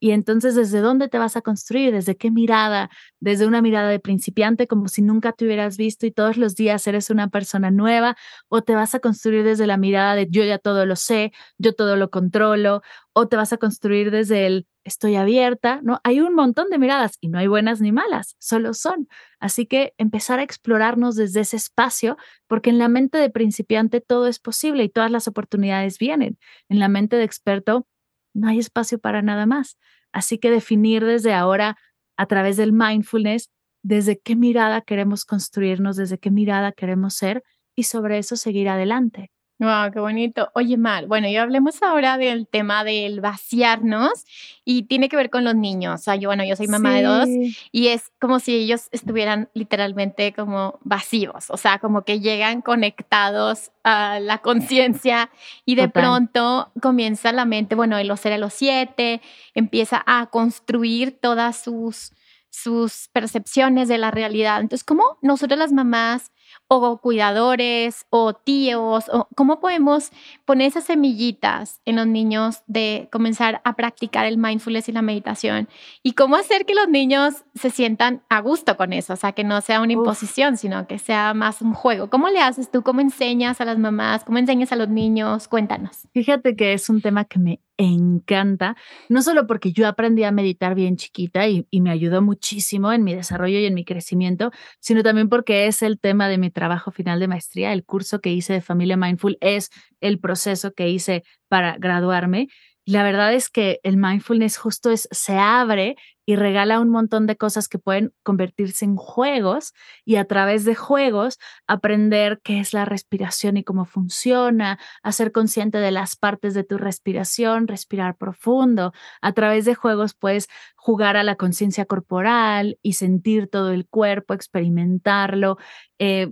Y 0.04 0.12
entonces, 0.14 0.56
¿desde 0.56 0.80
dónde 0.80 1.10
te 1.10 1.20
vas 1.20 1.38
a 1.38 1.42
construir? 1.44 1.94
¿Desde 1.94 2.18
qué 2.18 2.32
mirada? 2.32 2.90
Desde 3.20 3.46
una 3.46 3.62
mirada 3.62 3.88
de 3.88 4.00
principiante, 4.00 4.66
como 4.66 4.88
si 4.88 5.04
nunca 5.04 5.32
te 5.32 5.46
hubieras 5.46 5.78
visto 5.78 6.08
y 6.08 6.12
todos 6.12 6.38
los 6.38 6.56
días 6.56 6.88
eres 6.88 7.12
una 7.12 7.30
persona 7.30 7.70
nueva, 7.70 8.18
o 8.50 8.64
te 8.64 8.74
vas 8.74 8.96
a 8.96 9.00
construir 9.00 9.44
desde 9.44 9.68
la 9.68 9.78
mirada 9.78 10.16
de 10.16 10.28
yo 10.28 10.44
ya 10.44 10.58
todo 10.58 10.88
lo 10.88 10.96
sé, 10.96 11.32
yo 11.60 11.74
todo 11.76 11.98
lo 11.98 12.10
controlo, 12.10 12.82
o 13.14 13.28
te 13.28 13.36
vas 13.36 13.54
a 13.54 13.58
construir 13.58 14.10
desde 14.10 14.48
el 14.48 14.68
estoy 14.84 15.16
abierta, 15.16 15.80
¿no? 15.84 16.00
Hay 16.04 16.20
un 16.22 16.34
montón 16.34 16.72
de 16.72 16.80
miradas 16.80 17.18
y 17.22 17.28
no 17.30 17.38
hay 17.38 17.46
buenas 17.46 17.80
ni 17.82 17.92
malas, 17.92 18.36
solo 18.40 18.74
son. 18.74 19.08
Así 19.40 19.68
que 19.68 19.94
empezar 20.00 20.40
a 20.40 20.44
explorarnos 20.44 21.16
desde 21.16 21.42
ese 21.42 21.58
espacio, 21.58 22.18
porque 22.48 22.72
en 22.72 22.80
la 22.80 22.88
mente 22.90 23.20
de 23.20 23.30
principiante 23.30 24.02
todo 24.02 24.26
es 24.26 24.40
posible 24.40 24.84
y 24.84 24.90
todas 24.90 25.12
las 25.12 25.28
oportunidades 25.28 26.00
vienen. 26.00 26.40
En 26.70 26.80
la 26.80 26.88
mente 26.88 27.16
de 27.18 27.24
experto 27.26 27.86
no 28.34 28.48
hay 28.48 28.60
espacio 28.60 29.00
para 29.00 29.22
nada 29.22 29.46
más. 29.46 29.78
Así 30.12 30.38
que 30.38 30.52
definir 30.52 31.06
desde 31.06 31.34
ahora, 31.34 31.78
a 32.18 32.26
través 32.26 32.58
del 32.58 32.74
mindfulness, 32.74 33.50
desde 33.84 34.20
qué 34.20 34.36
mirada 34.36 34.82
queremos 34.82 35.26
construirnos, 35.26 35.96
desde 35.96 36.18
qué 36.20 36.32
mirada 36.32 36.72
queremos 36.72 37.16
ser 37.16 37.44
y 37.76 37.84
sobre 37.84 38.18
eso 38.18 38.36
seguir 38.36 38.70
adelante. 38.70 39.32
Wow, 39.62 39.92
qué 39.94 40.00
bonito. 40.00 40.50
Oye, 40.56 40.76
Mal, 40.76 41.06
bueno, 41.06 41.28
y 41.28 41.38
hablemos 41.38 41.84
ahora 41.84 42.18
del 42.18 42.48
tema 42.48 42.84
del 42.84 43.22
vaciarnos 43.22 44.26
y 44.66 44.84
tiene 44.88 45.08
que 45.08 45.16
ver 45.16 45.30
con 45.30 45.44
los 45.44 45.54
niños. 45.54 46.02
O 46.02 46.04
sea, 46.04 46.16
yo, 46.16 46.30
bueno, 46.30 46.44
yo 46.44 46.56
soy 46.56 46.68
mamá 46.68 46.96
de 46.96 47.04
dos 47.04 47.28
y 47.72 47.90
es 47.90 48.12
como 48.20 48.40
si 48.40 48.56
ellos 48.56 48.88
estuvieran 48.90 49.50
literalmente 49.54 50.34
como 50.34 50.80
vacíos, 50.82 51.52
o 51.52 51.58
sea, 51.58 51.78
como 51.78 52.02
que 52.02 52.20
llegan 52.20 52.64
conectados 52.64 53.70
a 53.84 54.20
la 54.20 54.40
conciencia 54.40 55.30
y 55.64 55.76
de 55.76 55.90
pronto 55.90 56.72
comienza 56.82 57.32
la 57.32 57.46
mente, 57.46 57.76
bueno, 57.76 58.00
el 58.00 58.08
los 58.08 58.26
a 58.26 58.38
los 58.40 58.56
siete, 58.56 59.22
empieza 59.54 60.02
a 60.08 60.26
construir 60.32 61.20
todas 61.22 61.62
sus 61.62 62.14
sus 62.50 63.10
percepciones 63.14 63.88
de 63.88 63.98
la 63.98 64.12
realidad. 64.12 64.60
Entonces, 64.60 64.84
¿cómo 64.84 65.18
nosotros 65.22 65.58
las 65.58 65.72
mamás 65.72 66.32
o 66.68 66.98
cuidadores 67.00 68.06
o 68.10 68.34
tíos, 68.34 69.10
o 69.12 69.28
cómo 69.36 69.60
podemos 69.60 70.12
poner 70.46 70.68
esas 70.68 70.86
semillitas 70.86 71.82
en 71.86 71.98
los 71.98 72.08
niños 72.08 72.64
de 72.68 73.10
comenzar 73.12 73.62
a 73.66 73.76
practicar 73.76 74.26
el 74.26 74.38
mindfulness 74.38 74.88
y 74.88 74.94
la 74.94 75.02
meditación 75.02 75.68
y 76.02 76.14
cómo 76.14 76.38
hacer 76.38 76.66
que 76.66 76.74
los 76.74 76.88
niños 76.88 77.44
se 77.56 77.70
sientan 77.70 78.22
a 78.30 78.40
gusto 78.40 78.78
con 78.78 78.94
eso, 78.94 79.14
o 79.14 79.18
sea, 79.18 79.34
que 79.34 79.44
no 79.44 79.60
sea 79.62 79.82
una 79.82 79.94
imposición, 79.94 80.56
sino 80.56 80.88
que 80.88 80.98
sea 80.98 81.34
más 81.34 81.62
un 81.62 81.74
juego. 81.74 82.10
¿Cómo 82.10 82.30
le 82.30 82.40
haces 82.40 82.72
tú? 82.72 82.84
¿Cómo 82.84 83.02
enseñas 83.02 83.60
a 83.60 83.66
las 83.66 83.78
mamás? 83.78 84.24
¿Cómo 84.24 84.38
enseñas 84.38 84.72
a 84.72 84.76
los 84.78 84.88
niños? 84.88 85.48
Cuéntanos. 85.48 86.08
Fíjate 86.14 86.56
que 86.56 86.74
es 86.74 86.90
un 86.90 87.02
tema 87.02 87.26
que 87.26 87.40
me 87.40 87.60
encanta, 87.78 88.76
no 89.10 89.22
solo 89.22 89.48
porque 89.48 89.72
yo 89.72 89.88
aprendí 89.88 90.24
a 90.24 90.32
meditar 90.32 90.76
bien 90.76 90.98
chiquita 90.98 91.48
y, 91.48 91.66
y 91.72 91.82
me 91.82 91.90
ayudó 91.90 92.22
muchísimo 92.22 92.92
en 92.94 93.04
mi 93.04 93.16
desarrollo 93.16 93.58
y 93.58 93.66
en 93.66 93.74
mi 93.74 93.86
crecimiento, 93.86 94.52
sino 94.80 95.02
también 95.02 95.30
porque 95.30 95.66
es 95.66 95.82
el 95.82 96.00
tema 96.00 96.28
de 96.28 96.38
mi 96.42 96.52
trabajo 96.52 96.92
final 96.92 97.22
de 97.22 97.30
maestría, 97.30 97.72
el 97.72 97.86
curso 97.86 98.20
que 98.20 98.32
hice 98.32 98.54
de 98.54 98.62
familia 98.62 98.98
mindful 98.98 99.38
es 99.40 99.70
el 100.02 100.20
proceso 100.20 100.74
que 100.74 100.90
hice 100.90 101.24
para 101.48 101.78
graduarme. 101.78 102.50
La 102.86 103.04
verdad 103.04 103.34
es 103.34 103.50
que 103.50 103.80
el 103.84 103.96
mindfulness 103.96 104.58
justo 104.58 104.92
es, 104.92 105.08
se 105.12 105.38
abre 105.38 105.96
y 106.32 106.38
regala 106.38 106.80
un 106.80 106.90
montón 106.90 107.28
de 107.28 107.36
cosas 107.36 107.68
que 107.68 107.78
pueden 107.78 108.14
convertirse 108.24 108.86
en 108.86 108.96
juegos 108.96 109.74
y 110.06 110.16
a 110.16 110.24
través 110.24 110.64
de 110.64 110.76
juegos 110.76 111.40
aprender 111.68 112.40
qué 112.42 112.62
es 112.62 112.72
la 112.72 112.86
respiración 112.86 113.58
y 113.58 113.66
cómo 113.66 113.84
funciona, 113.84 114.80
a 115.04 115.12
ser 115.12 115.34
consciente 115.34 115.80
de 115.80 115.92
las 115.92 116.16
partes 116.16 116.54
de 116.54 116.64
tu 116.64 116.78
respiración, 116.78 117.68
respirar 117.68 118.16
profundo. 118.16 118.94
A 119.22 119.34
través 119.34 119.66
de 119.66 119.76
juegos 119.76 120.14
puedes 120.14 120.48
jugar 120.78 121.18
a 121.18 121.24
la 121.24 121.36
conciencia 121.36 121.84
corporal 121.84 122.80
y 122.82 122.94
sentir 122.94 123.50
todo 123.50 123.72
el 123.72 123.86
cuerpo, 123.86 124.34
experimentarlo. 124.34 125.58
Eh, 126.00 126.32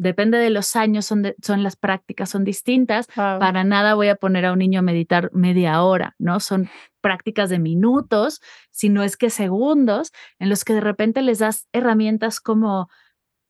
depende 0.00 0.38
de 0.38 0.48
los 0.48 0.76
años, 0.76 1.04
son, 1.04 1.34
son 1.42 1.62
las 1.62 1.76
prácticas, 1.76 2.30
son 2.30 2.42
distintas. 2.42 3.06
Para 3.14 3.64
nada 3.64 3.94
voy 3.94 4.08
a 4.08 4.16
poner 4.16 4.46
a 4.46 4.52
un 4.52 4.58
niño 4.58 4.80
a 4.80 4.82
meditar 4.82 5.30
media 5.34 5.82
hora, 5.82 6.14
¿no? 6.18 6.40
Son 6.40 6.70
prácticas 7.02 7.50
de 7.50 7.58
minutos, 7.58 8.40
si 8.70 8.88
no 8.88 9.02
es 9.02 9.16
que 9.16 9.28
segundos, 9.28 10.12
en 10.38 10.48
los 10.48 10.64
que 10.64 10.72
de 10.72 10.80
repente 10.80 11.20
les 11.20 11.38
das 11.38 11.68
herramientas 11.72 12.40
como 12.40 12.88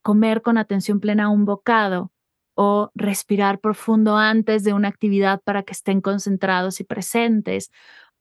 comer 0.03 0.43
con 0.43 0.59
atención 0.59 0.99
plena 0.99 1.29
un 1.29 1.45
bocado 1.45 2.11
o 2.55 2.91
respirar 2.95 3.61
profundo 3.61 4.17
antes 4.17 4.65
de 4.65 4.73
una 4.73 4.89
actividad 4.89 5.41
para 5.45 5.63
que 5.63 5.73
estén 5.73 6.01
concentrados 6.01 6.81
y 6.81 6.85
presentes 6.85 7.71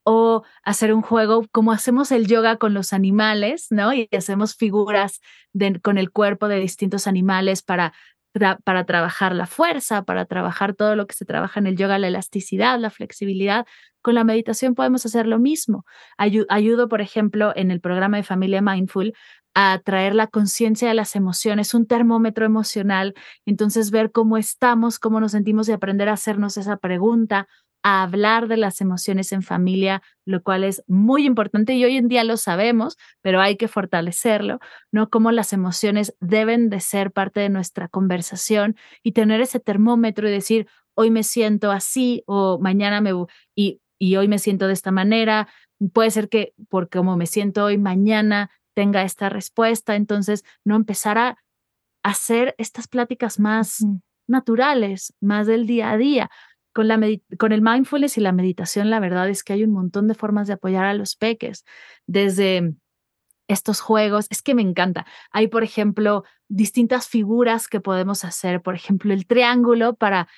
o 0.03 0.43
hacer 0.63 0.93
un 0.93 1.01
juego 1.01 1.45
como 1.51 1.71
hacemos 1.71 2.11
el 2.11 2.27
yoga 2.27 2.57
con 2.57 2.73
los 2.73 2.93
animales, 2.93 3.67
¿no? 3.71 3.93
Y 3.93 4.07
hacemos 4.15 4.55
figuras 4.55 5.19
con 5.82 5.97
el 5.97 6.11
cuerpo 6.11 6.47
de 6.47 6.59
distintos 6.59 7.07
animales 7.07 7.63
para 7.63 7.93
para 8.63 8.84
trabajar 8.86 9.36
la 9.36 9.45
fuerza, 9.47 10.03
para 10.03 10.25
trabajar 10.25 10.75
todo 10.75 10.95
lo 10.95 11.07
que 11.07 11.15
se 11.15 11.25
trabaja 11.25 11.59
en 11.59 11.67
el 11.67 11.75
yoga, 11.75 11.97
la 11.97 12.07
elasticidad, 12.07 12.80
la 12.80 12.89
flexibilidad. 12.89 13.65
Con 14.01 14.15
la 14.15 14.23
meditación 14.23 14.75
podemos 14.75 15.05
hacer 15.05 15.27
lo 15.27 15.39
mismo. 15.39 15.86
ayudo, 16.17 16.88
por 16.88 17.01
ejemplo, 17.01 17.51
en 17.55 17.71
el 17.71 17.82
programa 17.82 18.17
de 18.17 18.23
Familia 18.23 18.61
Mindful 18.61 19.13
a 19.55 19.80
traer 19.84 20.15
la 20.15 20.27
conciencia 20.27 20.88
de 20.88 20.93
las 20.93 21.15
emociones, 21.15 21.73
un 21.73 21.88
termómetro 21.88 22.45
emocional, 22.45 23.15
entonces 23.45 23.91
ver 23.91 24.11
cómo 24.11 24.38
estamos, 24.38 24.99
cómo 24.99 25.19
nos 25.19 25.32
sentimos 25.32 25.67
y 25.67 25.71
aprender 25.71 26.07
a 26.07 26.13
hacernos 26.13 26.55
esa 26.57 26.77
pregunta, 26.77 27.47
a 27.84 28.03
hablar 28.03 28.47
de 28.47 28.57
las 28.57 28.82
emociones 28.82 29.32
en 29.32 29.41
familia, 29.41 30.01
lo 30.25 30.43
cual 30.43 30.63
es 30.63 30.84
muy 30.88 31.25
importante 31.25 31.73
y 31.73 31.84
hoy 31.86 31.97
en 31.97 32.07
día 32.07 32.23
lo 32.23 32.38
sabemos, 32.38 32.97
pero 33.21 33.41
hay 33.41 33.57
que 33.57 33.67
fortalecerlo, 33.67 34.59
¿no? 34.91 35.09
Cómo 35.09 35.32
las 35.32 35.53
emociones 35.53 36.15
deben 36.19 36.69
de 36.69 36.80
ser 36.82 37.11
parte 37.11 37.39
de 37.39 37.49
nuestra 37.49 37.88
conversación 37.88 38.75
y 39.03 39.13
tener 39.13 39.41
ese 39.41 39.59
termómetro 39.59 40.27
y 40.27 40.32
decir, 40.32 40.67
hoy 40.95 41.11
me 41.11 41.23
siento 41.23 41.71
así 41.71 42.23
o 42.25 42.59
mañana 42.59 43.01
me 43.01 43.11
y, 43.55 43.82
y 43.97 44.15
hoy 44.17 44.27
me 44.27 44.39
siento 44.39 44.67
de 44.67 44.73
esta 44.73 44.91
manera. 44.91 45.47
Puede 45.93 46.11
ser 46.11 46.30
que 46.30 46.53
por 46.69 46.89
cómo 46.89 47.15
me 47.15 47.25
siento 47.25 47.65
hoy, 47.65 47.77
mañana 47.77 48.51
tenga 48.75 49.03
esta 49.03 49.30
respuesta. 49.30 49.95
Entonces, 49.95 50.43
no 50.65 50.75
empezar 50.75 51.17
a 51.17 51.38
hacer 52.03 52.55
estas 52.57 52.88
pláticas 52.88 53.39
más 53.39 53.86
naturales, 54.27 55.13
más 55.21 55.47
del 55.47 55.65
día 55.65 55.91
a 55.91 55.97
día, 55.97 56.30
con, 56.74 56.88
la 56.88 56.99
con 57.38 57.51
el 57.51 57.61
mindfulness 57.61 58.17
y 58.17 58.22
la 58.22 58.32
meditación, 58.32 58.89
la 58.89 58.99
verdad 58.99 59.30
es 59.30 59.43
que 59.43 59.53
hay 59.53 59.63
un 59.63 59.72
montón 59.72 60.07
de 60.07 60.15
formas 60.15 60.47
de 60.47 60.53
apoyar 60.53 60.86
a 60.86 60.93
los 60.93 61.15
peques, 61.15 61.65
desde 62.07 62.76
estos 63.49 63.82
juegos, 63.82 64.28
es 64.30 64.41
que 64.41 64.53
me 64.55 64.61
encanta. 64.61 65.05
Hay, 65.32 65.47
por 65.47 65.63
ejemplo, 65.63 66.24
distintas 66.47 67.07
figuras 67.07 67.67
que 67.67 67.82
podemos 67.82 68.24
hacer, 68.24 68.61
por 68.61 68.76
ejemplo, 68.76 69.11
el 69.13 69.26
triángulo 69.26 69.95
para, 69.95 70.30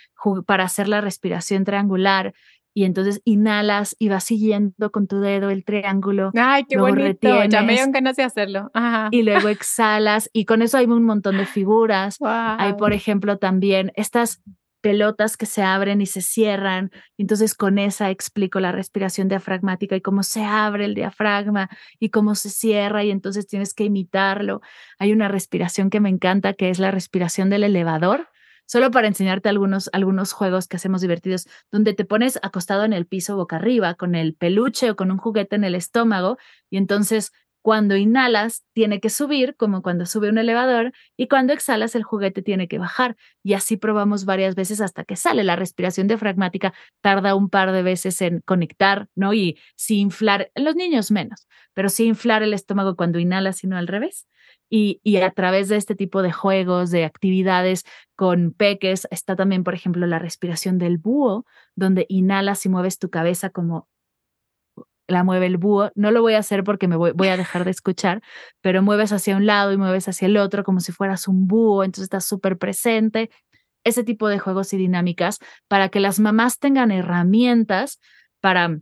para 0.47 0.63
hacer 0.63 0.87
la 0.87 1.01
respiración 1.01 1.65
triangular. 1.65 2.33
Y 2.73 2.85
entonces 2.85 3.21
inhalas 3.25 3.97
y 3.99 4.07
vas 4.07 4.23
siguiendo 4.23 4.93
con 4.93 5.05
tu 5.05 5.19
dedo 5.19 5.49
el 5.49 5.65
triángulo. 5.65 6.31
Ay, 6.33 6.63
qué 6.69 6.77
bonito. 6.77 7.43
Ya 7.43 7.63
me 7.63 7.73
dio 7.73 7.91
ganas 7.91 8.15
de 8.15 8.23
hacerlo. 8.23 8.71
Y 9.11 9.23
luego 9.23 9.49
exhalas 9.49 10.29
y 10.31 10.45
con 10.45 10.61
eso 10.61 10.77
hay 10.77 10.85
un 10.85 11.03
montón 11.03 11.37
de 11.37 11.45
figuras. 11.45 12.17
Hay, 12.21 12.75
por 12.75 12.93
ejemplo, 12.93 13.37
también 13.37 13.91
estas 13.95 14.41
pelotas 14.81 15.37
que 15.37 15.45
se 15.45 15.63
abren 15.63 16.01
y 16.01 16.05
se 16.05 16.21
cierran. 16.21 16.91
Entonces 17.17 17.55
con 17.55 17.79
esa 17.79 18.09
explico 18.09 18.59
la 18.59 18.71
respiración 18.71 19.27
diafragmática 19.27 19.95
y 19.95 20.01
cómo 20.01 20.23
se 20.23 20.43
abre 20.43 20.85
el 20.85 20.95
diafragma 20.95 21.69
y 21.99 22.09
cómo 22.09 22.35
se 22.35 22.49
cierra 22.49 23.03
y 23.03 23.11
entonces 23.11 23.47
tienes 23.47 23.73
que 23.73 23.85
imitarlo. 23.85 24.61
Hay 24.99 25.11
una 25.13 25.27
respiración 25.27 25.89
que 25.89 25.99
me 25.99 26.09
encanta 26.09 26.53
que 26.53 26.69
es 26.69 26.79
la 26.79 26.91
respiración 26.91 27.49
del 27.49 27.63
elevador. 27.63 28.29
Solo 28.65 28.89
para 28.89 29.07
enseñarte 29.07 29.49
algunos, 29.49 29.89
algunos 29.91 30.31
juegos 30.31 30.67
que 30.67 30.77
hacemos 30.77 31.01
divertidos, 31.01 31.45
donde 31.71 31.93
te 31.93 32.05
pones 32.05 32.39
acostado 32.41 32.85
en 32.85 32.93
el 32.93 33.05
piso 33.05 33.35
boca 33.35 33.57
arriba 33.57 33.95
con 33.95 34.15
el 34.15 34.33
peluche 34.33 34.91
o 34.91 34.95
con 34.95 35.11
un 35.11 35.17
juguete 35.17 35.57
en 35.57 35.65
el 35.65 35.75
estómago 35.75 36.37
y 36.69 36.77
entonces 36.77 37.33
cuando 37.61 37.95
inhalas, 37.95 38.63
tiene 38.73 38.99
que 38.99 39.09
subir, 39.09 39.55
como 39.55 39.81
cuando 39.81 40.05
sube 40.05 40.29
un 40.29 40.37
elevador, 40.37 40.93
y 41.17 41.27
cuando 41.27 41.53
exhalas, 41.53 41.95
el 41.95 42.03
juguete 42.03 42.41
tiene 42.41 42.67
que 42.67 42.79
bajar. 42.79 43.15
Y 43.43 43.53
así 43.53 43.77
probamos 43.77 44.25
varias 44.25 44.55
veces 44.55 44.81
hasta 44.81 45.03
que 45.03 45.15
sale. 45.15 45.43
La 45.43 45.55
respiración 45.55 46.07
diafragmática 46.07 46.73
tarda 47.01 47.35
un 47.35 47.49
par 47.49 47.71
de 47.71 47.83
veces 47.83 48.21
en 48.21 48.41
conectar, 48.41 49.07
¿no? 49.15 49.33
Y 49.33 49.59
si 49.75 49.99
inflar, 49.99 50.51
los 50.55 50.75
niños 50.75 51.11
menos, 51.11 51.47
pero 51.73 51.89
sí 51.89 52.05
inflar 52.05 52.43
el 52.43 52.53
estómago 52.53 52.95
cuando 52.95 53.19
inhalas, 53.19 53.57
sino 53.57 53.77
al 53.77 53.87
revés. 53.87 54.27
Y, 54.69 54.99
y, 55.03 55.17
a 55.17 55.31
través 55.31 55.67
de 55.69 55.75
este 55.75 55.95
tipo 55.95 56.21
de 56.21 56.31
juegos, 56.31 56.91
de 56.91 57.03
actividades 57.05 57.83
con 58.15 58.53
peques, 58.53 59.07
está 59.11 59.35
también, 59.35 59.63
por 59.63 59.73
ejemplo, 59.73 60.07
la 60.07 60.17
respiración 60.19 60.77
del 60.77 60.97
búho, 60.97 61.45
donde 61.75 62.05
inhalas 62.09 62.65
y 62.65 62.69
mueves 62.69 62.97
tu 62.97 63.09
cabeza 63.09 63.49
como 63.49 63.89
la 65.11 65.23
mueve 65.23 65.45
el 65.45 65.57
búho. 65.57 65.91
No 65.95 66.11
lo 66.11 66.21
voy 66.21 66.33
a 66.33 66.39
hacer 66.39 66.63
porque 66.63 66.87
me 66.87 66.95
voy, 66.95 67.27
a 67.27 67.37
dejar 67.37 67.65
de 67.65 67.71
escuchar, 67.71 68.21
pero 68.61 68.81
mueves 68.81 69.11
hacia 69.11 69.35
un 69.35 69.45
lado 69.45 69.71
y 69.71 69.77
mueves 69.77 70.07
hacia 70.07 70.25
el 70.25 70.37
otro 70.37 70.63
como 70.63 70.79
si 70.79 70.91
fueras 70.91 71.27
un 71.27 71.47
búho, 71.47 71.83
entonces 71.83 72.03
estás 72.03 72.25
súper 72.25 72.57
presente. 72.57 73.29
Ese 73.83 74.03
tipo 74.03 74.27
de 74.27 74.39
juegos 74.39 74.73
y 74.73 74.77
dinámicas 74.77 75.39
para 75.67 75.89
que 75.89 75.99
las 75.99 76.19
mamás 76.19 76.59
tengan 76.59 76.91
herramientas 76.91 77.99
para... 78.39 78.79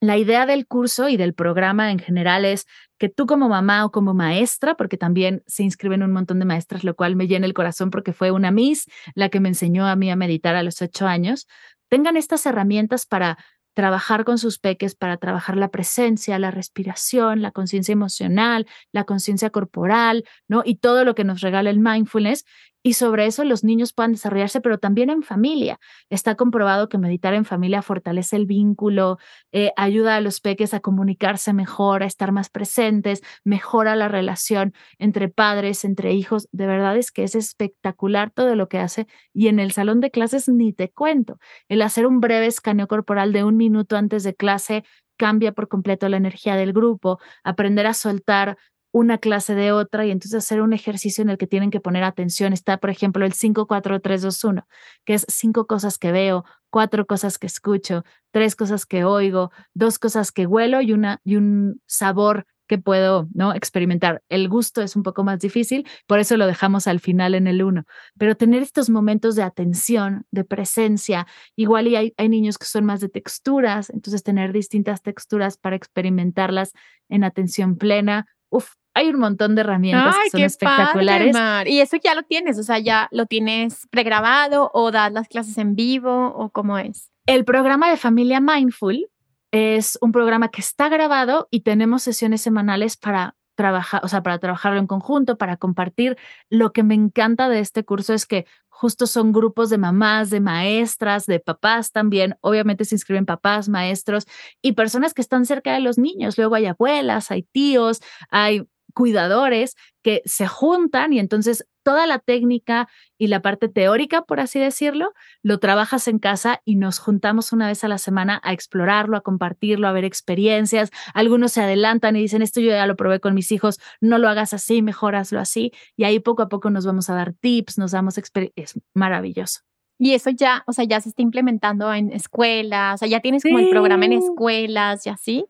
La 0.00 0.18
idea 0.18 0.44
del 0.44 0.66
curso 0.66 1.08
y 1.08 1.16
del 1.16 1.32
programa 1.32 1.90
en 1.90 1.98
general 1.98 2.44
es 2.44 2.66
que 2.98 3.08
tú 3.08 3.24
como 3.24 3.48
mamá 3.48 3.86
o 3.86 3.90
como 3.90 4.12
maestra, 4.12 4.74
porque 4.74 4.98
también 4.98 5.42
se 5.46 5.62
inscriben 5.62 6.02
un 6.02 6.12
montón 6.12 6.38
de 6.40 6.44
maestras, 6.44 6.84
lo 6.84 6.94
cual 6.94 7.16
me 7.16 7.26
llena 7.26 7.46
el 7.46 7.54
corazón 7.54 7.88
porque 7.88 8.12
fue 8.12 8.30
una 8.30 8.50
Miss 8.50 8.84
la 9.14 9.30
que 9.30 9.40
me 9.40 9.48
enseñó 9.48 9.86
a 9.86 9.96
mí 9.96 10.10
a 10.10 10.16
meditar 10.16 10.56
a 10.56 10.62
los 10.62 10.82
ocho 10.82 11.06
años, 11.06 11.46
tengan 11.88 12.16
estas 12.16 12.44
herramientas 12.44 13.06
para 13.06 13.38
trabajar 13.74 14.24
con 14.24 14.38
sus 14.38 14.58
peques 14.58 14.94
para 14.94 15.16
trabajar 15.16 15.56
la 15.56 15.68
presencia, 15.68 16.38
la 16.38 16.50
respiración, 16.50 17.42
la 17.42 17.50
conciencia 17.50 17.92
emocional, 17.92 18.66
la 18.92 19.04
conciencia 19.04 19.50
corporal, 19.50 20.24
¿no? 20.48 20.62
Y 20.64 20.76
todo 20.76 21.04
lo 21.04 21.14
que 21.14 21.24
nos 21.24 21.40
regala 21.40 21.70
el 21.70 21.80
mindfulness 21.80 22.44
y 22.86 22.92
sobre 22.94 23.24
eso 23.26 23.44
los 23.44 23.64
niños 23.64 23.94
puedan 23.94 24.12
desarrollarse, 24.12 24.60
pero 24.60 24.78
también 24.78 25.08
en 25.08 25.22
familia. 25.22 25.80
Está 26.10 26.34
comprobado 26.36 26.90
que 26.90 26.98
meditar 26.98 27.32
en 27.32 27.46
familia 27.46 27.80
fortalece 27.82 28.36
el 28.36 28.44
vínculo, 28.46 29.18
eh, 29.52 29.72
ayuda 29.76 30.16
a 30.16 30.20
los 30.20 30.40
peques 30.40 30.74
a 30.74 30.80
comunicarse 30.80 31.54
mejor, 31.54 32.02
a 32.02 32.06
estar 32.06 32.30
más 32.30 32.50
presentes, 32.50 33.22
mejora 33.42 33.96
la 33.96 34.08
relación 34.08 34.74
entre 34.98 35.28
padres, 35.30 35.84
entre 35.86 36.12
hijos. 36.12 36.46
De 36.52 36.66
verdad 36.66 36.96
es 36.98 37.10
que 37.10 37.24
es 37.24 37.34
espectacular 37.34 38.30
todo 38.30 38.54
lo 38.54 38.68
que 38.68 38.78
hace 38.78 39.06
y 39.32 39.48
en 39.48 39.58
el 39.60 39.72
salón 39.72 40.00
de 40.00 40.10
clases 40.10 40.48
ni 40.50 40.74
te 40.74 40.90
cuento. 40.90 41.38
El 41.68 41.80
hacer 41.82 42.06
un 42.06 42.20
breve 42.20 42.46
escaneo 42.46 42.86
corporal 42.86 43.32
de 43.32 43.44
un 43.44 43.56
minuto 43.56 43.96
antes 43.96 44.24
de 44.24 44.34
clase 44.34 44.84
cambia 45.16 45.52
por 45.52 45.68
completo 45.68 46.08
la 46.08 46.16
energía 46.16 46.56
del 46.56 46.72
grupo, 46.72 47.18
aprender 47.44 47.86
a 47.86 47.94
soltar 47.94 48.58
una 48.94 49.18
clase 49.18 49.56
de 49.56 49.72
otra 49.72 50.06
y 50.06 50.12
entonces 50.12 50.38
hacer 50.38 50.62
un 50.62 50.72
ejercicio 50.72 51.22
en 51.22 51.28
el 51.28 51.36
que 51.36 51.48
tienen 51.48 51.72
que 51.72 51.80
poner 51.80 52.04
atención. 52.04 52.52
Está, 52.52 52.78
por 52.78 52.90
ejemplo, 52.90 53.26
el 53.26 53.32
5, 53.32 53.66
4, 53.66 54.00
3, 54.00 54.22
2, 54.22 54.44
1, 54.44 54.68
que 55.04 55.14
es 55.14 55.26
cinco 55.28 55.66
cosas 55.66 55.98
que 55.98 56.12
veo, 56.12 56.44
cuatro 56.70 57.04
cosas 57.04 57.36
que 57.38 57.48
escucho, 57.48 58.04
tres 58.30 58.54
cosas 58.54 58.86
que 58.86 59.02
oigo, 59.04 59.50
dos 59.74 59.98
cosas 59.98 60.30
que 60.30 60.46
huelo 60.46 60.80
y, 60.80 60.92
una, 60.92 61.20
y 61.24 61.34
un 61.34 61.82
sabor 61.86 62.46
que 62.68 62.78
puedo 62.78 63.28
¿no? 63.34 63.52
experimentar. 63.52 64.22
El 64.28 64.48
gusto 64.48 64.80
es 64.80 64.94
un 64.94 65.02
poco 65.02 65.24
más 65.24 65.40
difícil, 65.40 65.86
por 66.06 66.20
eso 66.20 66.36
lo 66.36 66.46
dejamos 66.46 66.86
al 66.86 67.00
final 67.00 67.34
en 67.34 67.48
el 67.48 67.64
1. 67.64 67.84
Pero 68.16 68.36
tener 68.36 68.62
estos 68.62 68.90
momentos 68.90 69.34
de 69.34 69.42
atención, 69.42 70.24
de 70.30 70.44
presencia, 70.44 71.26
igual 71.56 71.88
y 71.88 71.96
hay, 71.96 72.14
hay 72.16 72.28
niños 72.28 72.58
que 72.58 72.66
son 72.66 72.84
más 72.84 73.00
de 73.00 73.08
texturas, 73.08 73.90
entonces 73.90 74.22
tener 74.22 74.52
distintas 74.52 75.02
texturas 75.02 75.56
para 75.56 75.74
experimentarlas 75.74 76.72
en 77.08 77.24
atención 77.24 77.76
plena. 77.76 78.26
Uf, 78.54 78.74
hay 78.94 79.08
un 79.08 79.18
montón 79.18 79.56
de 79.56 79.62
herramientas 79.62 80.14
que 80.24 80.30
son 80.30 80.42
espectaculares. 80.42 81.36
y 81.66 81.80
eso 81.80 81.96
ya 82.02 82.14
lo 82.14 82.22
tienes, 82.22 82.58
o 82.58 82.62
sea, 82.62 82.78
ya 82.78 83.08
lo 83.10 83.26
tienes 83.26 83.88
pregrabado 83.90 84.70
o 84.72 84.92
das 84.92 85.12
las 85.12 85.26
clases 85.26 85.58
en 85.58 85.74
vivo 85.74 86.28
o 86.36 86.50
cómo 86.50 86.78
es. 86.78 87.10
El 87.26 87.44
programa 87.44 87.90
de 87.90 87.96
familia 87.96 88.40
Mindful 88.40 89.08
es 89.50 89.98
un 90.00 90.12
programa 90.12 90.48
que 90.48 90.60
está 90.60 90.88
grabado 90.88 91.48
y 91.50 91.60
tenemos 91.60 92.02
sesiones 92.02 92.42
semanales 92.42 92.96
para 92.96 93.34
trabajar, 93.56 94.00
o 94.04 94.08
sea, 94.08 94.22
para 94.22 94.38
trabajarlo 94.38 94.78
en 94.78 94.86
conjunto, 94.86 95.36
para 95.36 95.56
compartir. 95.56 96.16
Lo 96.48 96.72
que 96.72 96.82
me 96.82 96.94
encanta 96.94 97.48
de 97.48 97.60
este 97.60 97.84
curso 97.84 98.14
es 98.14 98.26
que 98.26 98.46
justo 98.74 99.06
son 99.06 99.32
grupos 99.32 99.70
de 99.70 99.78
mamás, 99.78 100.30
de 100.30 100.40
maestras, 100.40 101.26
de 101.26 101.38
papás 101.38 101.92
también. 101.92 102.36
Obviamente 102.40 102.84
se 102.84 102.96
inscriben 102.96 103.24
papás, 103.24 103.68
maestros 103.68 104.26
y 104.60 104.72
personas 104.72 105.14
que 105.14 105.22
están 105.22 105.46
cerca 105.46 105.72
de 105.72 105.80
los 105.80 105.96
niños. 105.96 106.36
Luego 106.36 106.56
hay 106.56 106.66
abuelas, 106.66 107.30
hay 107.30 107.44
tíos, 107.44 108.00
hay 108.30 108.66
cuidadores 108.92 109.76
que 110.02 110.22
se 110.24 110.48
juntan 110.48 111.12
y 111.12 111.20
entonces 111.20 111.66
toda 111.84 112.06
la 112.08 112.18
técnica 112.18 112.88
y 113.18 113.28
la 113.28 113.40
parte 113.40 113.68
teórica, 113.68 114.22
por 114.22 114.40
así 114.40 114.58
decirlo, 114.58 115.12
lo 115.42 115.58
trabajas 115.58 116.08
en 116.08 116.18
casa 116.18 116.60
y 116.64 116.74
nos 116.74 116.98
juntamos 116.98 117.52
una 117.52 117.68
vez 117.68 117.84
a 117.84 117.88
la 117.88 117.98
semana 117.98 118.40
a 118.42 118.52
explorarlo, 118.52 119.16
a 119.16 119.20
compartirlo, 119.20 119.86
a 119.86 119.92
ver 119.92 120.04
experiencias. 120.04 120.90
Algunos 121.14 121.52
se 121.52 121.62
adelantan 121.62 122.16
y 122.16 122.20
dicen, 122.20 122.42
esto 122.42 122.60
yo 122.60 122.70
ya 122.70 122.86
lo 122.86 122.96
probé 122.96 123.20
con 123.20 123.34
mis 123.34 123.52
hijos, 123.52 123.78
no 124.00 124.18
lo 124.18 124.28
hagas 124.28 124.52
así, 124.52 124.82
mejor 124.82 125.14
hazlo 125.14 125.38
así. 125.38 125.70
Y 125.96 126.04
ahí 126.04 126.18
poco 126.18 126.42
a 126.42 126.48
poco 126.48 126.70
nos 126.70 126.84
vamos 126.86 127.08
a 127.10 127.14
dar 127.14 127.34
tips, 127.34 127.78
nos 127.78 127.92
damos 127.92 128.18
experiencias. 128.18 128.54
Es 128.56 128.80
maravilloso. 128.94 129.60
Y 129.98 130.14
eso 130.14 130.30
ya, 130.30 130.64
o 130.66 130.72
sea, 130.72 130.84
ya 130.84 131.00
se 131.00 131.10
está 131.10 131.22
implementando 131.22 131.92
en 131.92 132.12
escuelas, 132.12 132.94
o 132.94 132.98
sea, 132.98 133.08
ya 133.08 133.20
tienes 133.20 133.44
como 133.44 133.60
el 133.60 133.68
programa 133.68 134.06
en 134.06 134.14
escuelas 134.14 135.06
y 135.06 135.10
así 135.10 135.46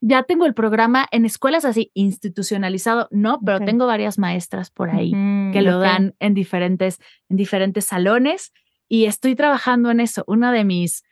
ya 0.00 0.22
tengo 0.22 0.46
el 0.46 0.54
programa 0.54 1.06
en 1.10 1.24
escuelas 1.24 1.64
así 1.64 1.90
institucionalizado, 1.94 3.08
no, 3.10 3.40
pero 3.44 3.60
tengo 3.60 3.86
varias 3.86 4.18
maestras 4.18 4.70
por 4.70 4.90
ahí 4.90 5.10
que 5.52 5.62
lo 5.62 5.80
dan 5.80 6.14
en 6.20 6.34
diferentes, 6.34 7.00
en 7.28 7.36
diferentes 7.36 7.84
salones 7.86 8.52
y 8.88 9.06
estoy 9.06 9.34
trabajando 9.34 9.90
en 9.90 10.00
eso. 10.00 10.24
Una 10.26 10.52
de 10.52 10.64
mis 10.64 11.04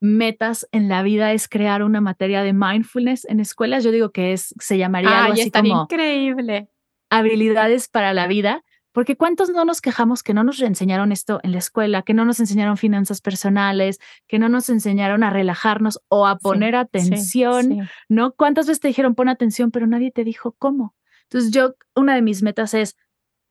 metas 0.00 0.68
en 0.70 0.88
la 0.88 1.02
vida 1.02 1.32
es 1.32 1.48
crear 1.48 1.82
una 1.82 2.00
materia 2.00 2.42
de 2.42 2.52
mindfulness 2.52 3.24
en 3.24 3.40
escuelas. 3.40 3.82
Yo 3.82 3.90
digo 3.90 4.12
que 4.12 4.32
es, 4.32 4.54
se 4.60 4.78
llamaría 4.78 5.24
algo 5.24 5.32
así 5.32 5.50
como 5.50 5.82
increíble. 5.82 6.68
habilidades 7.10 7.88
para 7.88 8.14
la 8.14 8.28
vida 8.28 8.62
porque 8.98 9.14
¿cuántos 9.14 9.50
no 9.50 9.64
nos 9.64 9.80
quejamos 9.80 10.24
que 10.24 10.34
no 10.34 10.42
nos 10.42 10.60
enseñaron 10.60 11.12
esto 11.12 11.38
en 11.44 11.52
la 11.52 11.58
escuela, 11.58 12.02
que 12.02 12.14
no 12.14 12.24
nos 12.24 12.40
enseñaron 12.40 12.76
finanzas 12.76 13.20
personales, 13.20 14.00
que 14.26 14.40
no 14.40 14.48
nos 14.48 14.68
enseñaron 14.70 15.22
a 15.22 15.30
relajarnos 15.30 16.00
o 16.08 16.26
a 16.26 16.38
poner 16.38 16.74
atención, 16.74 17.88
¿no? 18.08 18.32
¿Cuántas 18.32 18.66
veces 18.66 18.80
te 18.80 18.88
dijeron 18.88 19.14
pon 19.14 19.28
atención, 19.28 19.70
pero 19.70 19.86
nadie 19.86 20.10
te 20.10 20.24
dijo 20.24 20.56
cómo? 20.58 20.96
Entonces 21.30 21.52
yo, 21.52 21.76
una 21.94 22.16
de 22.16 22.22
mis 22.22 22.42
metas 22.42 22.74
es 22.74 22.96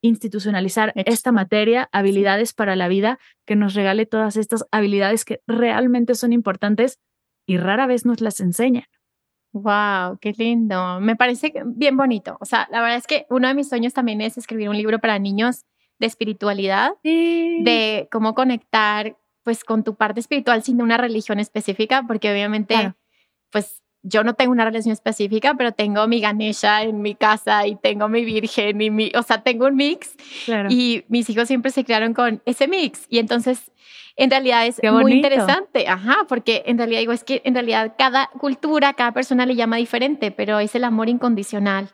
institucionalizar 0.01 0.91
esta 0.95 1.31
materia, 1.31 1.87
habilidades 1.93 2.51
para 2.51 2.75
la 2.75 2.89
vida, 2.89 3.17
que 3.45 3.55
nos 3.55 3.73
regale 3.73 4.05
todas 4.05 4.35
estas 4.35 4.65
habilidades 4.71 5.23
que 5.23 5.39
realmente 5.47 6.15
son 6.15 6.33
importantes 6.33 6.99
y 7.45 7.55
rara 7.55 7.87
vez 7.87 8.05
nos 8.05 8.19
las 8.19 8.41
enseñan. 8.41 8.83
Wow, 9.53 10.17
qué 10.19 10.33
lindo. 10.37 10.99
Me 10.99 11.15
parece 11.15 11.53
bien 11.65 11.97
bonito. 11.97 12.37
O 12.39 12.45
sea, 12.45 12.67
la 12.71 12.81
verdad 12.81 12.97
es 12.97 13.07
que 13.07 13.25
uno 13.29 13.47
de 13.47 13.53
mis 13.53 13.69
sueños 13.69 13.93
también 13.93 14.21
es 14.21 14.37
escribir 14.37 14.69
un 14.69 14.77
libro 14.77 14.99
para 14.99 15.17
niños 15.19 15.65
de 15.99 16.07
espiritualidad, 16.07 16.91
de 17.03 18.07
cómo 18.11 18.35
conectar 18.35 19.17
pues 19.43 19.63
con 19.63 19.83
tu 19.83 19.95
parte 19.95 20.19
espiritual 20.19 20.61
sin 20.61 20.81
una 20.81 20.97
religión 20.97 21.39
específica, 21.39 22.03
porque 22.05 22.31
obviamente 22.31 22.93
pues 23.49 23.81
yo 24.03 24.23
no 24.23 24.33
tengo 24.33 24.51
una 24.51 24.65
relación 24.65 24.93
específica, 24.93 25.55
pero 25.57 25.71
tengo 25.71 26.07
mi 26.07 26.21
Ganesha 26.21 26.83
en 26.83 27.01
mi 27.01 27.15
casa 27.15 27.67
y 27.67 27.75
tengo 27.75 28.07
mi 28.07 28.23
Virgen 28.23 28.81
y 28.81 28.89
mi, 28.89 29.11
o 29.15 29.23
sea, 29.23 29.41
tengo 29.43 29.65
un 29.65 29.75
mix. 29.75 30.15
Y 30.69 31.03
mis 31.09 31.29
hijos 31.29 31.47
siempre 31.47 31.71
se 31.71 31.83
crearon 31.83 32.13
con 32.13 32.41
ese 32.45 32.67
mix. 32.67 33.05
Y 33.09 33.19
entonces 33.19 33.71
en 34.17 34.31
realidad 34.31 34.65
es 34.65 34.81
muy 34.91 35.13
interesante, 35.13 35.87
ajá, 35.87 36.25
porque 36.27 36.63
en 36.65 36.77
realidad 36.77 37.01
digo, 37.01 37.11
es 37.11 37.23
que 37.23 37.41
en 37.45 37.53
realidad 37.53 37.93
cada 37.97 38.27
cultura, 38.39 38.93
cada 38.93 39.11
persona 39.11 39.45
le 39.45 39.55
llama 39.55 39.77
diferente, 39.77 40.31
pero 40.31 40.59
es 40.59 40.73
el 40.73 40.83
amor 40.83 41.07
incondicional. 41.07 41.89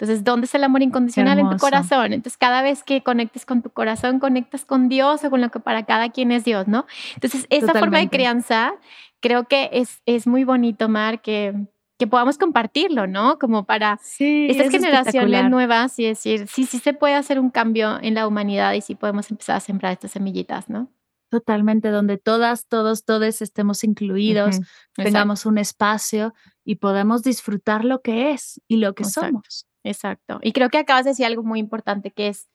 Entonces, 0.00 0.22
¿dónde 0.22 0.44
es 0.44 0.54
el 0.54 0.62
amor 0.62 0.82
incondicional? 0.82 1.40
En 1.40 1.50
tu 1.50 1.56
corazón. 1.56 2.12
Entonces, 2.12 2.36
cada 2.38 2.62
vez 2.62 2.84
que 2.84 3.02
conectes 3.02 3.44
con 3.44 3.62
tu 3.62 3.70
corazón, 3.70 4.20
conectas 4.20 4.64
con 4.64 4.88
Dios 4.88 5.24
o 5.24 5.30
con 5.30 5.40
lo 5.40 5.50
que 5.50 5.58
para 5.58 5.86
cada 5.86 6.10
quien 6.10 6.30
es 6.30 6.44
Dios, 6.44 6.68
¿no? 6.68 6.86
Entonces, 7.14 7.48
esa 7.50 7.72
forma 7.72 7.98
de 7.98 8.08
crianza 8.08 8.74
creo 9.18 9.48
que 9.48 9.70
es, 9.72 10.00
es 10.06 10.28
muy 10.28 10.44
bonito, 10.44 10.88
Mar, 10.88 11.20
que, 11.20 11.52
que 11.98 12.06
podamos 12.06 12.38
compartirlo, 12.38 13.08
¿no? 13.08 13.40
Como 13.40 13.66
para 13.66 13.98
estas 14.20 14.70
generaciones 14.70 15.50
nuevas 15.50 15.98
y 15.98 16.04
decir, 16.04 16.46
sí, 16.46 16.64
sí 16.64 16.78
se 16.78 16.92
puede 16.92 17.14
hacer 17.14 17.40
un 17.40 17.50
cambio 17.50 17.98
en 18.00 18.14
la 18.14 18.28
humanidad 18.28 18.74
y 18.74 18.82
sí 18.82 18.94
podemos 18.94 19.28
empezar 19.32 19.56
a 19.56 19.60
sembrar 19.60 19.94
estas 19.94 20.12
semillitas, 20.12 20.70
¿no? 20.70 20.92
Totalmente, 21.28 21.88
donde 21.90 22.18
todas, 22.18 22.68
todos, 22.68 23.04
todos 23.04 23.42
estemos 23.42 23.82
incluidos, 23.82 24.60
tengamos 24.94 25.44
un 25.44 25.58
espacio 25.58 26.34
y 26.64 26.76
podamos 26.76 27.24
disfrutar 27.24 27.84
lo 27.84 28.00
que 28.00 28.30
es 28.30 28.62
y 28.68 28.76
lo 28.76 28.94
que 28.94 29.04
somos. 29.04 29.67
Exacto. 29.84 30.38
Y 30.42 30.52
creo 30.52 30.68
que 30.70 30.78
acabas 30.78 31.04
de 31.04 31.10
decir 31.10 31.26
algo 31.26 31.42
muy 31.42 31.60
importante 31.60 32.10
que 32.10 32.28
es 32.28 32.48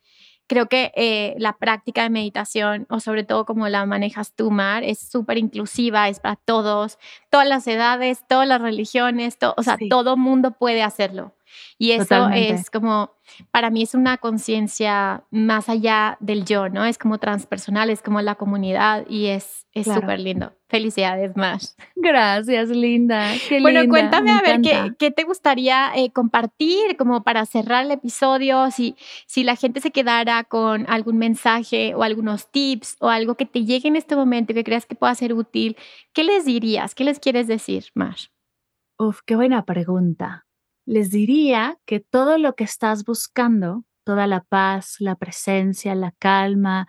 creo 0.48 0.68
que 0.68 0.92
eh, 0.96 1.36
la 1.38 1.58
práctica 1.58 2.04
de 2.04 2.10
meditación, 2.10 2.86
o 2.90 3.00
sobre 3.00 3.24
todo 3.24 3.46
como 3.46 3.68
la 3.70 3.86
manejas 3.86 4.34
tú, 4.36 4.52
Mar, 4.52 4.84
es 4.84 5.00
súper 5.00 5.38
inclusiva, 5.38 6.10
es 6.10 6.20
para 6.20 6.36
todos, 6.36 7.00
todas 7.30 7.48
las 7.48 7.66
edades, 7.68 8.24
todas 8.28 8.48
las 8.48 8.62
religiones, 8.62 9.38
o 9.56 9.64
sea, 9.64 9.78
todo 9.90 10.18
mundo 10.18 10.52
puede 10.52 10.84
hacerlo. 10.84 11.34
Y 11.78 11.92
eso 11.92 12.30
es 12.30 12.70
como, 12.70 13.12
para 13.52 13.70
mí 13.70 13.84
es 13.84 13.94
una 13.96 14.18
conciencia 14.18 15.24
más 15.32 15.70
allá 15.70 16.18
del 16.20 16.46
yo, 16.46 16.70
¿no? 16.70 16.86
Es 16.86 16.98
como 16.98 17.18
transpersonal, 17.18 17.90
es 17.90 18.02
como 18.02 18.22
la 18.22 18.36
comunidad 18.36 19.06
y 19.10 19.28
es 19.28 19.66
súper 19.84 20.20
lindo. 20.20 20.54
Felicidades, 20.68 21.36
más. 21.36 21.76
Gracias, 21.96 22.70
Linda. 22.70 23.32
bueno, 23.62 23.88
cuéntame 23.90 24.32
a 24.32 24.42
ver 24.42 24.62
qué, 24.62 24.94
qué, 24.98 25.12
te 25.12 25.24
gustaría 25.24 25.92
eh, 25.96 26.12
compartir 26.12 26.96
como 26.98 27.24
para 27.24 27.46
cerrar 27.46 27.86
el 27.86 27.92
episodio, 27.92 28.72
si, 28.72 28.96
si 29.28 29.44
la 29.44 29.56
gente 29.56 29.82
se 29.82 29.92
quedara 29.92 30.44
con 30.44 30.86
algún 30.90 31.18
mensaje 31.18 31.94
o 31.96 32.04
algunos 32.04 32.52
tips 32.52 32.98
o 33.00 33.10
algo 33.10 33.36
que 33.36 33.46
te 33.46 33.66
llegue 33.66 33.88
en 33.88 33.96
este 33.96 34.16
momento 34.16 34.54
que 34.54 34.64
creas 34.64 34.86
que 34.86 34.96
pueda 34.96 35.14
ser 35.16 35.34
útil, 35.34 35.76
¿qué 36.14 36.24
les 36.24 36.46
dirías? 36.46 36.96
¿Qué 36.96 37.04
les 37.04 37.20
quieres 37.20 37.48
decir, 37.48 37.86
Mar? 37.94 38.16
Uf, 38.98 39.20
qué 39.26 39.36
buena 39.36 39.66
pregunta 39.66 40.46
les 40.86 41.12
diría 41.12 41.78
que 41.86 42.00
todo 42.00 42.38
lo 42.38 42.56
que 42.56 42.64
estás 42.64 43.06
buscando, 43.06 43.86
toda 44.04 44.28
la 44.28 44.42
paz, 44.44 44.98
la 45.00 45.16
presencia, 45.16 45.96
la 45.96 46.12
calma, 46.20 46.88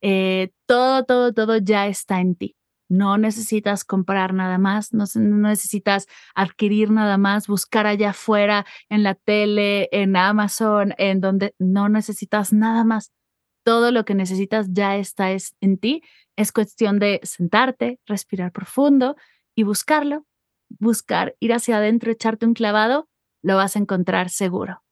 eh, 0.00 0.52
todo, 0.66 1.04
todo, 1.04 1.32
todo 1.32 1.58
ya 1.58 1.86
está 1.86 2.20
en 2.20 2.36
ti. 2.36 2.56
No 2.88 3.16
necesitas 3.18 3.84
comprar 3.84 4.34
nada 4.34 4.58
más, 4.58 4.92
no, 4.92 5.04
necesitas 5.16 6.06
adquirir 6.34 6.90
nada 6.90 7.18
más, 7.18 7.46
buscar 7.46 7.86
allá 7.86 8.10
afuera, 8.10 8.66
en 8.88 9.02
la 9.02 9.14
tele, 9.14 9.88
en 9.92 10.16
Amazon, 10.16 10.94
en 10.98 11.20
donde 11.20 11.54
no 11.58 11.88
necesitas 11.88 12.52
nada 12.52 12.84
más. 12.84 13.12
Todo 13.64 13.90
lo 13.90 14.04
que 14.04 14.14
necesitas 14.14 14.68
ya 14.70 14.96
está 14.96 15.30
en 15.60 15.78
ti. 15.78 16.02
Es 16.36 16.52
cuestión 16.52 16.98
de 16.98 17.20
sentarte, 17.22 17.98
respirar 18.06 18.52
profundo 18.52 19.16
y 19.54 19.62
buscarlo, 19.62 20.26
buscar, 20.68 21.34
ir 21.40 21.54
hacia 21.54 21.78
adentro, 21.78 22.12
echarte 22.12 22.46
un 22.46 22.54
clavado 22.54 23.08
lo 23.44 23.56
vas 23.56 23.76
a 23.76 23.80
encontrar 23.80 24.30
seguro. 24.30 24.83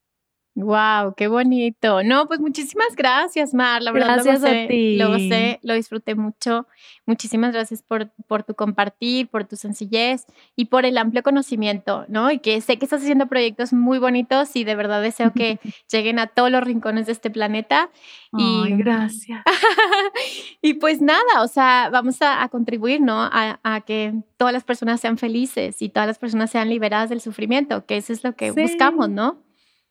Wow, 0.54 1.14
qué 1.16 1.28
bonito. 1.28 2.02
No, 2.02 2.26
pues 2.26 2.38
muchísimas 2.38 2.94
gracias, 2.94 3.54
Mar. 3.54 3.82
La 3.82 3.90
verdad, 3.90 4.20
gracias 4.22 4.44
a 4.44 4.68
ti. 4.68 4.96
Lo 4.96 5.18
sé, 5.18 5.58
lo 5.62 5.72
disfruté 5.72 6.14
mucho. 6.14 6.66
Muchísimas 7.06 7.54
gracias 7.54 7.82
por, 7.82 8.10
por 8.28 8.42
tu 8.42 8.54
compartir, 8.54 9.28
por 9.28 9.46
tu 9.46 9.56
sencillez 9.56 10.26
y 10.54 10.66
por 10.66 10.84
el 10.84 10.98
amplio 10.98 11.22
conocimiento, 11.22 12.04
¿no? 12.08 12.30
Y 12.30 12.38
que 12.38 12.60
sé 12.60 12.78
que 12.78 12.84
estás 12.84 13.00
haciendo 13.00 13.28
proyectos 13.28 13.72
muy 13.72 13.98
bonitos 13.98 14.54
y 14.54 14.64
de 14.64 14.74
verdad 14.74 15.00
deseo 15.00 15.32
que 15.32 15.58
lleguen 15.90 16.18
a 16.18 16.26
todos 16.26 16.50
los 16.50 16.62
rincones 16.62 17.06
de 17.06 17.12
este 17.12 17.30
planeta. 17.30 17.88
Y 18.36 18.76
gracias. 18.76 19.42
y 20.62 20.74
pues 20.74 21.00
nada, 21.00 21.42
o 21.42 21.48
sea, 21.48 21.88
vamos 21.90 22.18
a, 22.20 22.46
contribuir, 22.50 23.00
¿no? 23.00 23.22
A, 23.22 23.58
a, 23.62 23.80
que 23.80 24.12
todas 24.36 24.52
las 24.52 24.64
personas 24.64 25.00
sean 25.00 25.16
felices 25.16 25.80
y 25.80 25.88
todas 25.88 26.06
las 26.06 26.18
personas 26.18 26.50
sean 26.50 26.68
liberadas 26.68 27.08
del 27.08 27.22
sufrimiento, 27.22 27.86
que 27.86 27.96
eso 27.96 28.12
es 28.12 28.22
lo 28.22 28.36
que 28.36 28.50
buscamos, 28.50 29.08
¿no? 29.08 29.38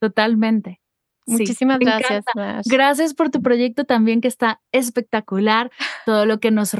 Totalmente. 0.01 0.81
Muchísimas 1.27 1.79
gracias. 1.79 2.25
Gracias 2.65 3.13
por 3.13 3.29
tu 3.29 3.41
proyecto 3.41 3.85
también 3.85 4.21
que 4.21 4.27
está 4.27 4.61
espectacular. 4.71 5.71
Todo 6.05 6.25
lo 6.25 6.39
que 6.39 6.51
nos 6.51 6.71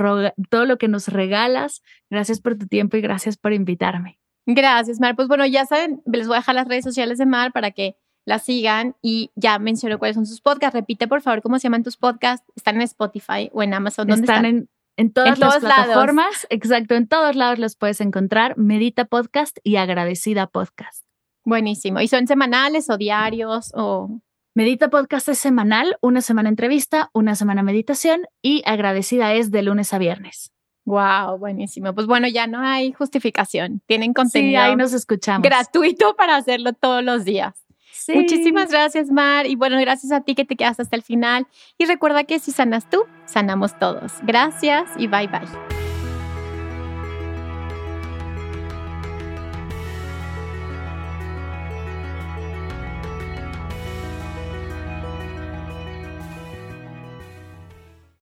todo 0.49 0.65
lo 0.65 0.77
que 0.77 0.87
nos 0.87 1.07
regalas. 1.07 1.83
Gracias 2.09 2.41
por 2.41 2.57
tu 2.57 2.67
tiempo 2.67 2.97
y 2.97 3.01
gracias 3.01 3.37
por 3.37 3.53
invitarme. 3.53 4.19
Gracias, 4.47 4.99
Mar. 4.99 5.15
Pues 5.15 5.27
bueno, 5.27 5.45
ya 5.45 5.65
saben, 5.65 6.01
les 6.05 6.27
voy 6.27 6.35
a 6.35 6.39
dejar 6.39 6.55
las 6.55 6.67
redes 6.67 6.83
sociales 6.83 7.19
de 7.19 7.27
Mar 7.27 7.51
para 7.53 7.71
que 7.71 7.95
la 8.25 8.39
sigan 8.39 8.95
y 9.01 9.31
ya 9.35 9.59
menciono 9.59 9.99
cuáles 9.99 10.15
son 10.15 10.25
sus 10.25 10.41
podcasts. 10.41 10.73
Repite, 10.73 11.07
por 11.07 11.21
favor, 11.21 11.43
cómo 11.43 11.59
se 11.59 11.63
llaman 11.63 11.83
tus 11.83 11.97
podcasts. 11.97 12.45
Están 12.55 12.75
en 12.77 12.81
Spotify 12.81 13.49
o 13.53 13.61
en 13.61 13.75
Amazon. 13.75 14.07
¿Dónde 14.07 14.25
están? 14.25 14.45
En, 14.45 14.69
en 14.97 15.13
todas 15.13 15.37
las 15.37 15.59
plataformas. 15.59 16.47
Exacto, 16.49 16.95
en 16.95 17.07
todos 17.07 17.35
lados 17.35 17.59
los 17.59 17.75
puedes 17.75 18.01
encontrar. 18.01 18.57
Medita 18.57 19.05
Podcast 19.05 19.59
y 19.63 19.75
Agradecida 19.75 20.47
Podcast. 20.47 21.10
Buenísimo. 21.51 21.99
¿Y 21.99 22.07
son 22.07 22.27
semanales 22.27 22.89
o 22.89 22.95
diarios 22.95 23.73
o...? 23.75 24.21
Medita 24.53 24.89
Podcast 24.89 25.27
es 25.27 25.37
semanal, 25.37 25.97
una 25.99 26.21
semana 26.21 26.47
entrevista, 26.47 27.09
una 27.11 27.35
semana 27.35 27.61
meditación 27.61 28.21
y 28.41 28.63
agradecida 28.65 29.33
es 29.33 29.51
de 29.51 29.61
lunes 29.61 29.93
a 29.93 29.97
viernes. 29.97 30.53
Wow, 30.85 31.37
buenísimo. 31.39 31.93
Pues 31.93 32.07
bueno, 32.07 32.29
ya 32.29 32.47
no 32.47 32.61
hay 32.61 32.93
justificación. 32.93 33.81
Tienen 33.85 34.13
contenido. 34.13 34.61
Sí, 34.61 34.69
ahí 34.69 34.77
nos 34.77 34.93
escuchamos. 34.93 35.43
Gratuito 35.43 36.15
para 36.15 36.37
hacerlo 36.37 36.71
todos 36.71 37.03
los 37.03 37.25
días. 37.25 37.53
Sí. 37.91 38.13
Muchísimas 38.13 38.71
gracias, 38.71 39.11
Mar. 39.11 39.45
Y 39.45 39.55
bueno, 39.55 39.77
gracias 39.81 40.13
a 40.13 40.21
ti 40.21 40.35
que 40.35 40.45
te 40.45 40.55
quedas 40.55 40.79
hasta 40.79 40.95
el 40.95 41.03
final. 41.03 41.47
Y 41.77 41.83
recuerda 41.83 42.23
que 42.23 42.39
si 42.39 42.51
sanas 42.51 42.89
tú, 42.89 43.03
sanamos 43.25 43.77
todos. 43.77 44.13
Gracias 44.23 44.89
y 44.97 45.07
bye 45.07 45.27
bye. 45.27 45.80